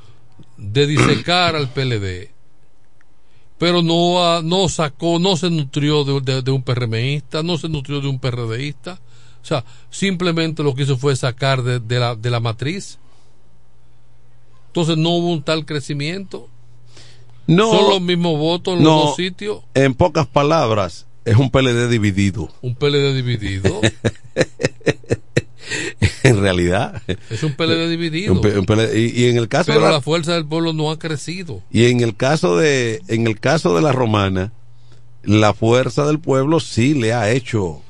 De 0.56 0.86
disecar 0.86 1.54
al 1.56 1.68
PLD. 1.68 2.30
Pero 3.58 3.82
no, 3.82 4.42
no 4.42 4.68
sacó, 4.68 5.18
no 5.18 5.36
se 5.36 5.50
nutrió 5.50 6.04
de, 6.04 6.20
de- 6.20 6.42
de 6.42 6.50
un 6.50 6.62
PRMista, 6.62 7.42
no 7.42 7.56
se 7.58 7.68
nutrió 7.68 8.00
de 8.00 8.08
un 8.08 8.18
PRDista. 8.18 9.00
O 9.42 9.44
sea, 9.46 9.64
simplemente 9.90 10.62
lo 10.62 10.74
que 10.74 10.82
hizo 10.82 10.96
fue 10.98 11.14
sacar 11.16 11.62
de, 11.62 11.78
de 11.80 11.98
la, 12.00 12.14
de 12.16 12.30
la 12.30 12.40
matriz. 12.40 12.98
Entonces 14.68 14.98
no 14.98 15.10
hubo 15.10 15.32
un 15.32 15.42
tal 15.42 15.64
crecimiento. 15.64 16.48
No, 17.46 17.70
Son 17.70 17.90
los 17.90 18.00
mismos 18.02 18.36
votos 18.38 18.76
en 18.76 18.84
los 18.84 18.92
no, 18.92 19.00
dos 19.06 19.16
sitios. 19.16 19.60
en 19.74 19.94
pocas 19.94 20.26
palabras, 20.26 21.06
es 21.24 21.36
un 21.36 21.48
PLD 21.50 21.88
dividido. 21.88 22.50
Un 22.60 22.74
PLD 22.74 23.14
dividido. 23.14 23.80
en 26.30 26.40
realidad. 26.40 27.02
es 27.30 27.42
un 27.42 27.52
PLD 27.54 27.88
dividido. 27.88 28.32
Un 28.32 28.46
un 28.58 28.66
PLD 28.66 28.94
y, 28.96 29.22
y 29.22 29.28
en 29.28 29.36
el 29.38 29.48
caso 29.48 29.66
Pero 29.66 29.80
de 29.80 29.86
la, 29.86 29.92
la 29.92 30.00
fuerza 30.00 30.34
del 30.34 30.46
pueblo 30.46 30.72
no 30.72 30.90
ha 30.90 30.98
crecido. 30.98 31.62
y 31.70 31.84
en 31.86 32.00
el 32.00 32.16
caso 32.16 32.56
de 32.56 33.00
en 33.08 33.26
el 33.26 33.38
caso 33.40 33.74
de 33.74 33.82
la 33.82 33.92
romana, 33.92 34.52
la 35.22 35.54
fuerza 35.54 36.06
del 36.06 36.20
pueblo 36.20 36.60
sí 36.60 36.94
le 36.94 37.12
ha 37.12 37.30
hecho 37.30 37.82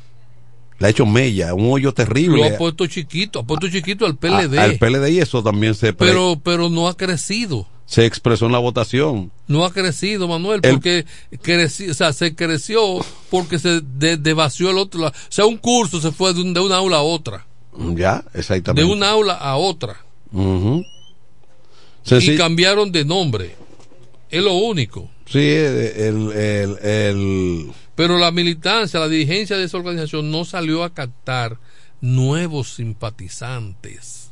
le 0.78 0.88
ha 0.88 0.90
hecho 0.90 1.06
mella, 1.06 1.54
un 1.54 1.72
hoyo 1.72 1.88
Lo 1.88 1.94
terrible 1.94 2.46
ha 2.48 2.58
puesto 2.58 2.86
chiquito, 2.86 3.40
ha 3.40 3.44
puesto 3.44 3.68
chiquito 3.68 4.04
al 4.04 4.12
a- 4.12 4.16
PLD. 4.16 4.58
al 4.58 4.76
PLD 4.78 5.08
y 5.10 5.18
eso 5.20 5.42
también 5.42 5.74
se 5.74 5.92
pero, 5.94 6.38
pero 6.42 6.68
no 6.68 6.86
ha 6.88 6.94
crecido. 6.96 7.66
se 7.86 8.04
expresó 8.04 8.44
en 8.46 8.52
la 8.52 8.58
votación. 8.58 9.30
No 9.46 9.64
ha 9.64 9.72
crecido, 9.72 10.28
Manuel, 10.28 10.60
El- 10.62 10.72
porque 10.74 11.06
creci- 11.42 11.88
o 11.90 11.94
sea, 11.94 12.12
se 12.12 12.34
creció 12.34 12.80
porque 13.30 13.58
se 13.58 13.80
de, 13.80 14.16
el 14.70 14.76
otro. 14.78 15.00
lado. 15.00 15.14
O 15.16 15.32
sea, 15.32 15.46
un 15.46 15.56
curso 15.56 15.98
se 16.00 16.10
fue 16.12 16.34
de, 16.34 16.42
un- 16.42 16.52
de 16.52 16.60
una 16.60 16.76
aula 16.76 16.98
a 16.98 17.02
otra. 17.02 17.46
Ya, 17.94 18.24
exactamente. 18.34 18.86
De 18.86 18.92
una 18.92 19.10
aula 19.10 19.34
a 19.34 19.56
otra. 19.56 19.96
Y 22.32 22.36
cambiaron 22.36 22.92
de 22.92 23.04
nombre. 23.04 23.54
Es 24.30 24.42
lo 24.42 24.54
único. 24.54 25.10
Sí, 25.26 25.38
el, 25.40 26.32
el, 26.32 26.78
el- 26.82 27.72
Pero 27.94 28.18
la 28.18 28.30
militancia, 28.30 29.00
la 29.00 29.08
dirigencia 29.08 29.56
de 29.56 29.64
esa 29.64 29.76
organización 29.78 30.30
no 30.30 30.44
salió 30.44 30.84
a 30.84 30.94
captar 30.94 31.58
nuevos 32.00 32.74
simpatizantes. 32.74 34.30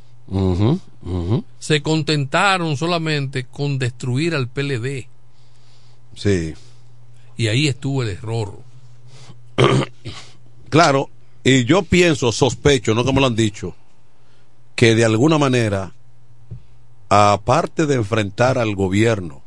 Se 1.59 1.81
contentaron 1.81 2.77
solamente 2.77 3.45
con 3.45 3.77
destruir 3.77 4.33
al 4.35 4.47
PLD. 4.47 5.07
Sí. 6.15 6.53
Y 7.37 7.47
ahí 7.47 7.67
estuvo 7.67 8.03
el 8.03 8.09
error. 8.09 8.59
Claro, 10.69 11.09
y 11.45 11.63
yo 11.65 11.83
pienso, 11.83 12.31
sospecho, 12.31 12.95
no 12.95 13.05
como 13.05 13.19
lo 13.19 13.27
han 13.27 13.35
dicho, 13.35 13.75
que 14.75 14.95
de 14.95 15.05
alguna 15.05 15.37
manera, 15.37 15.93
aparte 17.07 17.85
de 17.85 17.93
enfrentar 17.93 18.57
al 18.57 18.75
gobierno 18.75 19.43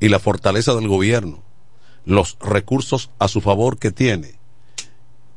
y 0.00 0.08
la 0.08 0.18
fortaleza 0.18 0.74
del 0.74 0.88
gobierno, 0.88 1.44
los 2.04 2.36
recursos 2.40 3.10
a 3.20 3.28
su 3.28 3.40
favor 3.40 3.78
que 3.78 3.92
tiene, 3.92 4.34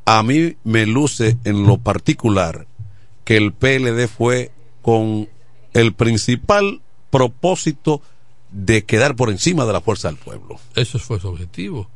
a 0.04 0.24
mí 0.24 0.56
me 0.64 0.84
luce 0.84 1.38
en 1.44 1.64
lo 1.64 1.78
particular 1.78 2.66
que 3.24 3.36
el 3.36 3.52
PLD 3.52 4.08
fue 4.08 4.50
con 4.82 5.28
el 5.74 5.92
principal 5.92 6.82
propósito 7.10 8.02
de 8.50 8.84
quedar 8.84 9.14
por 9.14 9.30
encima 9.30 9.64
de 9.64 9.72
la 9.72 9.80
fuerza 9.80 10.08
del 10.08 10.16
pueblo, 10.16 10.58
Eso 10.74 10.98
fue 10.98 11.20
su 11.20 11.28
objetivo. 11.28 11.88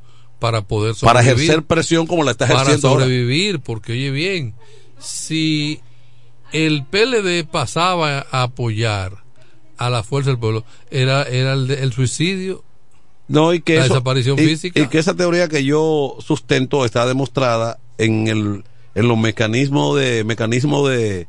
Para 0.44 0.62
poder 0.62 0.94
para 1.00 1.20
sobrevivir. 1.20 1.44
ejercer 1.50 1.64
presión 1.66 2.06
como 2.06 2.22
la 2.22 2.32
está 2.32 2.46
para 2.46 2.60
ejerciendo 2.60 2.88
ahora. 2.88 3.04
sobrevivir, 3.04 3.60
porque 3.60 3.92
oye 3.92 4.10
bien, 4.10 4.54
si 4.98 5.80
el 6.52 6.84
PLD 6.84 7.44
pasaba 7.50 8.26
a 8.30 8.42
apoyar 8.42 9.24
a 9.78 9.90
la 9.90 10.02
fuerza 10.02 10.30
del 10.30 10.38
pueblo, 10.38 10.64
era, 10.90 11.22
era 11.24 11.54
el, 11.54 11.92
suicidio. 11.92 12.62
No, 13.26 13.54
y 13.54 13.60
que 13.60 13.76
La 13.76 13.84
eso- 13.86 13.94
desaparición 13.94 14.38
y- 14.38 14.42
física. 14.46 14.78
Y 14.80 14.88
que 14.88 14.98
esa 14.98 15.14
teoría 15.14 15.48
que 15.48 15.64
yo 15.64 16.16
sustento 16.20 16.84
está 16.84 17.06
demostrada 17.06 17.78
en 17.98 18.28
el 18.28 18.64
en 18.94 19.08
los 19.08 19.18
mecanismos 19.18 19.98
de 19.98 20.22
mecanismos 20.24 20.88
de, 20.88 21.26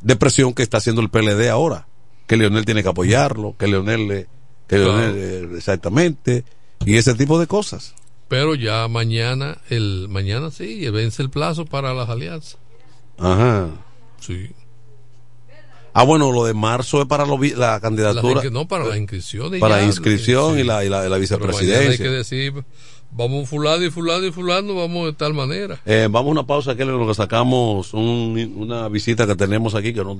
de 0.00 0.16
presión 0.16 0.54
que 0.54 0.62
está 0.62 0.78
haciendo 0.78 1.02
el 1.02 1.10
PLD 1.10 1.50
ahora. 1.50 1.86
Que 2.26 2.36
Leonel 2.38 2.64
tiene 2.64 2.82
que 2.82 2.88
apoyarlo, 2.88 3.54
que 3.58 3.66
Leonel, 3.66 4.08
le- 4.08 4.26
que. 4.68 4.78
Leonel 4.78 5.50
exactamente, 5.56 6.44
y 6.86 6.96
ese 6.96 7.12
tipo 7.14 7.38
de 7.38 7.46
cosas. 7.46 7.94
Pero 8.32 8.54
ya 8.54 8.88
mañana, 8.88 9.58
el 9.68 10.06
mañana 10.08 10.50
sí, 10.50 10.88
vence 10.88 11.20
el 11.20 11.28
plazo 11.28 11.66
para 11.66 11.92
las 11.92 12.08
alianzas. 12.08 12.56
Ajá. 13.18 13.68
Sí. 14.20 14.48
Ah, 15.92 16.04
bueno, 16.04 16.32
lo 16.32 16.46
de 16.46 16.54
marzo 16.54 17.02
es 17.02 17.06
para 17.06 17.26
lo 17.26 17.36
la 17.38 17.72
Las 17.72 17.80
candidatura. 17.82 18.40
no, 18.50 18.66
para 18.66 18.86
la 18.86 18.96
inscripción. 18.96 19.54
y 19.54 19.58
Para 19.58 19.80
ya, 19.80 19.84
inscripción 19.84 20.54
sí. 20.54 20.60
y 20.60 20.64
la, 20.64 20.82
y 20.82 20.88
la, 20.88 21.00
y 21.06 21.10
la 21.10 21.18
mañana 21.18 21.18
hay 21.18 21.18
que 21.18 21.18
vicepresidencia. 21.20 22.10
decir, 22.10 22.54
vamos 23.10 23.50
fulano 23.50 23.84
y 23.84 23.90
fulano 23.90 24.24
y 24.26 24.32
fulano, 24.32 24.74
vamos 24.76 25.04
de 25.08 25.12
tal 25.12 25.34
manera. 25.34 25.78
Eh, 25.84 26.08
vamos 26.10 26.28
a 26.30 26.32
una 26.32 26.46
pausa 26.46 26.74
que 26.74 26.86
lo 26.86 27.06
que 27.06 27.12
sacamos 27.12 27.92
un- 27.92 28.54
una 28.56 28.88
visita 28.88 29.26
que 29.26 29.36
tenemos 29.36 29.74
aquí 29.74 29.92
que 29.92 30.02
no, 30.02 30.18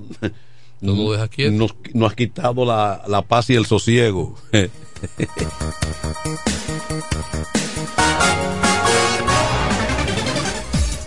No 0.83 0.95
nos 0.95 1.13
deja 1.13 1.29
quieto. 1.29 1.53
nos, 1.53 1.75
nos 1.95 2.13
ha 2.13 2.15
quitado 2.15 2.67
la, 2.67 3.05
la 3.09 3.23
paz 3.23 3.49
y 3.49 3.55
el 3.55 3.65
sosiego. 3.65 4.35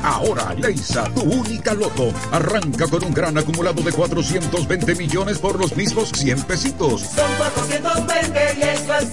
Ahora, 0.03 0.55
Leisa, 0.55 1.05
tu 1.13 1.23
única 1.23 1.75
loto, 1.75 2.13
arranca 2.31 2.87
con 2.87 3.03
un 3.03 3.13
gran 3.13 3.37
acumulado 3.37 3.83
de 3.83 3.91
420 3.91 4.95
millones 4.95 5.39
por 5.39 5.59
los 5.59 5.75
mismos 5.77 6.11
100 6.15 6.43
pesitos. 6.45 7.01
Son 7.03 7.31
420 7.37 8.59
y 8.59 8.63
eso 8.63 8.95
es 8.95 9.13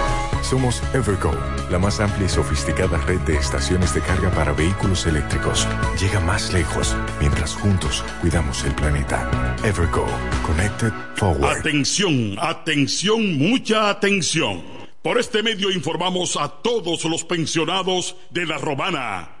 Somos 0.41 0.81
Evergo, 0.93 1.31
la 1.69 1.79
más 1.79 1.99
amplia 1.99 2.25
y 2.25 2.29
sofisticada 2.29 2.97
red 3.05 3.19
de 3.21 3.35
estaciones 3.35 3.93
de 3.93 4.01
carga 4.01 4.29
para 4.31 4.51
vehículos 4.51 5.05
eléctricos. 5.05 5.67
Llega 5.99 6.19
más 6.19 6.51
lejos 6.51 6.95
mientras 7.19 7.55
juntos 7.55 8.03
cuidamos 8.21 8.63
el 8.65 8.73
planeta. 8.75 9.55
Evergo, 9.63 10.05
Connected 10.45 10.91
Forward. 11.15 11.59
Atención, 11.59 12.35
atención, 12.39 13.37
mucha 13.37 13.89
atención. 13.89 14.61
Por 15.01 15.19
este 15.19 15.41
medio 15.41 15.71
informamos 15.71 16.37
a 16.37 16.47
todos 16.47 17.05
los 17.05 17.23
pensionados 17.23 18.15
de 18.29 18.45
La 18.45 18.57
Romana, 18.57 19.40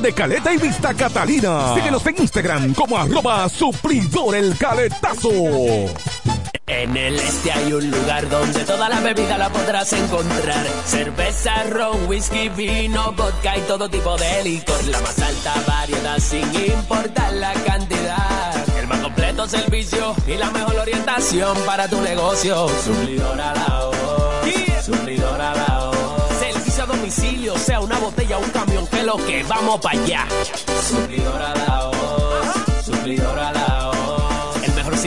de 0.00 0.12
Caleta 0.12 0.52
y 0.52 0.58
Vista 0.58 0.94
Catalina. 0.94 1.74
Síguenos 1.74 2.06
en 2.06 2.16
Instagram 2.18 2.74
como 2.74 2.96
arroba 2.96 3.48
suplidor 3.48 4.34
el 4.34 4.56
caletazo. 4.56 5.30
En 6.66 6.96
el 6.96 7.18
este 7.18 7.50
hay 7.50 7.72
un 7.72 7.90
lugar 7.90 8.28
donde 8.28 8.64
toda 8.64 8.88
la 8.88 9.00
bebida 9.00 9.38
la 9.38 9.50
podrás 9.50 9.92
encontrar. 9.92 10.66
Cerveza, 10.84 11.64
ron, 11.64 12.06
whisky, 12.08 12.48
vino, 12.50 13.12
vodka 13.12 13.56
y 13.56 13.60
todo 13.62 13.88
tipo 13.88 14.16
de 14.16 14.44
licor. 14.44 14.84
La 14.86 15.00
más 15.00 15.18
alta 15.18 15.54
variedad 15.66 16.18
sin 16.18 16.44
importar 16.54 17.32
la 17.34 17.52
cantidad. 17.54 18.78
El 18.78 18.86
más 18.86 19.00
completo 19.00 19.48
servicio 19.48 20.14
y 20.26 20.34
la 20.34 20.50
mejor 20.50 20.76
orientación 20.76 21.56
para 21.66 21.88
tu 21.88 22.00
negocio. 22.02 22.54
La 22.54 22.62
voz. 22.62 22.84
Suplidora 22.84 23.54
la 23.54 23.84
voz. 23.84 23.98
Servicio 24.88 25.28
a 25.28 25.97
domicilio, 27.08 27.56
sea 27.56 27.80
una 27.80 27.98
botella 27.98 28.36
o 28.36 28.40
un 28.42 28.50
camión, 28.50 28.86
que 28.86 29.02
lo 29.02 29.16
que 29.16 29.42
vamos 29.44 29.80
para 29.80 29.98
allá. 29.98 30.26
Suplidora 30.86 31.54
la 31.54 31.84
voz. 31.86 32.84
Suplidora 32.84 33.52
la 33.52 33.66
voz. 33.66 33.77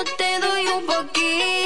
Yo 0.00 0.04
te 0.16 0.40
doy 0.40 0.66
un 0.66 0.86
poquito. 0.86 1.59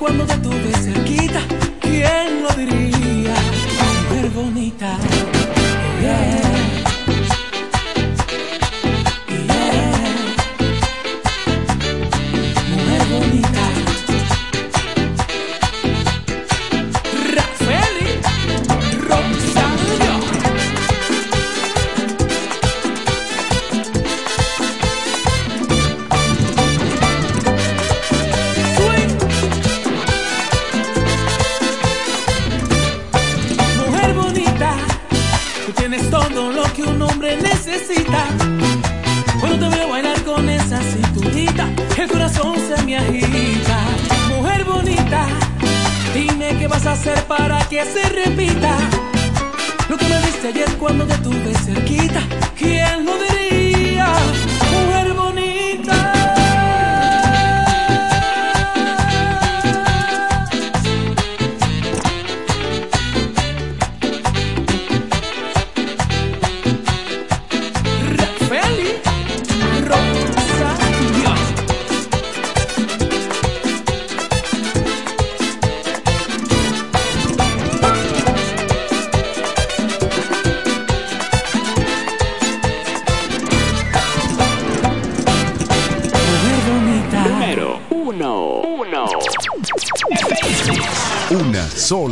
Cuando 0.00 0.24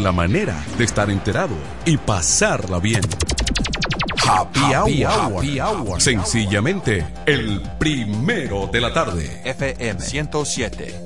sola 0.09 0.13
manera 0.13 0.65
de 0.79 0.85
estar 0.85 1.11
enterado 1.11 1.55
y 1.85 1.99
pasarla 1.99 2.79
bien. 2.79 3.03
Happy, 4.27 5.05
hour. 5.05 5.39
Happy 5.39 5.61
Hour. 5.61 6.01
Sencillamente, 6.01 7.07
el 7.27 7.61
primero 7.79 8.69
de 8.73 8.81
la 8.81 8.93
tarde. 8.93 9.43
FM 9.45 10.01
107. 10.01 11.03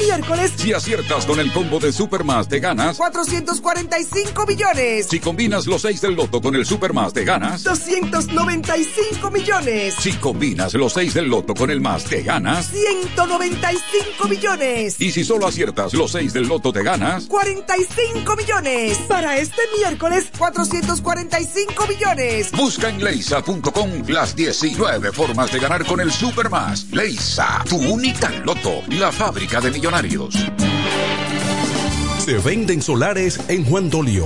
Miércoles, 0.06 0.52
Si 0.57 0.72
aciertas 0.72 1.26
con 1.26 1.40
el 1.40 1.52
combo 1.52 1.80
de 1.80 1.91
Supermas 1.91 2.48
te 2.48 2.60
ganas. 2.60 2.98
445 2.98 4.45
millones. 4.45 5.07
Si 5.10 5.19
combinas 5.19 5.65
los 5.65 5.82
6 5.82 5.99
del 5.99 6.14
loto 6.14 6.41
con 6.41 6.56
el 6.56 6.64
Supermas 6.64 7.11
te 7.11 7.26
ganas. 7.26 7.64
295 7.64 9.32
millones. 9.32 9.95
Si 9.98 10.14
combinas 10.14 10.76
los 10.76 10.94
6 10.94 11.15
del 11.15 11.26
loto 11.26 11.56
con 11.56 11.72
el 11.72 11.82
más 11.82 12.03
te 12.03 12.22
ganas. 12.22 12.68
195 12.68 14.27
millones. 14.27 15.02
Y 15.02 15.11
si 15.11 15.23
solo 15.23 15.48
aciertas 15.48 15.95
los 15.95 16.11
6 16.11 16.34
del 16.34 16.48
loto 16.48 16.72
te 16.72 16.84
ganas. 16.84 17.26
45 17.26 18.36
millones. 18.36 18.99
Para 19.07 19.38
este 19.38 19.64
miércoles, 19.76 20.27
445 20.38 21.88
millones. 21.88 22.52
Busca 22.52 22.90
en 22.90 23.03
leisa.com 23.03 23.90
las 24.07 24.36
19 24.36 25.11
formas 25.11 25.52
de 25.52 25.60
ganar 25.60 25.84
con 25.84 25.99
el 25.99 26.11
Supermas. 26.11 26.86
Leisa, 26.91 27.64
tu 27.68 27.77
única 27.77 28.30
loto, 28.44 28.84
la 28.90 29.11
fábrica 29.11 29.60
de 29.60 29.72
millonarios. 29.72 29.95
Se 32.20 32.38
venden 32.40 32.82
solares 32.82 33.40
en 33.48 33.64
Juan 33.64 33.90
Dolio, 33.90 34.26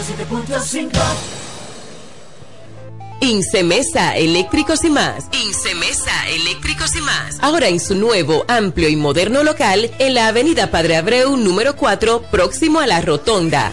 FM 0.00 0.42
107.5. 0.42 0.90
Incemesa 3.20 4.16
Eléctricos 4.16 4.82
y 4.84 4.90
más. 4.90 5.26
Incemesa 5.44 6.28
Eléctricos 6.28 6.96
y 6.96 7.00
más. 7.02 7.36
Ahora 7.40 7.68
en 7.68 7.78
su 7.78 7.94
nuevo, 7.94 8.44
amplio 8.48 8.88
y 8.88 8.96
moderno 8.96 9.42
local 9.42 9.90
en 9.98 10.14
la 10.14 10.28
Avenida 10.28 10.70
Padre 10.70 10.96
Abreu 10.96 11.36
número 11.36 11.76
4, 11.76 12.22
próximo 12.30 12.80
a 12.80 12.86
la 12.86 13.02
Rotonda. 13.02 13.72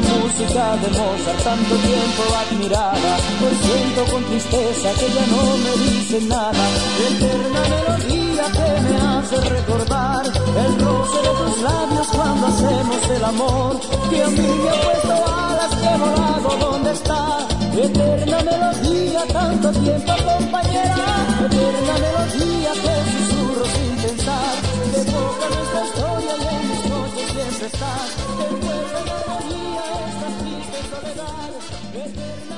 música 0.00 0.76
de 0.76 0.88
Mozart 0.90 1.42
tanto 1.42 1.74
tiempo 1.76 2.22
admirada. 2.42 3.12
Hoy 3.42 3.56
siento 3.62 4.04
con 4.12 4.24
tristeza 4.24 4.92
que 4.98 5.08
ya 5.12 5.26
no 5.26 5.42
me 5.64 5.72
dice 5.84 6.20
nada. 6.22 6.64
Eterna 7.08 7.62
melodía 7.74 8.44
que 8.56 8.68
me 8.82 8.96
hace 8.96 9.36
recordar 9.48 10.26
el 10.26 10.78
roce 10.80 11.18
de 11.26 11.32
tus 11.40 11.62
labios 11.62 12.06
cuando 12.08 12.46
hacemos 12.46 13.10
el 13.16 13.24
amor. 13.24 13.80
Que 14.10 14.22
a 14.22 14.28
mí 14.28 14.48
me 14.62 14.68
ha 14.68 14.80
puesto 14.82 15.14
alas 15.26 15.74
que 15.80 15.90
vorago 15.98 16.56
donde 16.60 16.92
está. 16.92 17.48
Eterna 17.74 18.38
melodía, 18.42 19.24
tanto 19.32 19.70
tiempo 19.72 20.12
compañera. 20.24 21.06
La 21.40 21.46
eterna 21.46 21.94
melodía 22.04 22.72
que 22.82 22.94
susurro 23.12 23.64
sin 23.74 23.96
pensar. 24.02 24.54
Te 24.94 25.04
toca 25.04 25.46
nuestra 25.54 25.80
historia 25.86 26.32
y 26.36 26.46
en 26.54 26.62
mis 26.70 26.90
noches 26.90 27.26
siempre 27.32 27.66
estás. 27.66 28.08
El 28.48 28.56
pueblo 28.56 28.98
de 30.78 30.84
soledad. 30.84 32.57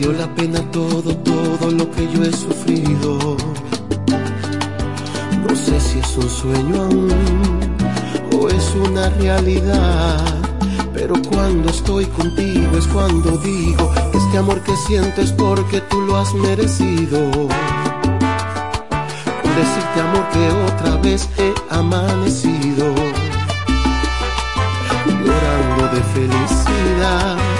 Valió 0.00 0.12
la 0.12 0.34
pena 0.34 0.60
todo, 0.70 1.14
todo 1.16 1.70
lo 1.70 1.90
que 1.90 2.08
yo 2.12 2.22
he 2.22 2.32
sufrido. 2.32 3.36
No 5.46 5.56
sé 5.56 5.80
si 5.80 5.98
es 5.98 6.16
un 6.16 6.30
sueño 6.30 6.82
aún 6.82 7.08
o 8.36 8.48
es 8.48 8.74
una 8.74 9.10
realidad. 9.10 10.24
Pero 10.94 11.14
cuando 11.30 11.68
estoy 11.70 12.06
contigo 12.06 12.76
es 12.78 12.86
cuando 12.88 13.36
digo 13.38 13.92
este 14.14 14.38
amor 14.38 14.60
que 14.62 14.74
siento 14.76 15.20
es 15.20 15.32
porque 15.32 15.80
tú 15.82 16.00
lo 16.02 16.16
has 16.16 16.32
merecido. 16.34 17.30
Por 19.42 19.54
decirte 19.54 20.00
amor 20.00 20.28
que 20.32 20.48
otra 20.72 20.96
vez 21.02 21.28
he 21.36 21.52
amanecido. 21.74 22.94
Llorando 25.06 25.94
de 25.94 26.02
felicidad. 26.14 27.59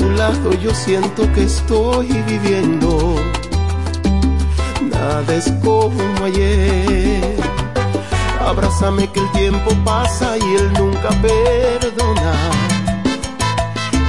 Tu 0.00 0.08
lado 0.12 0.54
yo 0.54 0.74
siento 0.74 1.30
que 1.34 1.42
estoy 1.42 2.06
viviendo. 2.26 3.16
Nada 4.90 5.34
es 5.34 5.52
como 5.62 6.24
ayer. 6.24 7.36
Abrázame 8.40 9.08
que 9.12 9.20
el 9.20 9.30
tiempo 9.32 9.70
pasa 9.84 10.38
y 10.38 10.54
él 10.54 10.72
nunca 10.72 11.10
perdona. 11.20 12.32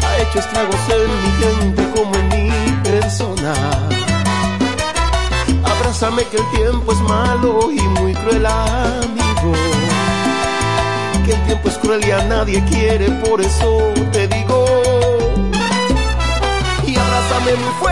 Ha 0.05 0.17
hecho 0.21 0.39
estragos 0.39 0.79
en 0.87 1.09
mi 1.23 1.31
gente 1.43 1.89
como 1.93 2.15
en 2.15 2.27
mi 2.29 2.71
persona. 2.89 3.53
Abrázame 5.65 6.23
que 6.23 6.37
el 6.37 6.51
tiempo 6.51 6.93
es 6.93 7.01
malo 7.01 7.69
y 7.69 7.81
muy 7.99 8.13
cruel 8.13 8.45
amigo. 8.45 9.51
Que 11.25 11.33
el 11.33 11.43
tiempo 11.47 11.67
es 11.67 11.77
cruel 11.79 12.07
y 12.07 12.11
a 12.11 12.23
nadie 12.23 12.63
quiere, 12.63 13.11
por 13.25 13.41
eso 13.41 13.91
te 14.13 14.29
digo. 14.29 14.60
Y 17.43 17.49
abrázame 17.49 17.90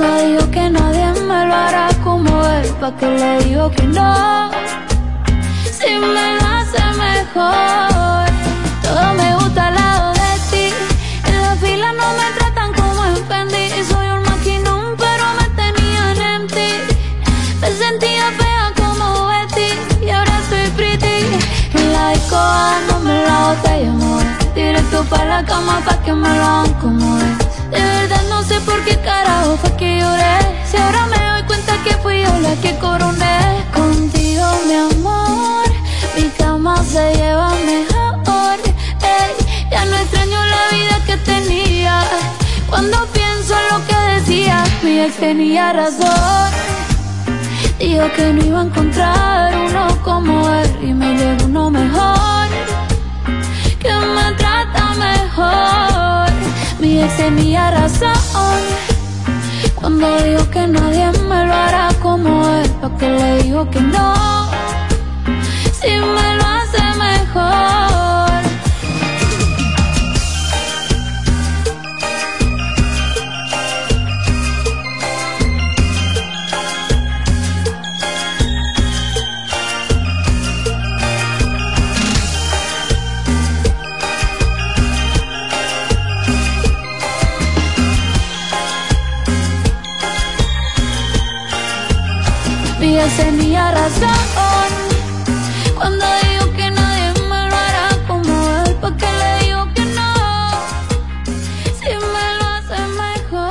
cuando 0.00 0.26
dijo 0.26 0.50
que 0.50 0.70
nadie 0.70 1.12
me 1.28 1.46
lo 1.46 1.54
hará 1.54 1.88
como 2.02 2.30
él, 2.46 2.66
pa' 2.80 2.96
que 2.96 3.06
le 3.06 3.44
digo 3.44 3.70
que 3.70 3.82
no, 3.82 4.50
si 5.78 5.90
me 5.98 6.26
lo 6.38 6.46
hace 6.56 6.82
mejor. 7.06 8.26
Todo 8.82 9.14
me 9.14 9.34
gusta 9.34 9.68
al 9.68 9.74
lado 9.74 10.12
de 10.14 10.32
ti, 10.50 10.74
en 11.26 11.42
la 11.42 11.54
fila 11.56 11.92
no 11.92 12.06
me 12.18 12.28
tratan 12.38 12.72
como 12.72 13.04
en 13.04 13.16
Fendi, 13.28 13.84
soy 13.84 14.06
un 14.16 14.22
maquinón 14.22 14.96
pero 14.96 15.24
me 15.38 15.46
tenían 15.60 16.16
en 16.34 16.46
ti. 16.46 16.70
Me 17.60 17.70
sentía 17.72 18.32
fea 18.38 18.72
como 18.80 19.26
Betty 19.26 19.70
y 20.06 20.10
ahora 20.10 20.32
estoy 20.42 20.70
pretty. 20.76 21.18
En 21.74 21.92
la 21.92 22.10
disco 22.10 22.36
la 22.36 23.48
botella, 23.48 23.90
amor. 23.90 24.22
Directo 24.54 25.04
para 25.10 25.40
la 25.40 25.44
cama 25.44 25.80
pa' 25.84 26.02
que 26.02 26.12
me 26.14 26.28
lo 26.28 26.44
hagan 26.44 26.74
como 26.74 27.18
es. 27.18 27.49
De 27.70 27.80
verdad 27.80 28.22
no 28.28 28.42
sé 28.42 28.60
por 28.60 28.82
qué 28.84 28.96
carajo 28.98 29.56
fue 29.56 29.76
que 29.76 29.98
lloré. 30.00 30.38
Si 30.68 30.76
ahora 30.76 31.06
me 31.06 31.18
doy 31.30 31.42
cuenta 31.44 31.72
que 31.84 31.92
fui 32.02 32.22
yo 32.22 32.38
la 32.40 32.54
que 32.62 32.76
coroné. 32.78 33.64
Contigo, 33.72 34.46
mi 34.66 34.74
amor, 34.74 35.64
mi 36.16 36.28
cama 36.38 36.82
se 36.84 37.14
lleva 37.14 37.50
mejor. 37.72 38.58
Ey, 39.02 39.30
ya 39.70 39.84
no 39.84 39.96
extraño 39.96 40.38
la 40.54 40.76
vida 40.76 40.96
que 41.06 41.16
tenía. 41.18 42.02
Cuando 42.68 43.06
pienso 43.12 43.54
en 43.60 43.66
lo 43.72 43.86
que 43.86 43.96
decía, 44.14 44.64
mi 44.82 45.00
ex 45.00 45.16
tenía 45.16 45.72
razón. 45.72 46.50
Dijo 47.78 48.12
que 48.14 48.32
no 48.32 48.44
iba 48.44 48.60
a 48.60 48.64
encontrar 48.64 49.56
uno 49.56 50.02
como 50.02 50.48
él 50.54 50.70
y 50.82 50.92
me 50.92 51.14
llegó 51.14 51.44
uno 51.46 51.70
mejor, 51.70 52.48
que 53.80 53.92
me 53.92 54.32
trata 54.36 54.94
mejor. 54.94 55.89
Mi 56.80 56.98
ex 57.02 57.16
tenía 57.18 57.70
razón 57.70 58.14
cuando 59.74 60.22
dijo 60.22 60.48
que 60.50 60.66
nadie 60.66 61.10
me 61.28 61.44
lo 61.44 61.54
hará 61.54 61.88
como 62.00 62.48
él, 62.48 62.70
porque 62.80 63.08
le 63.08 63.42
digo 63.42 63.68
que 63.70 63.80
no, 63.80 64.14
si 65.78 65.88
me 65.90 66.36
lo 66.36 66.44
hace 66.46 66.82
mejor. 66.98 67.99
Ex 92.98 93.16
tenía 93.16 93.70
razón 93.70 94.10
cuando 95.76 96.04
dijo 96.22 96.52
que 96.56 96.70
nadie 96.70 97.12
me 97.22 97.48
lo 97.48 97.56
hará 97.56 98.04
como 98.08 98.62
él, 98.64 98.76
porque 98.80 99.06
le 99.06 99.44
digo 99.44 99.72
que 99.74 99.84
no, 99.84 100.12
si 101.78 101.86
me 101.86 102.26
lo 102.38 102.44
hace 102.56 102.78
mejor. 102.98 103.50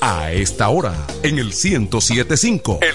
A 0.00 0.32
esta 0.32 0.68
hora, 0.68 0.94
en 1.22 1.38
el 1.38 1.46
1075. 1.46 2.78
El 2.82 2.94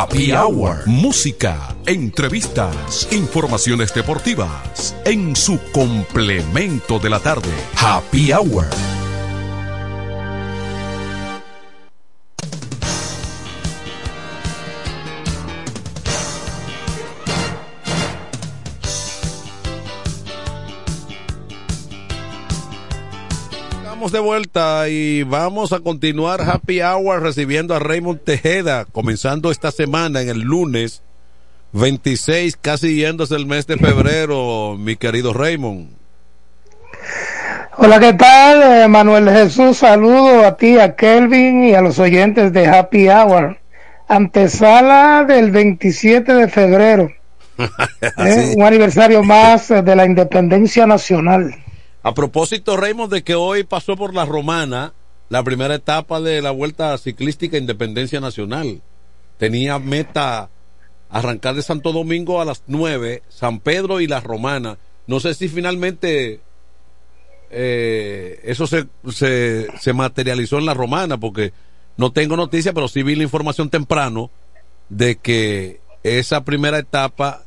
Happy 0.00 0.32
Hour. 0.32 0.86
Música, 0.86 1.76
entrevistas, 1.84 3.06
informaciones 3.12 3.92
deportivas. 3.92 4.96
En 5.04 5.36
su 5.36 5.58
complemento 5.72 6.98
de 6.98 7.10
la 7.10 7.20
tarde. 7.20 7.50
Happy 7.76 8.32
Hour. 8.32 8.64
Estamos 24.10 24.24
de 24.24 24.28
vuelta 24.28 24.88
y 24.88 25.22
vamos 25.22 25.72
a 25.72 25.78
continuar 25.78 26.40
Happy 26.40 26.82
Hour 26.82 27.22
recibiendo 27.22 27.76
a 27.76 27.78
Raymond 27.78 28.18
Tejeda, 28.24 28.84
comenzando 28.84 29.52
esta 29.52 29.70
semana 29.70 30.20
en 30.20 30.28
el 30.28 30.40
lunes 30.40 31.04
26, 31.74 32.56
casi 32.56 32.96
yéndose 32.96 33.36
el 33.36 33.46
mes 33.46 33.68
de 33.68 33.76
febrero, 33.76 34.76
mi 34.76 34.96
querido 34.96 35.32
Raymond. 35.32 35.90
Hola, 37.76 38.00
¿qué 38.00 38.12
tal? 38.14 38.82
Eh, 38.82 38.88
Manuel 38.88 39.30
Jesús, 39.30 39.76
saludo 39.76 40.44
a 40.44 40.56
ti, 40.56 40.76
a 40.80 40.96
Kelvin 40.96 41.62
y 41.62 41.74
a 41.74 41.80
los 41.80 42.00
oyentes 42.00 42.52
de 42.52 42.66
Happy 42.66 43.08
Hour. 43.08 43.58
Antesala 44.08 45.24
del 45.24 45.52
27 45.52 46.34
de 46.34 46.48
febrero, 46.48 47.12
¿eh? 48.18 48.54
un 48.56 48.64
aniversario 48.64 49.22
más 49.22 49.68
de 49.68 49.94
la 49.94 50.04
independencia 50.04 50.84
nacional. 50.84 51.54
A 52.02 52.14
propósito, 52.14 52.76
Raymond, 52.76 53.12
de 53.12 53.22
que 53.22 53.34
hoy 53.34 53.64
pasó 53.64 53.96
por 53.96 54.14
la 54.14 54.24
Romana 54.24 54.94
la 55.28 55.42
primera 55.42 55.74
etapa 55.74 56.20
de 56.20 56.42
la 56.42 56.50
Vuelta 56.50 56.96
Ciclística 56.98 57.58
Independencia 57.58 58.20
Nacional. 58.20 58.82
Tenía 59.38 59.78
meta 59.78 60.50
arrancar 61.10 61.54
de 61.54 61.62
Santo 61.62 61.92
Domingo 61.92 62.40
a 62.40 62.44
las 62.44 62.62
9, 62.66 63.22
San 63.28 63.60
Pedro 63.60 64.00
y 64.00 64.06
la 64.06 64.20
Romana. 64.20 64.78
No 65.06 65.20
sé 65.20 65.34
si 65.34 65.48
finalmente 65.48 66.40
eh, 67.50 68.40
eso 68.44 68.66
se, 68.66 68.86
se, 69.12 69.66
se 69.78 69.92
materializó 69.92 70.58
en 70.58 70.66
la 70.66 70.74
Romana, 70.74 71.18
porque 71.18 71.52
no 71.96 72.12
tengo 72.12 72.36
noticia, 72.36 72.72
pero 72.72 72.88
sí 72.88 73.02
vi 73.02 73.16
la 73.16 73.24
información 73.24 73.70
temprano 73.70 74.30
de 74.88 75.16
que 75.16 75.80
esa 76.02 76.44
primera 76.44 76.78
etapa 76.78 77.44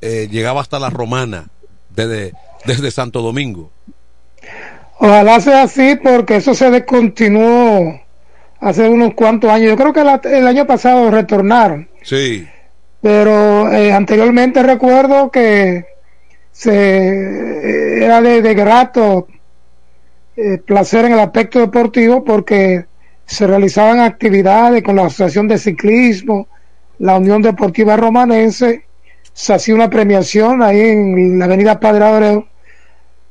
eh, 0.00 0.28
llegaba 0.30 0.60
hasta 0.60 0.78
la 0.78 0.90
Romana 0.90 1.50
desde, 1.90 2.32
desde 2.64 2.90
Santo 2.90 3.20
Domingo. 3.20 3.71
Ojalá 5.04 5.40
sea 5.40 5.62
así 5.62 5.96
porque 5.96 6.36
eso 6.36 6.54
se 6.54 6.70
descontinuó 6.70 8.00
hace 8.60 8.88
unos 8.88 9.14
cuantos 9.14 9.50
años. 9.50 9.70
Yo 9.70 9.76
creo 9.76 9.92
que 9.92 10.04
la- 10.04 10.20
el 10.22 10.46
año 10.46 10.64
pasado 10.64 11.10
retornaron, 11.10 11.88
Sí. 12.02 12.46
pero 13.00 13.72
eh, 13.72 13.92
anteriormente 13.92 14.62
recuerdo 14.62 15.28
que 15.32 15.86
se 16.52 18.04
era 18.04 18.20
de, 18.22 18.42
de 18.42 18.54
grato 18.54 19.26
eh, 20.36 20.58
placer 20.64 21.06
en 21.06 21.14
el 21.14 21.18
aspecto 21.20 21.58
deportivo 21.58 22.22
porque 22.22 22.84
se 23.26 23.46
realizaban 23.48 23.98
actividades 23.98 24.84
con 24.84 24.94
la 24.94 25.06
Asociación 25.06 25.48
de 25.48 25.58
Ciclismo, 25.58 26.46
la 27.00 27.16
Unión 27.16 27.42
Deportiva 27.42 27.96
Romanense, 27.96 28.84
se 29.32 29.52
hacía 29.52 29.74
una 29.74 29.90
premiación 29.90 30.62
ahí 30.62 30.80
en 30.80 31.38
la 31.40 31.46
Avenida 31.46 31.80
Padre 31.80 32.04
Abreu, 32.04 32.46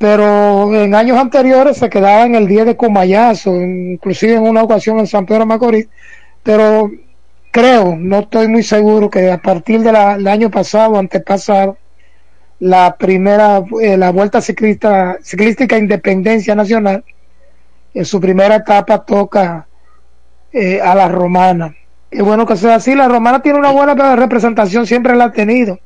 pero 0.02 0.73
en 0.73 0.95
años 0.95 1.15
anteriores 1.19 1.78
se 1.78 1.88
quedaba 1.88 2.26
en 2.26 2.34
el 2.34 2.48
día 2.48 2.65
de 2.65 2.76
Comayazo, 2.76 3.61
inclusive 3.61 4.34
en 4.34 4.41
una 4.41 4.64
ocasión 4.64 4.98
en 4.98 5.06
San 5.06 5.28
Pedro 5.28 5.41
de 5.41 5.45
Macorís, 5.45 5.88
pero 6.41 6.90
creo, 7.52 7.95
no 7.99 8.22
estoy 8.22 8.48
muy 8.48 8.64
seguro 8.64 9.11
que 9.11 9.30
a 9.32 9.38
partir 9.38 9.82
del 9.82 9.95
año 9.95 10.49
pasado, 10.49 10.98
antepasado, 10.98 11.78
la 12.57 12.95
primera, 12.98 13.61
eh, 13.80 13.95
la 13.95 14.11
Vuelta 14.11 14.41
Ciclista, 14.41 15.19
Ciclística 15.22 15.78
Independencia 15.78 16.56
Nacional, 16.56 17.03
en 17.94 18.03
su 18.06 18.19
primera 18.19 18.56
etapa 18.56 19.06
toca 19.06 19.68
eh, 20.52 20.82
a 20.82 20.95
la 20.95 21.10
Romana. 21.10 21.76
Qué 22.10 22.23
bueno 22.23 22.48
que 22.48 22.57
sea 22.57 22.73
así, 22.73 22.95
la 22.95 23.07
Romana 23.07 23.44
tiene 23.44 23.60
una 23.60 23.69
buena 23.69 24.15
representación, 24.15 24.88
siempre 24.88 25.15
la 25.15 25.26
ha 25.26 25.32
tenido. 25.32 25.78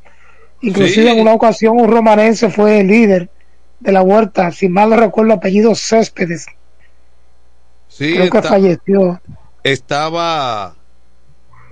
Inclusive 0.62 1.08
Sí. 1.08 1.12
en 1.12 1.20
una 1.20 1.34
ocasión 1.34 1.78
un 1.78 1.92
romanense 1.92 2.50
fue 2.50 2.80
el 2.80 2.88
líder 2.88 3.30
de 3.86 3.92
la 3.92 4.02
Vuelta, 4.02 4.52
si 4.52 4.68
mal 4.68 4.90
no 4.90 4.96
recuerdo 4.98 5.34
apellido 5.34 5.76
Céspedes, 5.76 6.46
Sí, 7.88 8.14
creo 8.14 8.30
que 8.30 8.42
falleció. 8.42 9.22
estaba 9.64 10.76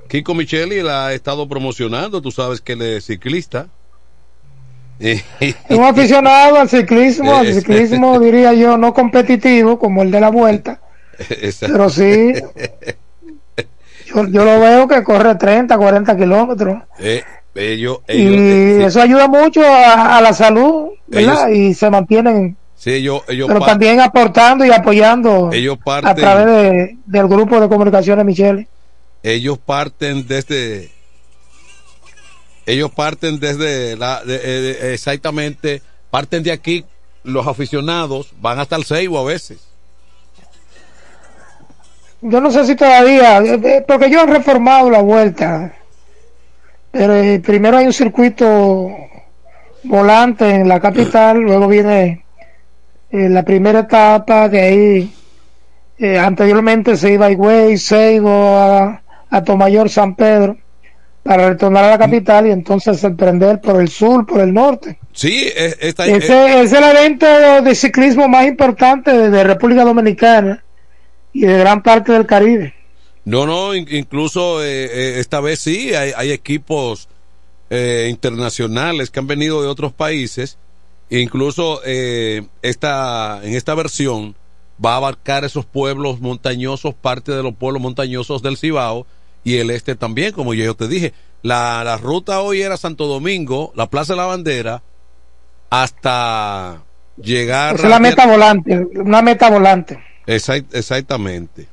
Kiko 0.07 0.33
Micheli, 0.35 0.81
la 0.81 1.07
ha 1.07 1.13
estado 1.13 1.47
promocionando, 1.49 2.21
tú 2.21 2.31
sabes 2.31 2.61
que 2.61 2.73
él 2.73 2.81
es 2.83 3.05
ciclista. 3.05 3.67
Un 5.69 5.83
aficionado 5.83 6.59
al 6.59 6.69
ciclismo, 6.69 7.35
al 7.35 7.51
ciclismo 7.53 8.19
diría 8.21 8.53
yo 8.53 8.77
no 8.77 8.93
competitivo 8.93 9.77
como 9.79 10.01
el 10.03 10.11
de 10.11 10.21
la 10.21 10.29
Vuelta, 10.29 10.79
Exacto. 11.29 11.73
pero 11.73 11.89
sí, 11.89 12.33
yo, 14.05 14.27
yo 14.27 14.45
lo 14.45 14.59
veo 14.61 14.87
que 14.87 15.03
corre 15.03 15.35
30, 15.35 15.77
40 15.77 16.15
kilómetros. 16.17 16.83
Eh, 16.99 17.23
ellos, 17.55 17.99
Y 18.07 18.27
eh, 18.27 18.85
eso 18.85 19.01
ayuda 19.01 19.27
mucho 19.27 19.61
a, 19.65 20.17
a 20.17 20.21
la 20.21 20.31
salud, 20.31 20.89
¿verdad? 21.07 21.49
y 21.49 21.73
se 21.73 21.89
mantienen, 21.89 22.57
sí, 22.75 22.91
ellos, 22.93 23.21
ellos 23.27 23.47
pero 23.47 23.61
también 23.61 23.99
aportando 23.99 24.65
y 24.65 24.71
apoyando 24.71 25.51
ellos 25.51 25.77
a 25.79 25.83
parten, 25.83 26.15
través 26.15 26.45
de, 26.45 26.97
del 27.05 27.27
grupo 27.27 27.59
de 27.59 27.67
comunicaciones 27.69 28.25
Michelle. 28.25 28.67
ellos 29.21 29.57
parten 29.59 30.27
desde, 30.27 30.91
ellos 32.65 32.91
parten 32.91 33.39
desde 33.39 33.95
la, 33.97 34.23
de- 34.23 34.35
eh, 34.43 34.61
de- 34.61 34.93
exactamente, 34.93 35.81
parten 36.09 36.43
de 36.43 36.51
aquí, 36.51 36.85
los 37.23 37.45
aficionados 37.47 38.33
van 38.41 38.59
hasta 38.59 38.75
el 38.75 38.83
Seibo 38.85 39.19
a 39.19 39.23
veces. 39.23 39.59
Yo 42.21 42.39
no 42.39 42.51
sé 42.51 42.65
si 42.65 42.75
todavía, 42.75 43.39
eh, 43.39 43.59
eh, 43.63 43.85
porque 43.87 44.05
ellos 44.05 44.21
han 44.23 44.29
reformado 44.29 44.89
la 44.89 45.01
vuelta, 45.01 45.73
pero 46.91 47.41
primero 47.41 47.77
hay 47.77 47.85
un 47.85 47.93
circuito 47.93 48.89
volante 49.83 50.49
en 50.49 50.67
la 50.67 50.79
capital, 50.79 51.39
luego 51.39 51.67
viene 51.67 52.23
eh, 53.11 53.29
la 53.29 53.43
primera 53.43 53.79
etapa, 53.79 54.49
de 54.49 54.61
ahí 54.61 55.13
eh, 55.97 56.17
anteriormente 56.17 56.97
se 56.97 57.13
iba 57.13 57.27
a 57.27 57.31
Higüey, 57.31 57.77
Seibo, 57.77 58.57
a, 58.57 59.01
Atomayor 59.29 59.89
San 59.89 60.15
Pedro 60.15 60.57
para 61.23 61.49
retornar 61.49 61.85
a 61.85 61.89
la 61.91 61.97
capital 61.97 62.47
y 62.47 62.51
entonces 62.51 63.01
emprender 63.03 63.61
por 63.61 63.79
el 63.81 63.87
sur, 63.87 64.25
por 64.25 64.41
el 64.41 64.53
norte. 64.53 64.99
Sí, 65.13 65.47
eh, 65.55 65.73
esta, 65.79 66.05
Ese 66.05 66.61
es 66.61 66.73
el 66.73 66.83
evento 66.83 67.25
de 67.61 67.75
ciclismo 67.75 68.27
más 68.27 68.45
importante 68.45 69.11
de, 69.11 69.29
de 69.29 69.43
República 69.43 69.83
Dominicana 69.85 70.63
y 71.31 71.41
de 71.41 71.57
gran 71.57 71.81
parte 71.81 72.11
del 72.11 72.25
Caribe. 72.25 72.73
no, 73.25 73.45
no, 73.47 73.73
in- 73.73 73.87
incluso 73.89 74.61
eh, 74.63 74.85
eh, 74.85 75.13
esta 75.19 75.39
vez 75.39 75.59
sí, 75.59 75.93
hay, 75.95 76.11
hay 76.15 76.31
equipos 76.31 77.07
eh, 77.75 78.07
internacionales 78.11 79.09
que 79.09 79.19
han 79.19 79.25
venido 79.25 79.63
de 79.63 79.67
otros 79.67 79.91
países, 79.93 80.59
incluso 81.09 81.81
eh, 81.85 82.43
esta, 82.61 83.39
en 83.43 83.55
esta 83.55 83.73
versión 83.73 84.35
va 84.83 84.93
a 84.93 84.97
abarcar 84.97 85.43
esos 85.43 85.65
pueblos 85.65 86.19
montañosos, 86.21 86.93
parte 86.93 87.31
de 87.31 87.41
los 87.41 87.55
pueblos 87.55 87.81
montañosos 87.81 88.43
del 88.43 88.57
Cibao 88.57 89.07
y 89.43 89.57
el 89.57 89.71
este 89.71 89.95
también, 89.95 90.33
como 90.33 90.53
yo 90.53 90.75
te 90.75 90.87
dije. 90.87 91.13
La, 91.41 91.83
la 91.83 91.97
ruta 91.97 92.41
hoy 92.41 92.61
era 92.61 92.77
Santo 92.77 93.07
Domingo, 93.07 93.73
la 93.75 93.87
Plaza 93.89 94.13
de 94.13 94.17
la 94.17 94.25
Bandera, 94.27 94.83
hasta 95.69 96.83
llegar 97.17 97.75
Esa 97.75 97.83
es 97.85 97.89
la 97.89 97.99
meta 97.99 98.25
volante, 98.27 98.77
una 98.95 99.21
meta 99.21 99.49
volante. 99.49 99.99
Exact- 100.27 100.73
exactamente. 100.73 101.67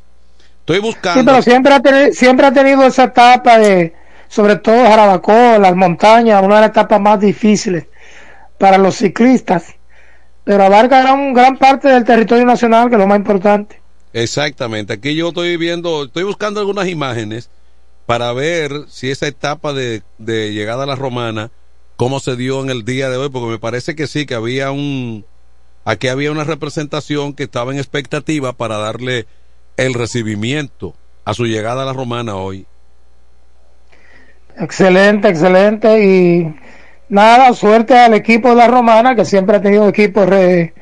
Estoy 0.60 0.76
Sí, 0.76 0.82
buscando. 0.82 1.24
pero 1.24 1.42
siempre 1.42 1.74
ha, 1.74 1.80
tenido, 1.80 2.12
siempre 2.12 2.46
ha 2.46 2.52
tenido 2.52 2.82
esa 2.84 3.04
etapa 3.04 3.58
de, 3.58 3.92
sobre 4.30 4.56
todo 4.56 4.86
Jarabacoa, 4.86 5.58
las 5.58 5.74
montañas, 5.74 6.40
una 6.42 6.54
de 6.54 6.60
las 6.60 6.70
etapas 6.70 7.00
más 7.00 7.18
difíciles 7.18 7.86
para 8.58 8.78
los 8.78 8.94
ciclistas, 8.94 9.74
pero 10.44 10.62
abarca 10.64 11.02
gran, 11.02 11.34
gran 11.34 11.58
parte 11.58 11.88
del 11.88 12.04
territorio 12.04 12.46
nacional, 12.46 12.88
que 12.88 12.94
es 12.94 13.00
lo 13.00 13.08
más 13.08 13.18
importante. 13.18 13.80
Exactamente. 14.12 14.92
Aquí 14.92 15.16
yo 15.16 15.28
estoy 15.28 15.56
viendo, 15.56 16.04
estoy 16.04 16.22
buscando 16.22 16.60
algunas 16.60 16.86
imágenes 16.86 17.50
para 18.06 18.32
ver 18.32 18.84
si 18.88 19.10
esa 19.10 19.26
etapa 19.26 19.72
de, 19.72 20.02
de 20.18 20.52
llegada 20.52 20.84
a 20.84 20.86
la 20.86 20.94
romana, 20.94 21.50
cómo 21.96 22.20
se 22.20 22.36
dio 22.36 22.62
en 22.62 22.70
el 22.70 22.84
día 22.84 23.10
de 23.10 23.16
hoy, 23.16 23.30
porque 23.30 23.50
me 23.50 23.58
parece 23.58 23.96
que 23.96 24.06
sí, 24.06 24.26
que 24.26 24.34
había 24.34 24.70
un, 24.70 25.24
aquí 25.84 26.06
había 26.06 26.30
una 26.30 26.44
representación 26.44 27.34
que 27.34 27.42
estaba 27.42 27.72
en 27.72 27.78
expectativa 27.78 28.52
para 28.52 28.78
darle 28.78 29.26
el 29.76 29.94
recibimiento 29.94 30.94
a 31.24 31.34
su 31.34 31.46
llegada 31.46 31.82
a 31.82 31.86
la 31.86 31.92
romana 31.92 32.36
hoy. 32.36 32.66
Excelente, 34.58 35.28
excelente. 35.28 36.04
Y 36.04 36.54
nada, 37.08 37.52
suerte 37.54 37.96
al 37.98 38.14
equipo 38.14 38.50
de 38.50 38.56
la 38.56 38.68
Romana, 38.68 39.14
que 39.14 39.24
siempre 39.24 39.56
ha 39.56 39.60
tenido 39.62 39.88
equipos 39.88 40.28
re- 40.28 40.72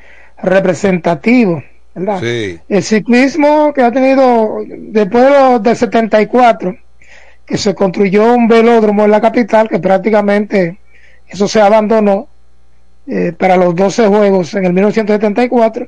representativos. 0.41 1.63
¿verdad? 1.95 2.19
Sí. 2.21 2.59
El 2.69 2.83
ciclismo 2.83 3.73
que 3.73 3.81
ha 3.81 3.91
tenido, 3.91 4.57
después 4.67 5.23
de 5.25 5.29
los 5.31 5.63
del 5.63 5.75
74, 5.75 6.75
que 7.45 7.57
se 7.57 7.73
construyó 7.73 8.33
un 8.35 8.47
velódromo 8.47 9.05
en 9.05 9.11
la 9.11 9.21
capital, 9.21 9.67
que 9.67 9.79
prácticamente 9.79 10.77
eso 11.27 11.47
se 11.47 11.61
abandonó 11.61 12.27
eh, 13.07 13.33
para 13.37 13.57
los 13.57 13.75
12 13.75 14.07
juegos 14.07 14.53
en 14.53 14.65
el 14.65 14.73
1974, 14.73 15.87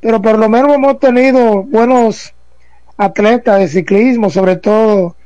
pero 0.00 0.20
por 0.20 0.38
lo 0.38 0.48
menos 0.48 0.74
hemos 0.74 0.98
tenido 0.98 1.62
buenos 1.62 2.34
atletas 2.98 3.60
de 3.60 3.68
ciclismo, 3.68 4.28
sobre 4.28 4.56
todo 4.56 5.16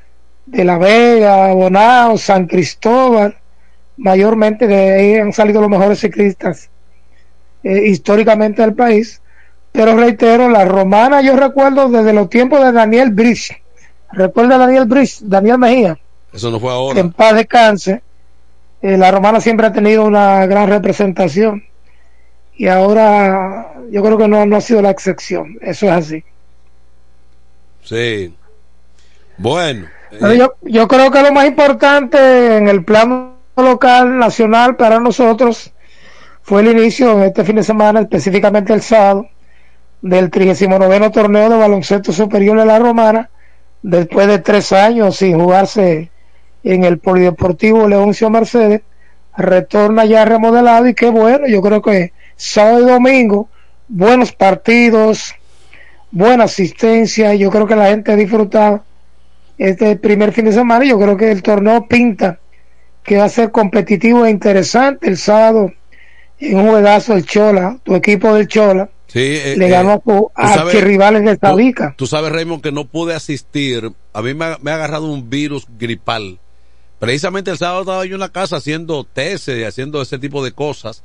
de 0.47 0.65
La 0.65 0.79
Vega, 0.79 1.53
Bonao, 1.53 2.19
San 2.19 2.47
Cristóbal, 2.47 3.37
mayormente 3.97 4.67
de 4.67 4.93
ahí 4.95 5.15
han 5.17 5.33
salido 5.33 5.61
los 5.61 5.71
mejores 5.71 6.01
ciclistas 6.01 6.69
eh, 7.63 7.87
históricamente 7.87 8.63
del 8.63 8.75
país. 8.75 9.21
Pero 9.73 9.97
reitero, 9.97 10.49
la 10.49 10.65
romana 10.65 11.21
yo 11.21 11.35
recuerdo 11.37 11.89
desde 11.89 12.13
los 12.13 12.31
tiempos 12.31 12.65
de 12.65 12.73
Daniel 12.73 13.11
Bridge. 13.11 13.61
Recuerda 14.13 14.55
a 14.55 14.59
Daniel 14.59 14.85
Bridge, 14.87 15.19
Daniel 15.23 15.59
Mejía, 15.59 15.99
Eso 16.33 16.51
no 16.51 16.61
fue 16.61 16.69
que 16.71 16.75
ahora. 16.75 17.01
en 17.01 17.13
paz 17.13 17.35
descanse. 17.35 18.03
Eh, 18.83 18.97
la 18.97 19.11
romana 19.11 19.41
siempre 19.41 19.67
ha 19.67 19.73
tenido 19.73 20.05
una 20.05 20.47
gran 20.47 20.69
representación. 20.69 21.65
Y 22.57 22.69
ahora 22.69 23.73
yo 23.91 24.01
creo 24.03 24.17
que 24.17 24.29
no, 24.29 24.47
no 24.47 24.57
ha 24.57 24.61
sido 24.61 24.81
la 24.81 24.91
excepción. 24.91 25.59
Eso 25.61 25.87
es 25.87 25.93
así. 25.93 26.25
Sí. 27.83 28.35
Bueno. 29.39 29.87
Pero 30.21 30.35
yo, 30.35 30.55
yo 30.63 30.89
creo 30.89 31.11
que 31.11 31.23
lo 31.23 31.33
más 31.33 31.47
importante 31.47 32.57
en 32.57 32.69
el 32.69 32.85
plano 32.85 33.35
local, 33.57 34.19
nacional, 34.19 34.77
para 34.77 35.01
nosotros 35.01 35.73
fue 36.43 36.63
el 36.63 36.69
inicio 36.79 37.23
este 37.23 37.45
fin 37.45 37.57
de 37.57 37.63
semana, 37.63 38.01
específicamente 38.01 38.73
el 38.73 38.83
sábado, 38.83 39.27
del 40.03 40.31
39 40.31 41.11
torneo 41.11 41.49
de 41.49 41.57
baloncesto 41.57 42.13
superior 42.13 42.59
de 42.59 42.67
la 42.67 42.79
Romana, 42.79 43.31
después 43.83 44.27
de 44.27 44.39
tres 44.39 44.73
años 44.73 45.17
sin 45.17 45.39
jugarse 45.39 46.11
en 46.63 46.85
el 46.85 46.99
Polideportivo 46.99 47.89
Leoncio 47.89 48.29
Mercedes, 48.31 48.83
retorna 49.37 50.05
ya 50.05 50.25
remodelado 50.25 50.87
y 50.87 50.95
qué 50.95 51.09
bueno, 51.09 51.47
yo 51.47 51.63
creo 51.63 51.83
que 51.83 52.13
sábado 52.37 52.81
y 52.81 52.91
domingo, 52.91 53.49
buenos 53.89 54.33
partidos, 54.33 55.35
buena 56.11 56.45
asistencia, 56.45 57.35
yo 57.35 57.51
creo 57.51 57.67
que 57.67 57.77
la 57.77 57.89
gente 57.89 58.13
ha 58.13 58.17
disfrutado 58.17 58.83
este 59.59 59.97
primer 59.97 60.33
fin 60.33 60.45
de 60.47 60.53
semana. 60.53 60.85
Yo 60.85 60.99
creo 60.99 61.17
que 61.17 61.31
el 61.31 61.43
torneo 61.43 61.87
pinta 61.89 62.41
que 63.03 63.19
va 63.19 63.25
a 63.25 63.29
ser 63.29 63.51
competitivo 63.51 64.25
e 64.25 64.31
interesante. 64.31 65.09
El 65.09 65.17
sábado, 65.17 65.73
en 66.39 66.59
un 66.59 66.69
juegazo, 66.69 67.15
el 67.15 67.25
Chola, 67.27 67.79
tu 67.85 67.95
equipo 67.95 68.35
del 68.35 68.49
Chola, 68.49 68.89
sí, 69.07 69.21
eh, 69.21 69.55
le 69.57 69.67
eh, 69.67 69.71
ganó 69.71 69.93
a, 69.93 69.99
tú 69.99 70.31
a 70.35 70.65
rivales 70.81 71.25
de 71.25 71.35
tú- 71.35 71.41
Tabica. 71.41 71.95
Tú 71.97 72.07
sabes, 72.07 72.33
Raymond, 72.33 72.63
que 72.63 72.73
no 72.73 72.87
pude 72.87 73.15
asistir. 73.15 73.93
A 74.13 74.23
mí 74.23 74.35
me 74.35 74.45
ha, 74.47 74.59
me 74.63 74.71
ha 74.71 74.75
agarrado 74.75 75.11
un 75.11 75.29
virus 75.29 75.67
gripal. 75.79 76.39
Precisamente 76.99 77.51
el 77.51 77.59
sábado 77.59 77.81
estaba 77.83 78.07
yo 78.07 78.15
en 78.15 78.21
la 78.21 78.31
casa 78.31 78.57
haciendo 78.57 79.05
tesis, 79.05 79.67
haciendo 79.67 80.01
ese 80.01 80.19
tipo 80.19 80.43
de 80.45 80.53
cosas. 80.53 81.03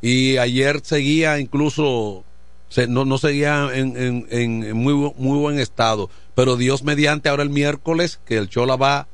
Y 0.00 0.36
ayer 0.38 0.80
seguía 0.82 1.38
incluso, 1.40 2.24
se- 2.72 2.86
no, 2.88 3.04
no 3.04 3.18
seguía 3.18 3.68
en, 3.74 3.96
en- 3.96 4.26
en- 4.30 4.76
muy, 4.76 4.94
muy 5.16 5.38
buen 5.38 5.58
estado. 5.58 6.10
Pero 6.34 6.56
Dios 6.56 6.82
mediante, 6.82 7.28
ahora 7.28 7.42
el 7.42 7.50
miércoles, 7.50 8.18
que 8.24 8.36
el 8.38 8.48
Chola 8.48 8.76
va 8.76 9.06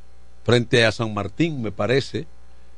frente 0.44 0.85
a 0.86 0.93
San 0.93 1.12
Martín, 1.12 1.60
me 1.62 1.72
parece. 1.72 2.26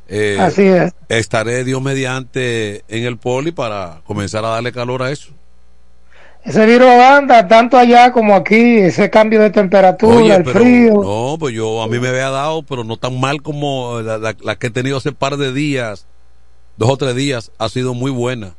eh, 0.08 0.38
Así 0.40 0.62
es. 0.62 0.92
Estaré 1.08 1.62
Dios 1.64 1.80
mediante 1.82 2.82
en 2.88 3.04
el 3.04 3.16
poli 3.18 3.52
para 3.52 4.00
comenzar 4.04 4.44
a 4.44 4.48
darle 4.48 4.72
calor 4.72 5.02
a 5.02 5.10
eso. 5.12 5.30
Ese 6.42 6.64
virus 6.64 6.88
anda 6.88 7.46
tanto 7.46 7.76
allá 7.76 8.12
como 8.12 8.34
aquí, 8.34 8.78
ese 8.78 9.10
cambio 9.10 9.40
de 9.42 9.50
temperatura, 9.50 10.16
Oye, 10.16 10.34
el 10.34 10.42
pero 10.42 10.60
frío. 10.60 10.94
no, 10.94 11.36
pues 11.38 11.54
yo 11.54 11.82
a 11.82 11.86
mí 11.86 11.98
me 12.00 12.08
había 12.08 12.30
dado, 12.30 12.62
pero 12.62 12.82
no 12.82 12.96
tan 12.96 13.20
mal 13.20 13.42
como 13.42 14.00
la, 14.00 14.16
la- 14.16 14.34
la 14.42 14.56
que 14.56 14.68
he 14.68 14.70
tenido 14.70 14.96
hace 14.96 15.12
par 15.12 15.36
de 15.36 15.52
días, 15.52 16.06
dos 16.78 16.88
o 16.90 16.96
tres 16.96 17.14
días, 17.14 17.52
ha 17.58 17.68
sido 17.68 17.92
muy 17.92 18.10
buena. 18.10 18.54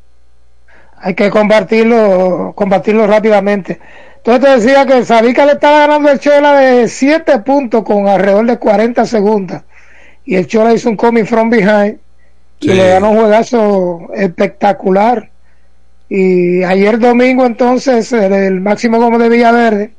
Hay 1.01 1.15
que 1.15 1.29
combatirlo, 1.29 2.53
combatirlo 2.55 3.07
rápidamente. 3.07 3.79
Entonces 4.17 4.43
te 4.43 4.59
decía 4.59 4.85
que 4.85 5.03
Sabica 5.05 5.45
le 5.45 5.53
estaba 5.53 5.79
ganando 5.79 6.09
el 6.11 6.19
Chola 6.19 6.59
de 6.59 6.87
7 6.87 7.39
puntos 7.39 7.83
con 7.83 8.07
alrededor 8.07 8.45
de 8.45 8.57
40 8.59 9.05
segundos. 9.05 9.61
Y 10.25 10.35
el 10.35 10.47
Chola 10.47 10.73
hizo 10.73 10.89
un 10.89 10.95
coming 10.97 11.25
from 11.25 11.49
behind 11.49 11.99
y 12.59 12.69
Sí. 12.69 12.75
le 12.75 12.89
ganó 12.89 13.11
un 13.11 13.17
juegazo 13.19 14.09
espectacular. 14.15 15.29
Y 16.09 16.63
ayer 16.63 16.99
domingo 16.99 17.45
entonces 17.45 18.11
el, 18.13 18.33
el 18.33 18.61
máximo 18.61 18.99
como 18.99 19.17
de 19.17 19.29
Villaverde, 19.29 19.91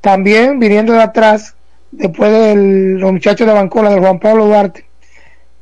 también 0.00 0.58
viniendo 0.58 0.94
de 0.94 1.02
atrás, 1.02 1.54
después 1.92 2.32
de 2.32 2.56
los 2.98 3.12
muchachos 3.12 3.46
de 3.46 3.52
Bancola, 3.52 3.90
de 3.90 4.00
Juan 4.00 4.18
Pablo 4.18 4.46
Duarte, 4.46 4.86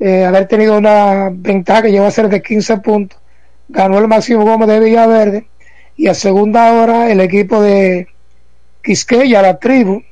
eh, 0.01 0.25
haber 0.25 0.49
tenido 0.49 0.79
una 0.79 1.31
ventaja 1.33 1.83
que 1.83 1.93
llegó 1.93 2.07
a 2.07 2.11
ser 2.13 2.29
de 2.31 2.41
15 2.43 2.79
puntos, 2.79 3.20
ganó 3.73 3.99
el 3.99 4.09
máximo 4.09 4.45
Gómez 4.45 4.69
de 4.69 4.81
Villaverde 4.81 5.47
y 5.97 6.09
a 6.09 6.15
segunda 6.15 6.73
hora 6.73 7.11
el 7.11 7.21
equipo 7.21 7.63
de 7.63 8.09
Quisqueya, 8.83 9.43
la 9.43 9.59
tribu, 9.59 10.03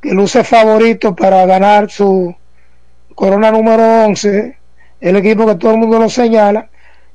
que 0.00 0.12
luce 0.12 0.44
favorito 0.44 1.14
para 1.14 1.46
ganar 1.46 1.90
su 1.90 2.34
corona 3.14 3.50
número 3.50 4.04
11, 4.04 4.56
el 5.00 5.16
equipo 5.16 5.46
que 5.46 5.56
todo 5.56 5.72
el 5.72 5.78
mundo 5.78 5.98
lo 5.98 6.08
señala, 6.08 6.68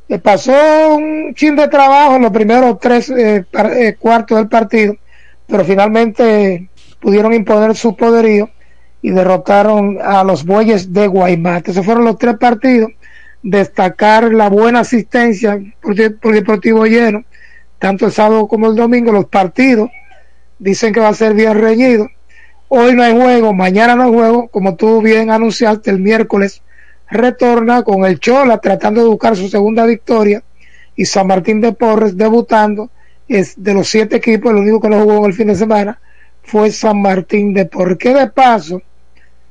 le 0.07 0.19
pasó 0.19 0.95
un 0.95 1.34
chin 1.35 1.56
de 1.56 1.68
trabajo 1.68 2.15
en 2.15 2.23
los 2.23 2.31
primeros 2.31 2.80
tres 2.80 3.10
eh, 3.10 3.45
eh, 3.53 3.95
cuartos 3.98 4.38
del 4.38 4.49
partido, 4.49 4.95
pero 5.48 5.64
finalmente 5.64 6.69
pudieron 6.99 7.34
imponer 7.34 7.76
su 7.76 7.95
poderío 7.95 8.49
y 9.02 9.11
derrotaron 9.11 9.99
a 10.02 10.23
los 10.23 10.45
bueyes 10.45 10.91
de 10.91 11.07
Guaymate. 11.07 11.72
Esos 11.72 11.85
fueron 11.85 12.06
los 12.06 12.18
tres 12.18 12.35
partidos. 12.38 12.91
Destacar 13.44 14.34
la 14.34 14.50
buena 14.50 14.82
asistencia 14.82 15.60
por, 15.82 15.96
por 16.20 16.34
Deportivo 16.34 16.86
Lleno, 16.86 17.24
tanto 17.80 18.06
el 18.06 18.12
sábado 18.12 18.48
como 18.48 18.68
el 18.68 18.76
domingo, 18.76 19.12
los 19.12 19.26
partidos 19.26 19.90
dicen 20.60 20.94
que 20.94 21.00
va 21.00 21.10
a 21.10 21.14
ser 21.14 21.34
bien 21.34 21.60
reñido. 21.60 22.10
Hoy 22.68 22.96
no 22.96 23.04
hay 23.04 23.14
juego, 23.14 23.54
mañana 23.54 23.96
no 23.96 24.04
hay 24.04 24.14
juego, 24.14 24.48
como 24.48 24.76
tú 24.76 25.02
bien 25.02 25.32
anunciaste, 25.32 25.90
el 25.90 26.00
miércoles 26.00 26.62
retorna 27.10 27.84
con 27.84 28.06
el 28.06 28.20
Chola 28.20 28.60
tratando 28.60 29.02
de 29.02 29.10
buscar 29.10 29.36
su 29.36 29.50
segunda 29.50 29.86
victoria 29.86 30.42
y 30.96 31.06
San 31.06 31.28
Martín 31.28 31.60
de 31.60 31.74
Porres 31.74 32.16
debutando, 32.16 32.90
es 33.28 33.62
de 33.62 33.74
los 33.74 33.90
siete 33.90 34.18
equipos, 34.18 34.52
el 34.52 34.58
único 34.58 34.80
que 34.80 34.90
no 34.90 35.02
jugó 35.02 35.18
en 35.18 35.26
el 35.26 35.34
fin 35.34 35.48
de 35.48 35.56
semana, 35.56 36.00
fue 36.44 36.72
San 36.72 37.02
Martín 37.02 37.54
de 37.54 37.66
Porque 37.66 38.14
de 38.14 38.28
paso, 38.28 38.82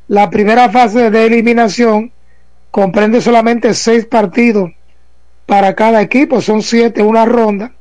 la 0.08 0.30
primera 0.30 0.70
fase 0.70 1.10
de 1.10 1.26
eliminación 1.26 2.12
comprende 2.70 3.20
solamente 3.20 3.74
seis 3.74 4.06
partidos 4.06 4.70
para 5.46 5.74
cada 5.74 6.00
equipo, 6.00 6.40
son 6.40 6.62
siete, 6.62 7.02
una 7.02 7.24
ronda, 7.24 7.72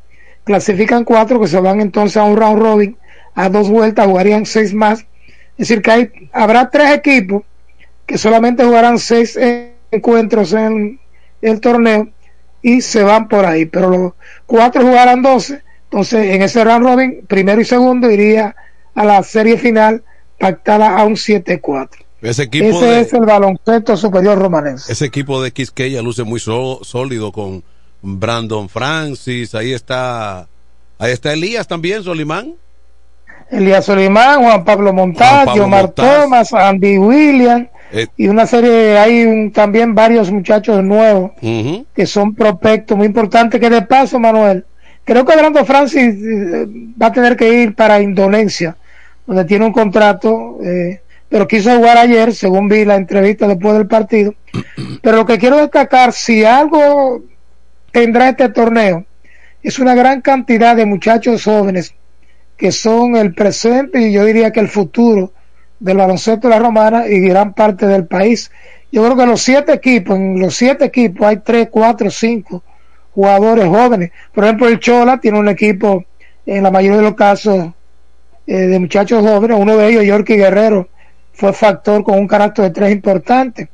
clasifican 0.43 1.03
cuatro 1.03 1.39
que 1.39 1.47
se 1.47 1.59
van 1.59 1.81
entonces 1.81 2.17
a 2.17 2.23
un 2.23 2.37
round 2.37 2.61
robin, 2.61 2.97
a 3.35 3.49
dos 3.49 3.69
vueltas 3.69 4.07
jugarían 4.07 4.45
seis 4.45 4.73
más, 4.73 5.01
es 5.57 5.67
decir 5.67 5.81
que 5.81 5.91
hay, 5.91 6.11
habrá 6.31 6.69
tres 6.69 6.91
equipos 6.91 7.43
que 8.05 8.17
solamente 8.17 8.63
jugarán 8.63 8.97
seis 8.97 9.37
encuentros 9.91 10.53
en 10.53 10.99
el 11.41 11.59
torneo 11.59 12.09
y 12.61 12.81
se 12.81 13.03
van 13.03 13.27
por 13.27 13.45
ahí, 13.45 13.65
pero 13.65 13.89
los 13.89 14.13
cuatro 14.45 14.81
jugarán 14.81 15.21
doce, 15.21 15.61
entonces 15.83 16.33
en 16.33 16.41
ese 16.41 16.63
round 16.63 16.85
robin, 16.85 17.25
primero 17.27 17.61
y 17.61 17.65
segundo 17.65 18.09
iría 18.09 18.55
a 18.95 19.05
la 19.05 19.21
serie 19.23 19.57
final 19.57 20.03
pactada 20.39 20.97
a 20.97 21.05
un 21.05 21.13
7-4. 21.13 21.89
Ese 22.21 22.43
equipo 22.43 22.65
Ese 22.77 22.85
de, 22.85 22.99
es 23.01 23.13
el 23.13 23.25
baloncesto 23.25 23.95
superior 23.95 24.37
romanense. 24.37 24.91
ese 24.91 25.05
equipo 25.05 25.41
de 25.41 25.51
Quisqueya 25.51 26.01
luce 26.01 26.23
muy 26.23 26.39
só- 26.39 26.83
sólido 26.83 27.31
con 27.31 27.63
Brandon 28.01 28.67
Francis, 28.69 29.55
ahí 29.55 29.71
está 29.73 30.47
ahí 30.97 31.11
está 31.11 31.31
Elías 31.33 31.67
también, 31.67 32.03
Solimán. 32.03 32.55
Elías 33.49 33.85
Solimán, 33.85 34.41
Juan 34.43 34.63
Pablo 34.65 34.93
Montaz, 34.93 35.47
Omar. 35.57 35.89
Thomas, 35.91 36.53
Andy 36.53 36.97
Williams 36.97 37.67
Eh, 37.91 38.05
y 38.17 38.27
una 38.27 38.45
serie, 38.45 38.99
hay 38.99 39.23
un- 39.25 39.51
también 39.51 39.95
varios 39.95 40.29
muchachos 40.29 40.83
nuevos 40.83 41.31
que 41.41 42.05
son 42.05 42.35
prospectos 42.35 42.95
muy 42.95 43.07
importantes. 43.07 43.59
Que 43.59 43.67
de 43.69 43.81
paso, 43.81 44.19
Manuel, 44.19 44.63
creo 45.03 45.25
que 45.25 45.35
Brando 45.35 45.65
Francis 45.65 46.13
eh, 46.21 46.67
va 47.01 47.07
a 47.07 47.11
tener 47.11 47.35
que 47.35 47.51
ir 47.63 47.73
para 47.73 47.99
Indonesia, 47.99 48.75
donde 49.25 49.43
tiene 49.45 49.65
un 49.65 49.71
contrato, 49.73 50.59
eh, 50.63 51.01
pero 51.30 51.47
quiso 51.47 51.76
jugar 51.77 51.97
ayer, 51.97 52.34
según 52.34 52.68
vi 52.68 52.84
la 52.85 52.95
entrevista 52.95 53.47
después 53.47 53.76
del 53.76 53.88
partido. 53.88 54.34
Pero 55.01 55.18
lo 55.18 55.26
que 55.26 55.38
quiero 55.38 55.57
destacar, 55.57 56.11
si 56.11 56.43
algo 56.43 57.22
tendrá 57.91 58.30
este 58.30 58.49
torneo, 58.49 59.06
es 59.61 59.77
una 59.77 59.93
gran 59.93 60.22
cantidad 60.22 60.76
de 60.76 60.85
muchachos 60.85 61.43
jóvenes 61.43 61.93
que 62.57 62.72
son 62.72 63.15
el 63.15 63.34
presente 63.34 64.01
y 64.01 64.11
yo 64.11 64.26
diría 64.26 64.51
que 64.51 64.60
el 64.60 64.68
futuro 64.68 65.31
del 65.80 65.97
baloncesto 65.97 66.47
de 66.47 66.56
la 66.56 66.60
romana 66.60 67.07
y 67.07 67.19
gran 67.19 67.53
parte 67.53 67.85
del 67.85 68.06
país. 68.06 68.51
Yo 68.91 69.03
creo 69.03 69.15
que 69.15 69.26
los 69.26 69.41
siete 69.41 69.72
equipos, 69.72 70.18
en 70.18 70.39
los 70.39 70.56
siete 70.56 70.85
equipos 70.85 71.27
hay 71.27 71.38
tres, 71.38 71.69
cuatro, 71.72 72.10
cinco 72.10 72.64
jugadores 73.14 73.65
jóvenes. 73.65 74.11
Por 74.34 74.43
ejemplo, 74.43 74.68
el 74.68 74.80
Chola 74.80 75.19
tiene 75.19 75.39
un 75.39 75.47
equipo, 75.47 76.03
en 76.45 76.64
la 76.64 76.72
mayoría 76.72 76.97
de 76.97 77.03
los 77.03 77.15
casos, 77.15 77.72
eh, 78.47 78.53
de 78.53 78.80
muchachos 78.80 79.23
jóvenes. 79.23 79.57
Uno 79.60 79.77
de 79.77 79.89
ellos, 79.89 80.03
Yorky 80.03 80.35
Guerrero, 80.35 80.89
fue 81.39 81.53
factor 81.53 82.03
con 82.03 82.19
un 82.19 82.27
carácter 82.27 82.65
de 82.65 82.71
tres 82.71 82.91
importante. 82.91 83.69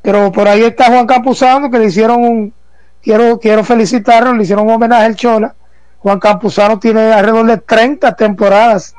Pero 0.00 0.30
por 0.30 0.46
ahí 0.48 0.62
está 0.62 0.84
Juan 0.86 1.06
Campuzano, 1.06 1.70
que 1.70 1.78
le 1.78 1.86
hicieron 1.86 2.22
un, 2.24 2.54
quiero, 3.02 3.38
quiero 3.40 3.64
felicitarlo, 3.64 4.32
le 4.32 4.44
hicieron 4.44 4.66
un 4.66 4.74
homenaje 4.74 5.04
al 5.06 5.16
Chola. 5.16 5.54
Juan 5.98 6.20
Campuzano 6.20 6.78
tiene 6.78 7.12
alrededor 7.12 7.46
de 7.46 7.58
30 7.58 8.14
temporadas 8.14 8.94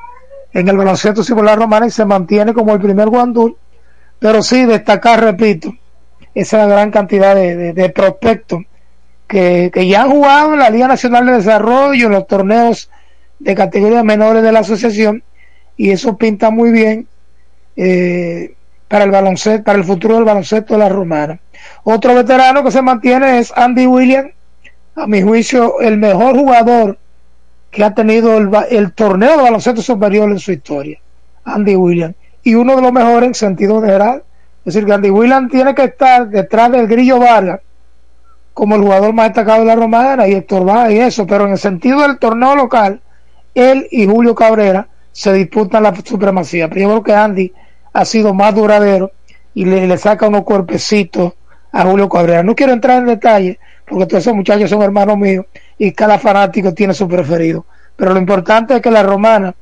en 0.52 0.68
el 0.68 0.76
baloncesto 0.76 1.24
singular 1.24 1.58
romana 1.58 1.86
y 1.86 1.90
se 1.90 2.04
mantiene 2.04 2.52
como 2.52 2.74
el 2.74 2.80
primer 2.80 3.08
guandul. 3.08 3.56
Pero 4.18 4.42
sí, 4.42 4.66
destacar, 4.66 5.20
repito, 5.20 5.72
esa 6.34 6.66
gran 6.66 6.90
cantidad 6.90 7.34
de, 7.34 7.56
de- 7.56 7.72
de 7.72 7.88
prospectos 7.88 8.60
que, 9.26 9.70
que 9.72 9.88
ya 9.88 10.02
han 10.02 10.10
jugado 10.10 10.52
en 10.52 10.60
la 10.60 10.70
Liga 10.70 10.86
Nacional 10.86 11.24
de 11.26 11.32
Desarrollo, 11.32 12.06
en 12.06 12.12
los 12.12 12.26
torneos 12.26 12.90
de 13.38 13.54
categorías 13.54 14.04
menores 14.04 14.42
de 14.42 14.52
la 14.52 14.60
asociación, 14.60 15.24
y 15.76 15.90
eso 15.90 16.16
pinta 16.18 16.50
muy 16.50 16.70
bien 16.70 17.08
eh, 17.76 18.54
para 18.88 19.04
el 19.04 19.10
baloncesto, 19.10 19.64
para 19.64 19.78
el 19.78 19.84
futuro 19.84 20.16
del 20.16 20.24
baloncesto 20.24 20.74
de 20.74 20.80
la 20.80 20.88
romana. 20.88 21.40
Otro 21.84 22.14
veterano 22.14 22.62
que 22.62 22.70
se 22.70 22.82
mantiene 22.82 23.38
es 23.38 23.52
Andy 23.56 23.86
Williams, 23.86 24.32
a 24.94 25.06
mi 25.06 25.22
juicio, 25.22 25.80
el 25.80 25.96
mejor 25.96 26.36
jugador 26.36 26.98
que 27.70 27.82
ha 27.82 27.94
tenido 27.94 28.36
el, 28.36 28.50
el 28.70 28.92
torneo 28.92 29.36
de 29.38 29.42
baloncesto 29.44 29.80
superior 29.80 30.30
en 30.30 30.38
su 30.38 30.52
historia, 30.52 30.98
Andy 31.44 31.74
Williams, 31.76 32.14
y 32.42 32.54
uno 32.54 32.76
de 32.76 32.82
los 32.82 32.92
mejores 32.92 33.28
en 33.28 33.34
sentido 33.34 33.80
general. 33.80 34.22
Es 34.64 34.74
decir, 34.74 34.86
que 34.86 34.92
Andy 34.92 35.10
Williams 35.10 35.50
tiene 35.50 35.74
que 35.74 35.84
estar 35.84 36.28
detrás 36.28 36.70
del 36.70 36.86
Grillo 36.86 37.18
Vargas 37.18 37.60
como 38.54 38.76
el 38.76 38.82
jugador 38.82 39.12
más 39.12 39.28
destacado 39.28 39.60
de 39.60 39.66
la 39.66 39.76
romana 39.76 40.28
y 40.28 40.34
Héctor 40.34 40.90
y 40.90 40.98
eso, 40.98 41.26
pero 41.26 41.46
en 41.46 41.52
el 41.52 41.58
sentido 41.58 42.02
del 42.02 42.18
torneo 42.18 42.54
local, 42.54 43.00
él 43.54 43.88
y 43.90 44.06
Julio 44.06 44.34
Cabrera 44.34 44.88
se 45.10 45.32
disputan 45.32 45.82
la 45.82 45.94
supremacía. 46.04 46.68
Pero 46.68 46.80
yo 46.80 46.88
creo 46.88 47.02
que 47.02 47.14
Andy 47.14 47.52
ha 47.92 48.04
sido 48.04 48.34
más 48.34 48.54
duradero 48.54 49.12
y 49.54 49.64
le, 49.64 49.96
saca 49.98 50.28
unos 50.28 50.42
cuerpecitos 50.42 51.34
a 51.72 51.84
Julio 51.84 52.08
Cabrera. 52.08 52.42
No 52.42 52.54
quiero 52.54 52.72
entrar 52.72 52.98
en 52.98 53.06
detalle 53.06 53.58
porque 53.86 54.06
todos 54.06 54.22
esos 54.22 54.34
muchachos 54.34 54.70
son 54.70 54.82
hermanos 54.82 55.18
míos 55.18 55.46
y 55.78 55.92
cada 55.92 56.18
fanático 56.18 56.72
tiene 56.72 56.94
su 56.94 57.08
preferido. 57.08 57.66
Pero 57.96 58.14
lo 58.14 58.20
importante 58.20 58.76
es 58.76 58.82
que 58.82 58.90
la 58.90 59.02
romana 59.02 59.54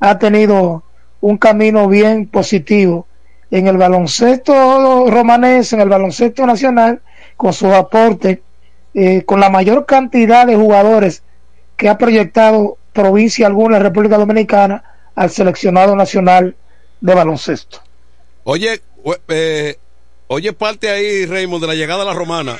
ha 0.00 0.18
tenido 0.18 0.82
un 1.20 1.38
camino 1.38 1.88
bien 1.88 2.26
positivo 2.26 3.06
en 3.50 3.66
el 3.66 3.76
baloncesto 3.76 5.10
romanés, 5.10 5.72
en 5.72 5.80
el 5.80 5.88
baloncesto 5.88 6.46
nacional, 6.46 7.00
con 7.36 7.52
sus 7.52 7.72
aportes, 7.72 8.38
eh, 8.94 9.24
con 9.24 9.40
la 9.40 9.50
mayor 9.50 9.86
cantidad 9.86 10.46
de 10.46 10.56
jugadores 10.56 11.22
que 11.76 11.88
ha 11.88 11.98
proyectado 11.98 12.78
provincia 12.92 13.46
alguna 13.46 13.76
en 13.76 13.82
República 13.82 14.18
Dominicana 14.18 14.84
al 15.14 15.30
seleccionado 15.30 15.96
nacional 15.96 16.56
de 17.02 17.14
baloncesto. 17.14 17.82
Oye, 18.44 18.82
ue- 19.04 19.20
eh, 19.28 19.78
oye 20.28 20.52
parte 20.52 20.88
ahí, 20.88 21.26
Raymond, 21.26 21.60
de 21.62 21.66
la 21.68 21.74
llegada 21.74 22.00
de 22.00 22.06
la 22.06 22.14
romana. 22.14 22.52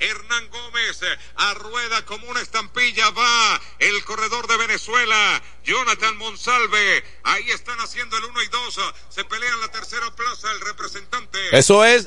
Hernán 0.00 0.50
Gómez 0.50 1.00
eh, 1.02 1.18
a 1.36 1.54
rueda 1.54 2.04
como 2.04 2.28
una 2.28 2.40
estampilla 2.40 3.08
va 3.10 3.60
el 3.78 4.04
corredor 4.04 4.46
de 4.48 4.56
Venezuela 4.58 5.42
Jonathan 5.64 6.16
Monsalve 6.18 7.04
ahí 7.22 7.48
están 7.50 7.78
haciendo 7.80 8.18
el 8.18 8.24
1 8.24 8.42
y 8.42 8.48
2 8.48 8.80
se 9.08 9.24
pelean 9.24 9.60
la 9.60 9.68
tercera 9.68 10.10
plaza 10.14 10.50
el 10.52 10.60
representante 10.60 11.38
Eso 11.56 11.84
es, 11.84 12.06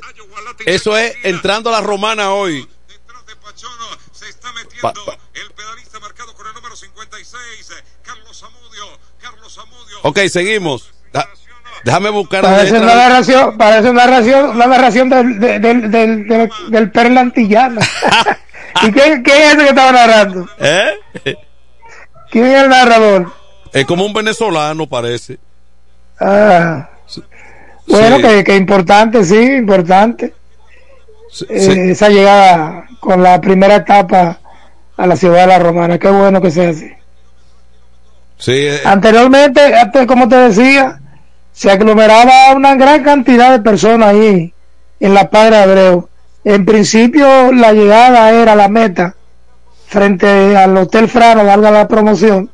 eso 0.65 0.97
es 0.97 1.15
entrando 1.23 1.69
a 1.69 1.73
la 1.73 1.81
romana 1.81 2.33
hoy. 2.33 2.67
Pa- 4.81 4.93
pa- 5.05 5.17
Ok, 10.03 10.19
seguimos. 10.29 10.93
Da- 11.11 11.27
déjame 11.83 12.09
buscar 12.09 12.43
la 12.43 12.49
Parece 12.57 12.77
una 12.77 12.95
narración, 12.95 13.57
parece 13.57 13.89
una 13.89 14.05
narración, 14.05 14.49
una 14.51 14.67
narración 14.67 15.09
del, 15.09 15.39
del, 15.39 15.61
del, 15.61 15.91
del, 15.91 16.27
del, 16.27 16.49
del 16.69 16.91
Perla 16.91 17.21
Antillana. 17.21 17.81
¿Y 18.83 18.91
quién, 18.91 19.23
quién 19.23 19.37
es 19.41 19.47
ese 19.53 19.57
que 19.63 19.69
estaba 19.69 19.91
narrando? 19.91 20.47
¿Eh? 20.59 21.37
¿Quién 22.29 22.45
es 22.45 22.63
el 22.63 22.69
narrador? 22.69 23.31
Es 23.73 23.85
como 23.85 24.05
un 24.05 24.13
venezolano, 24.13 24.87
parece. 24.87 25.39
Ah. 26.19 26.89
Bueno, 27.87 28.17
Sí. 28.17 28.21
que, 28.21 28.43
que 28.43 28.55
importante, 28.55 29.23
sí, 29.23 29.35
importante. 29.39 30.33
Eh, 31.49 31.59
sí. 31.59 31.71
Esa 31.91 32.09
llegada 32.09 32.85
con 32.99 33.23
la 33.23 33.39
primera 33.39 33.75
etapa 33.77 34.39
a 34.97 35.07
la 35.07 35.15
ciudad 35.15 35.41
de 35.41 35.47
la 35.47 35.59
Romana, 35.59 35.97
qué 35.97 36.09
bueno 36.09 36.41
que 36.41 36.51
sea 36.51 36.69
así. 36.69 36.91
Sí, 38.37 38.51
eh, 38.53 38.81
Anteriormente, 38.85 39.75
antes, 39.75 40.05
como 40.05 40.29
te 40.29 40.35
decía, 40.35 40.99
se 41.51 41.71
aglomeraba 41.71 42.53
una 42.55 42.75
gran 42.75 43.03
cantidad 43.03 43.51
de 43.51 43.59
personas 43.59 44.09
ahí 44.09 44.53
en 44.99 45.13
la 45.13 45.29
Padre 45.29 45.57
Abreu. 45.57 46.07
En 46.43 46.65
principio, 46.65 47.51
la 47.51 47.73
llegada 47.73 48.31
era 48.31 48.55
la 48.55 48.67
meta 48.67 49.15
frente 49.87 50.55
al 50.55 50.77
Hotel 50.77 51.09
Frano, 51.09 51.45
valga 51.45 51.71
la 51.71 51.87
promoción, 51.87 52.49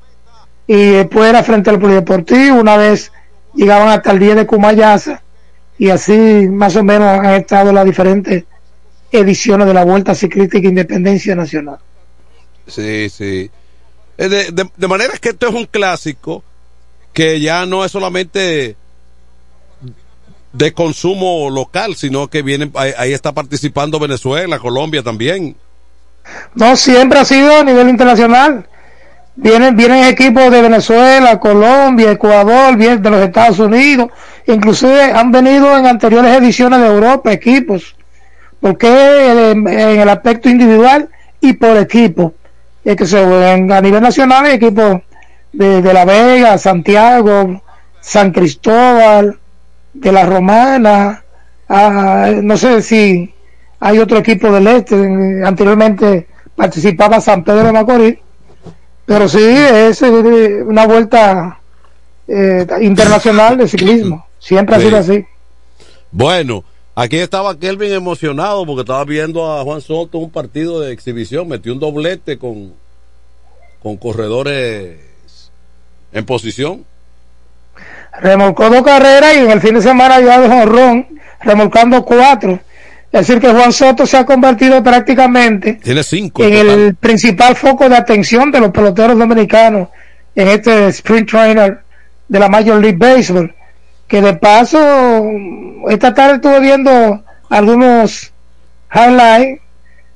y 0.68 0.92
después 0.92 1.30
era 1.30 1.44
frente 1.44 1.70
al 1.70 1.80
Polideportivo. 1.80 2.60
Una 2.60 2.78
vez 2.78 3.12
llegaban 3.54 3.90
hasta 3.90 4.12
el 4.12 4.20
día 4.20 4.36
de 4.36 4.48
Cumayasa, 4.48 5.22
y 5.78 5.90
así 5.90 6.48
más 6.50 6.76
o 6.76 6.84
menos 6.84 7.08
han 7.08 7.34
estado 7.34 7.74
las 7.74 7.86
diferentes 7.86 8.46
ediciones 9.12 9.68
de 9.68 9.74
la 9.74 9.84
Vuelta 9.84 10.16
Ciclística 10.16 10.68
Independencia 10.68 11.36
Nacional. 11.36 11.78
sí, 12.68 13.10
sí. 13.10 13.52
Eh, 14.18 14.30
De, 14.30 14.52
de- 14.52 14.70
de 14.76 14.88
manera 14.88 15.14
que 15.20 15.30
esto 15.30 15.48
es 15.48 15.54
un 15.56 15.66
clásico 15.66 16.44
que 17.14 17.40
ya 17.40 17.66
no 17.66 17.84
es 17.86 17.92
solamente 17.92 18.76
de 20.52 20.72
consumo 20.74 21.50
local, 21.50 21.96
sino 21.96 22.28
que 22.28 22.42
vienen, 22.44 22.72
ahí, 22.76 23.12
está 23.14 23.32
participando 23.32 24.00
Venezuela, 24.00 24.60
Colombia 24.60 25.02
también. 25.02 25.56
No, 26.54 26.76
siempre 26.76 27.20
ha 27.20 27.26
sido 27.26 27.56
a 27.58 27.64
nivel 27.64 27.90
internacional. 27.90 28.68
Vienen, 29.36 29.76
vienen 29.76 30.04
equipos 30.04 30.52
de 30.52 30.62
Venezuela, 30.62 31.40
Colombia, 31.40 32.12
Ecuador, 32.12 32.78
vienen 32.78 33.02
de 33.02 33.10
los 33.10 33.22
Estados 33.22 33.58
Unidos. 33.60 34.10
Inclusive 34.46 35.12
han 35.12 35.32
venido 35.32 35.76
en 35.76 35.88
anteriores 35.88 36.38
ediciones 36.38 36.80
de 36.82 36.88
Europa 36.88 37.32
equipos. 37.34 37.96
Porque 38.62 38.88
eh, 38.88 39.52
en 39.52 39.68
el 40.00 40.08
aspecto 40.10 40.50
individual 40.50 41.10
y 41.42 41.54
por 41.54 41.78
equipo. 41.78 42.34
Es 42.84 42.96
que 42.96 43.06
se, 43.06 43.22
en- 43.54 43.72
a 43.72 43.82
nivel 43.82 44.02
nacional 44.02 44.46
equipos 44.48 45.02
de, 45.52 45.82
de 45.82 45.94
La 45.94 46.06
Vega, 46.06 46.58
Santiago, 46.58 47.62
San 48.02 48.32
Cristóbal, 48.32 49.38
de 49.94 50.12
la 50.12 50.26
Romana, 50.26 51.24
ah, 51.70 52.32
no 52.42 52.58
sé 52.58 52.82
si 52.82 53.34
hay 53.80 54.00
otro 54.00 54.18
equipo 54.18 54.52
del 54.52 54.68
este, 54.68 54.96
eh, 54.96 55.46
anteriormente 55.46 56.28
participaba 56.56 57.22
San 57.22 57.44
Pedro 57.44 57.66
de 57.66 57.72
Macorís, 57.72 58.16
pero 59.06 59.28
sí 59.30 59.40
es 59.44 60.02
eh, 60.02 60.64
una 60.66 60.86
vuelta 60.88 61.60
eh, 62.28 62.66
internacional 62.82 63.58
de 63.58 63.68
ciclismo, 63.68 64.26
siempre 64.40 64.76
ha 64.76 64.80
sido 64.80 64.98
así. 64.98 65.26
Bueno, 66.12 66.64
aquí 66.96 67.18
estaba 67.18 67.58
Kelvin 67.58 67.94
emocionado 67.94 68.66
porque 68.66 68.82
estaba 68.82 69.04
viendo 69.06 69.52
a 69.52 69.64
Juan 69.64 69.82
Soto 69.82 70.18
un 70.18 70.30
partido 70.32 70.80
de 70.80 70.92
exhibición, 70.94 71.48
metió 71.48 71.74
un 71.74 71.80
doblete 71.80 72.38
con, 72.38 72.74
con 73.82 73.98
corredores 73.98 74.98
en 76.12 76.26
posición. 76.26 76.86
remolcó 78.22 78.70
dos 78.70 78.84
carreras 78.84 79.36
y 79.36 79.40
en 79.40 79.52
el 79.52 79.62
fin 79.62 79.74
de 79.76 79.82
semana 79.82 80.20
ya 80.22 80.40
de 80.40 80.48
jonrón, 80.48 81.08
remolcando 81.42 82.04
cuatro. 82.06 82.60
Es 83.12 83.28
decir, 83.28 83.40
que 83.40 83.52
Juan 83.52 83.72
Soto 83.72 84.08
se 84.08 84.18
ha 84.18 84.26
convertido 84.26 84.82
prácticamente 84.82 85.74
Tiene 85.84 86.02
cinco. 86.04 86.44
en 86.44 86.52
total. 86.52 86.68
el 86.80 86.96
principal 86.96 87.56
foco 87.56 87.88
de 87.88 87.96
atención 87.96 88.52
de 88.52 88.60
los 88.60 88.72
peloteros 88.72 89.18
dominicanos 89.20 89.90
en 90.36 90.48
este 90.48 90.88
sprint 90.88 91.30
trainer 91.30 91.80
de 92.28 92.40
la 92.40 92.50
Major 92.50 92.82
League 92.82 92.98
Baseball. 92.98 93.54
Que 94.14 94.22
de 94.22 94.36
paso, 94.36 94.78
esta 95.90 96.14
tarde 96.14 96.36
estuve 96.36 96.60
viendo 96.60 97.24
algunos 97.50 98.32
highlights, 98.94 99.60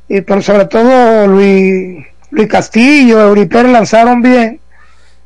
y, 0.07 0.21
pero 0.21 0.39
sobre 0.43 0.65
todo 0.65 1.25
Luis, 1.25 2.05
Luis 2.29 2.47
Castillo, 2.47 3.19
Eury 3.21 3.47
Pérez 3.47 3.71
lanzaron 3.71 4.21
bien 4.21 4.59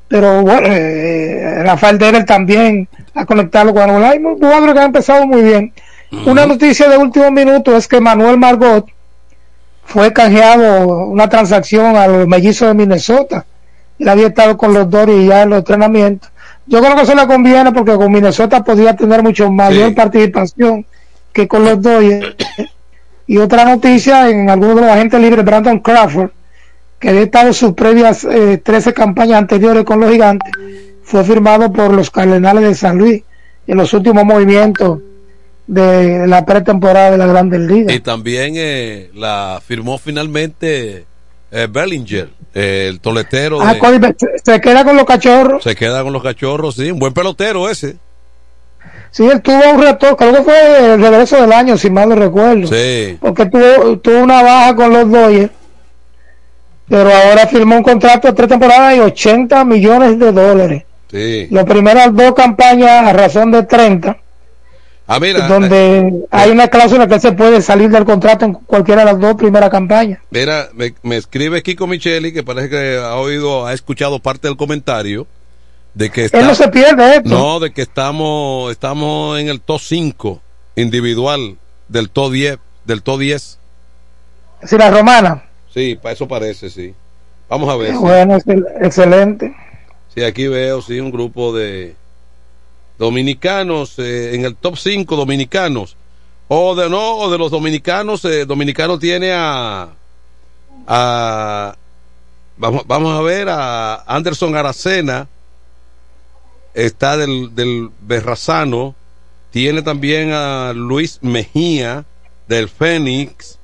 pero 0.07 0.41
bueno, 0.41 0.67
eh, 0.69 1.63
Rafael 1.63 1.97
Dever 1.97 2.25
también 2.25 2.87
a 3.13 3.25
conectarlo 3.25 3.73
con 3.73 3.83
Angola. 3.83 4.11
Hay 4.11 4.19
un 4.19 4.39
cuadro 4.39 4.73
que 4.73 4.79
ha 4.79 4.85
empezado 4.85 5.27
muy 5.27 5.41
bien. 5.41 5.73
Una 6.25 6.45
noticia 6.45 6.87
de 6.87 6.97
último 6.97 7.29
minuto 7.29 7.75
es 7.75 7.89
que 7.89 7.99
Manuel 7.99 8.37
Margot 8.37 8.87
fue 9.83 10.13
canjeado 10.13 11.07
una 11.07 11.27
transacción 11.27 11.97
a 11.97 12.07
los 12.07 12.25
mellizos 12.25 12.69
de 12.69 12.73
Minnesota. 12.73 13.45
Él 13.99 14.07
había 14.07 14.27
estado 14.27 14.57
con 14.57 14.73
los 14.73 14.89
Doris 14.89 15.27
ya 15.27 15.43
en 15.43 15.49
los 15.49 15.59
entrenamientos. 15.59 16.30
Yo 16.71 16.79
creo 16.79 16.95
que 16.95 17.01
eso 17.01 17.13
le 17.13 17.27
conviene 17.27 17.73
porque 17.73 17.95
con 17.95 18.09
Minnesota 18.09 18.63
podía 18.63 18.95
tener 18.95 19.21
mucho 19.21 19.51
mayor 19.51 19.93
participación 19.93 20.85
que 21.33 21.45
con 21.45 21.65
los 21.65 21.81
Dodgers. 21.81 22.33
y 23.27 23.37
otra 23.37 23.65
noticia, 23.65 24.29
en 24.29 24.49
algunos 24.49 24.75
de 24.75 24.81
los 24.83 24.89
agentes 24.89 25.19
libres, 25.19 25.43
Brandon 25.43 25.79
Crawford, 25.79 26.29
que 26.97 27.09
había 27.09 27.23
estado 27.23 27.51
sus 27.51 27.73
previas 27.73 28.23
eh, 28.23 28.57
13 28.57 28.93
campañas 28.93 29.39
anteriores 29.39 29.83
con 29.83 29.99
los 29.99 30.09
gigantes, 30.09 30.49
fue 31.03 31.25
firmado 31.25 31.73
por 31.73 31.93
los 31.93 32.09
Cardenales 32.09 32.63
de 32.63 32.73
San 32.73 32.97
Luis 32.97 33.21
en 33.67 33.77
los 33.77 33.91
últimos 33.93 34.23
movimientos 34.23 34.99
de 35.67 36.25
la 36.25 36.45
pretemporada 36.45 37.11
de 37.11 37.17
la 37.17 37.27
Grandes 37.27 37.59
Ligas. 37.59 37.93
Y 37.93 37.99
también 37.99 38.53
eh, 38.55 39.09
la 39.13 39.61
firmó 39.61 39.97
finalmente 39.97 41.03
eh, 41.51 41.67
Bellinger, 41.69 42.29
eh, 42.53 42.87
el 42.89 42.99
toletero. 42.99 43.61
Ah, 43.61 43.73
de- 43.73 44.15
se 44.43 44.61
queda 44.61 44.83
con 44.83 44.95
los 44.95 45.05
cachorros. 45.05 45.63
se 45.63 45.75
queda 45.75 46.01
con 46.03 46.13
los 46.13 46.23
cachorros, 46.23 46.75
sí, 46.75 46.89
un 46.91 46.99
buen 46.99 47.13
pelotero 47.13 47.69
ese. 47.69 47.97
Sí, 49.11 49.27
él 49.27 49.41
tuvo 49.41 49.61
un 49.73 49.81
reto, 49.81 50.15
creo 50.15 50.33
que 50.33 50.41
fue 50.41 50.93
el 50.93 51.01
regreso 51.01 51.41
del 51.41 51.51
año, 51.51 51.75
si 51.77 51.89
mal 51.89 52.07
no 52.09 52.15
recuerdo. 52.15 52.67
Sí. 52.67 53.17
Porque 53.19 53.45
tuvo, 53.47 53.97
tuvo 53.99 54.19
una 54.19 54.41
baja 54.41 54.73
con 54.75 54.93
los 54.93 55.11
Dodgers, 55.11 55.51
pero 56.87 57.09
ahora 57.13 57.45
firmó 57.47 57.75
un 57.75 57.83
contrato 57.83 58.29
de 58.29 58.33
tres 58.33 58.47
temporadas 58.49 58.95
y 58.95 58.99
80 59.01 59.65
millones 59.65 60.17
de 60.17 60.31
dólares. 60.31 60.83
Sí. 61.11 61.47
Las 61.51 61.65
primeras 61.65 62.15
dos 62.15 62.33
campañas 62.33 62.89
a 63.07 63.11
razón 63.11 63.51
de 63.51 63.63
30, 63.63 64.17
Donde 65.47 66.25
hay 66.31 66.51
una 66.51 66.67
cláusula 66.67 67.07
que 67.07 67.15
él 67.15 67.21
se 67.21 67.31
puede 67.33 67.61
salir 67.61 67.89
del 67.89 68.05
contrato 68.05 68.45
en 68.45 68.53
cualquiera 68.53 69.01
de 69.05 69.11
las 69.11 69.19
dos 69.19 69.35
primeras 69.35 69.69
campañas. 69.69 70.19
Mira, 70.29 70.69
me, 70.73 70.93
me 71.03 71.17
escribe 71.17 71.61
Kiko 71.63 71.87
Micheli, 71.87 72.31
que 72.33 72.43
parece 72.43 72.69
que 72.69 72.97
ha 72.97 73.15
oído, 73.15 73.65
ha 73.65 73.73
escuchado 73.73 74.19
parte 74.19 74.47
del 74.47 74.57
comentario, 74.57 75.27
de 75.93 76.09
que 76.09 76.25
está, 76.25 76.39
Él 76.39 76.45
no 76.47 76.55
se 76.55 76.67
pierde 76.69 77.17
esto. 77.17 77.29
no, 77.29 77.59
de 77.59 77.71
que 77.71 77.81
estamos, 77.81 78.71
estamos 78.71 79.39
en 79.39 79.49
el 79.49 79.59
top 79.59 79.79
5 79.81 80.41
individual 80.75 81.57
del 81.89 82.09
top 82.09 82.31
10, 82.31 82.57
del 82.85 83.03
top 83.03 83.19
10. 83.19 83.59
Si 84.63 84.77
la 84.77 84.91
romana. 84.91 85.43
Sí, 85.73 85.97
para 86.01 86.13
eso 86.13 86.27
parece, 86.27 86.69
sí. 86.69 86.93
Vamos 87.49 87.69
a 87.69 87.75
ver. 87.75 87.91
sí. 87.91 87.97
Bueno, 87.97 88.37
excel- 88.37 88.65
excelente. 88.81 89.53
Sí, 90.15 90.23
aquí 90.23 90.47
veo, 90.47 90.81
sí, 90.81 90.99
un 90.99 91.11
grupo 91.11 91.53
de 91.53 91.95
dominicanos 93.01 93.97
eh, 93.97 94.35
en 94.35 94.45
el 94.45 94.55
top 94.55 94.77
5 94.77 95.15
dominicanos. 95.15 95.97
O 96.47 96.75
de 96.75 96.87
no, 96.87 97.17
o 97.17 97.31
de 97.31 97.37
los 97.39 97.49
dominicanos, 97.49 98.23
eh, 98.25 98.45
dominicano 98.45 98.99
tiene 98.99 99.31
a, 99.33 99.89
a 100.85 101.75
vamos, 102.57 102.83
vamos 102.85 103.17
a 103.17 103.21
ver 103.21 103.49
a 103.49 104.03
Anderson 104.05 104.55
Aracena, 104.55 105.27
está 106.75 107.17
del, 107.17 107.55
del 107.55 107.89
Berrazano, 108.01 108.93
tiene 109.49 109.81
también 109.81 110.31
a 110.31 110.73
Luis 110.73 111.19
Mejía 111.23 112.05
del 112.47 112.69
Fénix, 112.69 113.57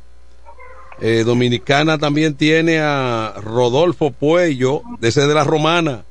eh, 1.00 1.24
Dominicana 1.24 2.00
también 2.00 2.34
tiene 2.34 2.80
a 2.80 3.36
Rodolfo 3.40 4.10
Puello, 4.10 4.82
de 5.00 5.10
ese 5.10 5.28
de 5.28 5.34
la 5.36 5.44
Romana. 5.44 6.06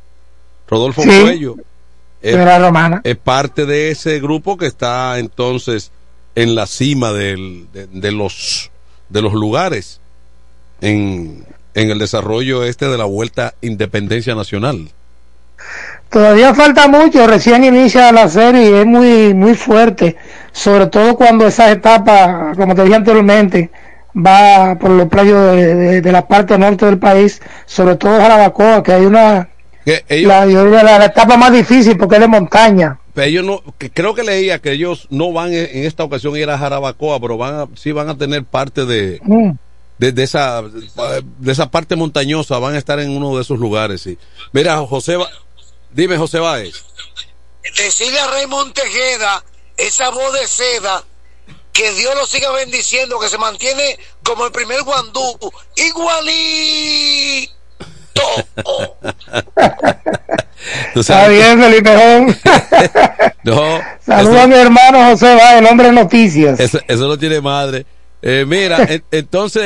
Rodolfo 0.68 1.02
Sí, 1.02 1.08
Puello. 1.08 1.56
De 2.22 2.44
la 2.44 2.58
Romana. 2.58 3.00
Es 3.04 3.16
parte 3.16 3.66
de 3.66 3.90
ese 3.90 4.18
grupo 4.20 4.56
que 4.56 4.66
está 4.66 5.18
entonces 5.18 5.90
en 6.34 6.54
la 6.54 6.66
cima 6.66 7.12
del- 7.12 7.66
de, 7.72 7.86
de 7.86 8.12
los 8.12 8.70
de 9.08 9.22
los 9.22 9.32
lugares 9.32 10.00
en, 10.80 11.44
en 11.74 11.90
el 11.90 11.98
desarrollo 11.98 12.64
este 12.64 12.86
de 12.88 12.98
la 12.98 13.04
vuelta 13.04 13.54
Independencia 13.60 14.34
Nacional. 14.34 14.88
Todavía 16.10 16.54
falta 16.54 16.88
mucho, 16.88 17.26
recién 17.26 17.64
inicia 17.64 18.12
la 18.12 18.28
serie 18.28 18.70
y 18.70 18.74
es 18.74 18.86
muy 18.86 19.34
muy 19.34 19.54
fuerte, 19.54 20.16
sobre 20.52 20.86
todo 20.86 21.16
cuando 21.16 21.46
esa 21.46 21.70
etapa, 21.70 22.52
como 22.56 22.74
te 22.74 22.82
dije 22.84 22.94
anteriormente, 22.96 23.70
va 24.16 24.76
por 24.78 24.90
los 24.90 25.08
playos 25.08 25.52
de, 25.52 25.74
de- 25.74 26.00
de 26.00 26.12
la 26.12 26.26
parte 26.26 26.56
norte 26.58 26.86
del 26.86 26.98
país, 26.98 27.40
sobre 27.66 27.96
todo 27.96 28.18
Jarabacoa, 28.18 28.82
que 28.82 28.92
hay 28.92 29.04
una 29.06 29.48
Que 29.86 30.04
ellos, 30.08 30.28
la, 30.28 30.44
la, 30.82 30.98
la 30.98 31.04
etapa 31.06 31.36
más 31.38 31.52
difícil 31.52 31.96
porque 31.96 32.16
es 32.16 32.20
de 32.20 32.26
montaña. 32.28 32.98
ellos 33.16 33.44
no, 33.44 33.62
que 33.78 33.90
creo 33.90 34.14
que 34.14 34.24
leía 34.24 34.58
que 34.60 34.72
ellos 34.72 35.06
no 35.10 35.32
van 35.32 35.54
en, 35.54 35.64
en 35.72 35.84
esta 35.86 36.04
ocasión 36.04 36.34
a 36.34 36.38
ir 36.40 36.50
a 36.50 36.58
Jarabacoa, 36.58 37.18
pero 37.20 37.38
van 37.38 37.54
a, 37.54 37.66
sí 37.76 37.92
van 37.92 38.08
a 38.10 38.18
tener 38.18 38.44
parte 38.44 38.84
de, 38.84 39.20
Mm. 39.22 39.52
de, 39.98 40.12
de 40.12 40.22
esa 40.24 40.60
de 40.62 41.52
esa 41.52 41.70
parte 41.70 41.94
montañosa, 41.96 42.58
van 42.58 42.74
a 42.74 42.78
estar 42.78 42.98
en 43.00 43.16
uno 43.16 43.34
de 43.36 43.42
esos 43.42 43.58
lugares, 43.60 44.02
sí. 44.02 44.18
Mira, 44.52 44.76
José, 44.84 45.16
dime 45.92 46.18
José 46.18 46.40
Báez. 46.40 46.74
decirle 47.78 48.18
a 48.18 48.26
Raymond 48.26 48.72
Tejeda, 48.74 49.44
esa 49.76 50.10
voz 50.10 50.32
de 50.32 50.46
seda, 50.48 51.04
que 51.72 51.92
Dios 51.92 52.12
lo 52.16 52.26
siga 52.26 52.50
bendiciendo, 52.50 53.20
que 53.20 53.28
se 53.28 53.38
mantiene 53.38 53.98
como 54.24 54.46
el 54.46 54.52
primer 54.52 54.82
guandú, 54.82 55.38
igualito. 55.76 57.52
Tú 60.94 61.00
Está 61.00 61.28
bien, 61.28 61.60
Felipe 61.60 61.90
Jón. 61.96 62.36
No, 63.44 63.78
Saludos 64.04 64.38
a 64.40 64.46
mi 64.48 64.54
hermano 64.56 65.04
José 65.10 65.36
Va, 65.36 65.56
el 65.58 65.66
hombre 65.66 65.86
de 65.86 65.92
noticias. 65.92 66.58
Eso, 66.58 66.80
eso 66.88 67.06
no 67.06 67.16
tiene 67.16 67.40
madre. 67.40 67.86
Eh, 68.20 68.44
mira, 68.44 68.78
en- 68.88 69.04
entonces, 69.12 69.62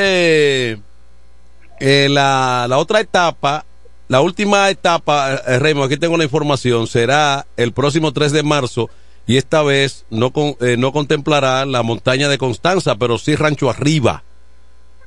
eh, 1.80 2.08
la, 2.10 2.66
la 2.68 2.76
otra 2.76 3.00
etapa, 3.00 3.64
la 4.08 4.20
última 4.20 4.68
etapa, 4.68 5.40
eh, 5.46 5.58
Raymond, 5.58 5.86
aquí 5.90 5.96
tengo 5.98 6.18
la 6.18 6.24
información, 6.24 6.86
será 6.88 7.46
el 7.56 7.72
próximo 7.72 8.12
3 8.12 8.32
de 8.32 8.42
marzo 8.42 8.90
y 9.26 9.38
esta 9.38 9.62
vez 9.62 10.04
no, 10.10 10.30
con- 10.30 10.56
eh, 10.60 10.76
no 10.78 10.92
contemplará 10.92 11.64
la 11.64 11.82
montaña 11.82 12.28
de 12.28 12.36
Constanza, 12.36 12.96
pero 12.96 13.16
sí 13.16 13.34
Rancho 13.34 13.70
Arriba 13.70 14.24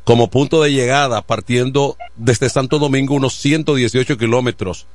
como 0.03 0.29
punto 0.29 0.61
de 0.61 0.71
llegada, 0.71 1.21
partiendo 1.21 1.95
desde 2.15 2.49
Santo 2.49 2.79
Domingo 2.79 3.13
unos 3.15 3.35
118 3.35 4.17
kilómetros. 4.17 4.85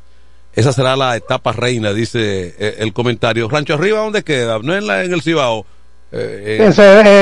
Esa 0.55 0.73
será 0.73 0.97
la 0.97 1.17
etapa 1.17 1.53
reina, 1.53 1.93
dice 1.93 2.55
eh, 2.59 2.77
el 2.79 2.93
comentario. 2.93 3.49
Rancho 3.49 3.75
Arriba, 3.75 4.01
¿dónde 4.01 4.23
queda? 4.25 4.59
No 4.63 4.75
en, 4.75 4.87
la, 4.87 5.05
en 5.05 5.13
el 5.13 5.23
Cibao. 5.23 5.65
Eh, 6.11 6.59
eh, 6.69 6.73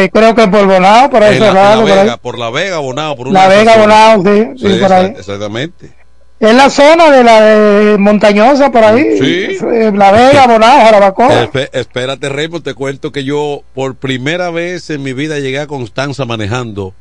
eh, 0.05 0.11
creo 0.13 0.35
que 0.35 0.47
por 0.49 0.65
Bonao, 0.67 1.11
por 1.11 1.23
ahí 1.23 1.35
en 1.35 1.41
la, 1.41 1.47
en 1.49 1.53
cerrado, 1.53 1.83
la 1.83 1.87
por 1.89 1.99
ahí. 1.99 2.17
Por 2.23 2.39
la 2.39 2.51
Vega, 2.51 2.79
Bonao, 2.79 3.17
por 3.17 3.29
una 3.29 3.43
La 3.43 3.49
Vega. 3.49 3.77
Bonao, 3.77 4.23
sí, 4.23 4.45
sí, 4.57 4.73
Sí, 4.75 4.79
por 4.81 4.93
ahí. 4.93 5.07
exa- 5.07 5.19
Exactamente. 5.19 5.91
Es 6.39 6.55
la 6.55 6.69
zona 6.71 7.11
de 7.11 7.25
la 7.25 7.41
de 7.41 7.99
montañosa 7.99 8.71
por 8.71 8.85
ahí. 8.85 9.19
Sí. 9.19 9.59
Eh, 9.67 9.93
La 9.95 10.13
Vega, 10.13 10.47
Bonao, 10.49 10.79
Jarabacoa. 10.81 11.45
Espe- 11.51 11.69
espérate, 11.73 12.29
Raymond, 12.29 12.63
te 12.65 12.75
cuento 12.75 13.11
que 13.11 13.25
yo 13.25 13.63
por 13.75 13.97
primera 13.97 14.51
vez 14.51 14.89
en 14.91 15.03
mi 15.03 15.13
vida 15.13 15.39
llegué 15.41 15.59
a 15.61 15.67
Constanza 15.67 16.25
manejando 16.25 16.95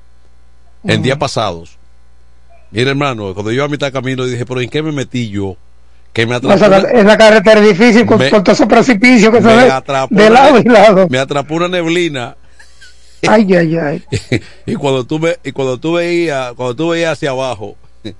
en 0.87 1.01
días 1.01 1.17
pasados. 1.17 1.77
Mira, 2.71 2.89
hermano, 2.91 3.33
cuando 3.33 3.51
yo 3.51 3.63
a 3.63 3.67
mitad 3.67 3.87
de 3.87 3.93
camino 3.93 4.25
dije, 4.25 4.45
pero 4.45 4.61
¿en 4.61 4.69
qué 4.69 4.81
me 4.81 4.91
metí 4.91 5.29
yo? 5.29 5.55
que 6.13 6.25
me 6.25 6.35
atrapó, 6.35 6.55
esa 6.55 7.17
carretera 7.17 7.59
es 7.59 7.77
difícil 7.77 8.05
con, 8.05 8.17
Me- 8.19 8.29
con 8.29 8.41
todos 8.41 8.57
esos 8.57 8.69
precipicios 8.69 9.33
que 9.33 9.41
se 9.41 9.47
me 9.47 9.55
ven 9.57 9.71
atrapó 9.71 10.15
de 10.15 10.29
lado 10.29 10.59
y 10.59 10.63
lado. 10.63 11.07
me 11.09 11.17
atrapó 11.19 11.55
una 11.55 11.67
neblina 11.67 12.37
Ay, 13.27 13.53
ay, 13.53 13.75
ay. 13.77 14.03
y 14.65 14.75
cuando 14.75 15.03
tú 15.03 15.19
ve- 15.19 15.37
y 15.43 15.51
cuando 15.51 15.77
tú 15.77 15.93
veías 15.95 16.53
cuando 16.53 16.73
tú 16.73 16.89
veías 16.91 17.11
hacia 17.11 17.31
abajo 17.31 17.75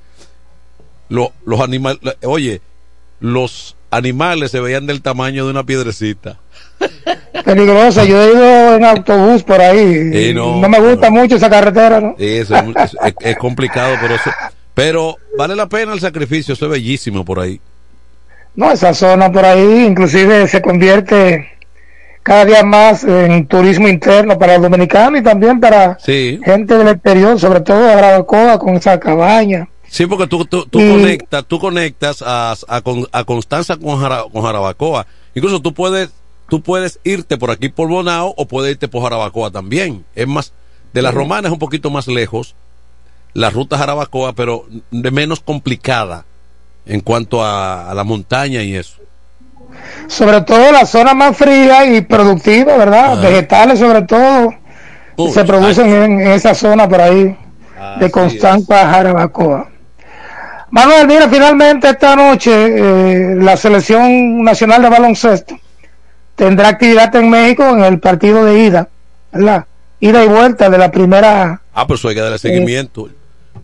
lo- 1.09 1.31
los 1.45 1.61
animales 1.61 1.99
oye 2.23 2.59
los 3.21 3.77
animales 3.95 4.51
se 4.51 4.59
veían 4.59 4.85
del 4.87 5.01
tamaño 5.01 5.45
de 5.45 5.51
una 5.51 5.63
piedrecita 5.63 6.37
Peligrosa. 7.45 8.03
Yo 8.05 8.21
he 8.21 8.31
ido 8.33 8.75
en 8.75 8.83
autobús 8.85 9.43
por 9.43 9.61
ahí. 9.61 10.11
Sí, 10.11 10.33
no, 10.33 10.59
no, 10.61 10.69
me 10.69 10.79
gusta 10.79 11.09
mucho 11.09 11.35
esa 11.35 11.49
carretera, 11.49 12.01
¿no? 12.01 12.15
Eso 12.17 12.55
es, 12.55 12.93
es- 13.03 13.15
es- 13.19 13.37
complicado 13.37 13.95
pero 14.01 14.15
eso- 14.15 14.31
pero 14.73 15.15
vale 15.37 15.55
la 15.55 15.67
pena 15.67 15.93
el 15.93 15.99
sacrificio 15.99 16.53
eso 16.53 16.65
es 16.65 16.71
bellísimo 16.71 17.23
por 17.23 17.39
ahí 17.39 17.59
No, 18.55 18.71
esa 18.71 18.93
zona 18.93 19.31
por 19.31 19.45
ahí 19.45 19.85
inclusive 19.85 20.47
se 20.47 20.61
convierte 20.61 21.49
cada 22.23 22.43
día 22.45 22.63
más 22.63 23.03
en 23.03 23.45
turismo 23.47 23.87
interno 23.87 24.37
para 24.39 24.53
los 24.53 24.63
dominicanos 24.63 25.19
y 25.21 25.23
también 25.23 25.59
para 25.59 25.97
sí 25.99 26.39
gente 26.43 26.77
del 26.77 26.87
exterior, 26.89 27.39
sobre 27.39 27.61
todo 27.61 27.79
de 27.83 27.93
Arabacoa 27.93 28.57
con 28.59 28.75
esa 28.75 28.99
cabaña. 28.99 29.67
Sí, 29.89 30.05
porque 30.07 30.27
tú, 30.27 30.45
tú, 30.45 30.65
tú 30.65 30.79
Y- 30.79 30.89
conectas, 30.91 31.45
tú 31.47 31.59
conectas 31.59 32.21
a, 32.25 32.55
a, 32.67 32.81
Con- 32.81 33.07
a 33.11 33.23
Constanza 33.23 33.77
con, 33.77 33.99
Jara- 33.99 34.25
con 34.31 34.41
Jarabacoa. 34.43 35.05
Incluso 35.35 35.61
tú 35.61 35.73
puedes, 35.73 36.09
tú 36.49 36.61
puedes 36.61 36.99
irte 37.03 37.37
por 37.37 37.51
aquí 37.51 37.69
por 37.69 37.87
Bonao 37.87 38.33
o 38.37 38.45
puedes 38.47 38.71
irte 38.71 38.87
por 38.87 39.03
Jarabacoa 39.03 39.51
también. 39.51 40.03
Es 40.15 40.27
más, 40.27 40.53
de 40.93 41.01
la 41.01 41.09
Sí. 41.11 41.15
Romana 41.15 41.47
es 41.47 41.51
un 41.53 41.59
poquito 41.59 41.89
más 41.89 42.07
lejos, 42.07 42.55
la 43.33 43.49
ruta 43.49 43.77
Jarabacoa, 43.77 44.33
pero 44.33 44.65
de 44.91 45.11
menos 45.11 45.39
complicada 45.39 46.25
en 46.85 47.01
cuanto 47.01 47.43
a, 47.43 47.89
a 47.89 47.93
la 47.93 48.03
montaña 48.03 48.61
y 48.63 48.75
eso. 48.75 48.95
Sobre 50.07 50.41
todo 50.41 50.71
la 50.71 50.85
zona 50.85 51.13
más 51.13 51.35
fría 51.35 51.85
y 51.85 52.01
productiva, 52.01 52.77
¿verdad? 52.77 53.21
Vegetales 53.21 53.79
sobre 53.79 54.03
todo 54.03 54.53
Uy, 55.17 55.31
se 55.31 55.43
producen 55.43 55.89
en, 55.89 56.19
en 56.21 56.27
esa 56.31 56.53
zona 56.55 56.87
por 56.87 57.01
ahí 57.01 57.35
de 57.99 58.11
Constanza 58.11 58.81
a 58.83 58.89
Jarabacoa. 58.91 59.69
Manuel, 60.75 61.07
mira, 61.07 61.29
finalmente 61.29 61.89
esta 61.89 62.17
noche 62.17 62.51
eh, 62.53 63.35
la 63.37 63.55
selección 63.55 64.43
nacional 64.43 64.81
de 64.81 64.89
baloncesto 64.89 65.57
tendrá 66.35 66.67
actividad 66.67 67.15
en 67.15 67.29
México 67.29 67.63
en 67.69 67.81
el 67.81 67.99
partido 68.01 68.43
de 68.43 68.59
ida, 68.65 68.89
¿verdad? 69.31 69.65
Ida 70.01 70.25
y 70.25 70.27
vuelta 70.27 70.69
de 70.69 70.77
la 70.77 70.91
primera 70.91 71.61
Ah, 71.73 71.87
pero 71.87 71.95
eso 71.95 72.09
hay 72.09 72.15
que 72.15 72.21
darle 72.21 72.37
seguimiento. 72.39 73.07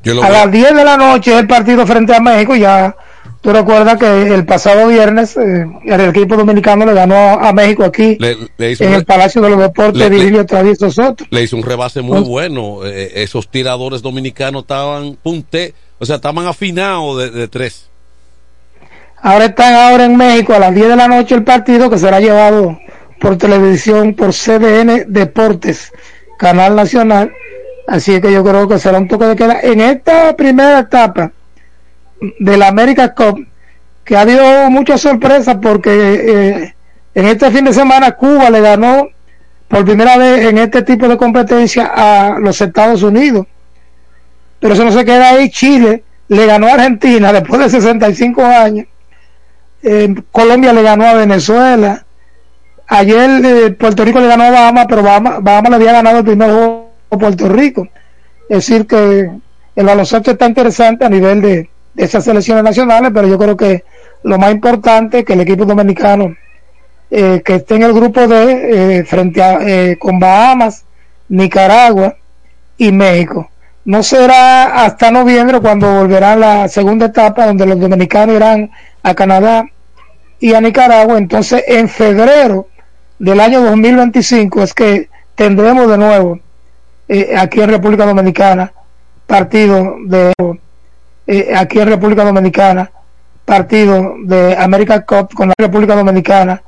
Yo 0.04 0.14
lo 0.14 0.24
a 0.24 0.30
veo- 0.30 0.38
las 0.46 0.52
10 0.52 0.74
de 0.74 0.84
la 0.86 0.96
noche 0.96 1.38
el 1.38 1.48
partido 1.48 1.86
frente 1.86 2.16
a 2.16 2.22
México. 2.22 2.56
Ya 2.56 2.96
tú 3.42 3.52
recuerdas 3.52 3.98
que 3.98 4.34
el 4.34 4.46
pasado 4.46 4.88
viernes 4.88 5.36
eh, 5.36 5.66
el 5.86 6.02
equipo 6.02 6.38
dominicano 6.38 6.86
le 6.86 6.94
ganó 6.94 7.16
a 7.42 7.52
México 7.52 7.84
aquí 7.84 8.16
le, 8.22 8.38
le 8.58 8.72
en 8.72 8.88
un- 8.88 8.94
el 8.96 9.06
Palacio 9.06 9.42
de 9.42 9.50
los 9.50 9.60
Deportes 9.60 10.10
Virgilio 10.10 10.46
Travieso 10.46 10.90
Soto. 10.90 11.26
le 11.30 11.44
hizo 11.44 11.58
un 11.58 11.64
rebase 11.64 12.02
muy 12.02 12.20
Pues- 12.20 12.30
bueno. 12.30 12.86
Eh, 12.86 13.12
esos 13.16 13.50
tiradores 13.50 14.02
dominicanos 14.02 14.62
estaban 14.62 15.18
punte, 15.22 15.74
o 16.02 16.06
sea, 16.06 16.16
estaban 16.16 16.48
afinados 16.48 17.32
de, 17.32 17.48
tres. 17.48 17.88
Ahora 19.22 19.46
están 19.46 19.76
ahora 19.76 20.06
en 20.06 20.18
México 20.18 20.52
a 20.52 20.58
las 20.58 20.74
10 20.74 20.88
de 20.90 20.96
la 20.96 21.08
noche 21.08 21.36
el 21.36 21.44
partido 21.44 21.92
que 21.92 22.00
será 22.00 22.20
llevado 22.20 22.80
por 23.20 23.38
televisión 23.38 24.16
por 24.16 24.34
CDN 24.34 25.14
Deportes, 25.14 25.94
Canal 26.40 26.76
Nacional. 26.76 27.32
Así 27.88 28.20
que 28.20 28.34
yo 28.34 28.44
creo 28.44 28.68
que 28.68 28.80
será 28.80 28.98
un 28.98 29.08
toque 29.08 29.26
de 29.26 29.36
queda. 29.36 29.60
En 29.62 29.80
esta 29.80 30.36
primera 30.36 30.80
etapa 30.80 31.34
de 32.40 32.58
la 32.58 32.70
América 32.70 33.14
Cup, 33.14 33.46
que 34.04 34.16
ha 34.16 34.22
habido 34.22 34.72
muchas 34.72 35.02
sorpresas 35.02 35.58
porque 35.62 35.92
eh, 35.94 36.76
en 37.14 37.28
este 37.28 37.52
fin 37.52 37.66
de 37.66 37.74
semana 37.74 38.14
Cuba 38.14 38.50
le 38.50 38.62
ganó 38.62 39.08
por 39.68 39.86
primera 39.86 40.18
vez 40.18 40.48
en 40.48 40.58
este 40.58 40.82
tipo 40.82 41.08
de 41.08 41.18
competencia 41.18 41.92
a 41.94 42.40
los 42.40 42.60
Estados 42.60 43.04
Unidos. 43.04 43.46
Pero 44.62 44.74
eso 44.74 44.86
no 44.86 44.94
se 44.94 45.04
queda 45.04 45.32
ahí. 45.32 45.50
Chile 45.50 46.04
le 46.30 46.46
ganó 46.46 46.68
a 46.68 46.76
Argentina 46.76 47.34
después 47.40 47.60
de 47.60 47.70
65 47.70 48.46
años. 48.46 48.88
Colombia 50.32 50.72
le 50.72 50.84
ganó 50.84 51.06
a 51.06 51.16
Venezuela. 51.16 52.06
Ayer 52.88 53.46
eh, 53.46 53.72
Puerto 53.72 54.06
Rico 54.06 54.22
le 54.22 54.28
ganó 54.28 54.46
a 54.46 54.52
Bahamas, 54.52 54.86
pero 54.88 55.04
Bahamas, 55.04 55.44
Bahamas 55.44 55.72
le 55.72 55.76
había 55.76 55.92
ganado 55.92 56.20
el 56.20 56.26
primer 56.26 56.50
juego 56.52 56.92
a 57.10 57.18
Puerto 57.18 57.50
Rico. 57.50 57.90
Es 58.48 58.68
decir, 58.68 58.88
que 58.88 59.30
el 59.76 59.86
baloncesto 59.86 60.32
está 60.32 60.46
interesante 60.46 61.04
a 61.04 61.10
nivel 61.10 61.42
de, 61.42 61.70
de 61.94 62.04
esas 62.04 62.24
selecciones 62.24 62.64
nacionales, 62.64 63.12
pero 63.14 63.28
yo 63.28 63.38
creo 63.38 63.58
que 63.58 63.84
lo 64.24 64.38
más 64.38 64.52
importante 64.52 65.20
es 65.20 65.26
que 65.26 65.34
el 65.34 65.42
equipo 65.42 65.66
dominicano 65.66 66.36
eh, 67.14 67.42
que 67.44 67.56
esté 67.56 67.76
en 67.76 67.84
el 67.84 67.94
grupo 67.94 68.26
de 68.26 69.00
eh, 69.00 69.04
frente 69.04 69.44
a 69.44 69.60
eh, 69.62 69.98
con 69.98 70.18
Bahamas, 70.18 70.86
Nicaragua 71.28 72.16
y 72.78 72.90
México. 72.94 73.50
No 73.84 74.04
será 74.04 74.84
hasta 74.86 75.10
noviembre 75.10 75.60
cuando 75.60 75.92
volverá 75.92 76.36
la 76.36 76.68
segunda 76.68 77.08
etapa 77.08 77.48
donde 77.48 77.66
los 77.66 77.80
dominicanos 77.80 78.36
irán 78.36 78.70
a 79.02 79.16
Canadá 79.16 79.66
y 80.40 80.54
a 80.54 80.62
Nicaragua. 80.62 81.18
Entonces 81.18 81.64
en 81.68 81.90
febrero 81.90 82.68
del 83.18 83.40
año 83.40 83.62
2025 83.62 84.62
es 84.62 84.74
que 84.74 85.10
tendremos 85.36 85.90
de 85.90 85.98
nuevo 85.98 86.40
eh, 87.08 87.34
aquí 87.38 87.62
en 87.62 87.70
República 87.70 88.06
Dominicana 88.06 88.72
partido 89.26 89.96
de 90.06 90.34
eh, 91.26 91.54
aquí 91.56 91.80
en 91.80 91.88
República 91.88 92.24
Dominicana 92.24 92.92
partido 93.46 94.16
de 94.24 94.56
America 94.58 95.06
Cup 95.06 95.34
con 95.34 95.48
la 95.48 95.56
República 95.58 95.96
Dominicana 95.96 96.62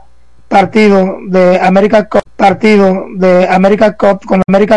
partido 0.47 1.17
de 1.27 1.59
America 1.59 2.07
Cup 2.07 2.21
partido 2.35 3.05
de 3.15 3.47
America 3.47 3.95
Cup 3.95 4.25
con 4.25 4.41
América 4.47 4.71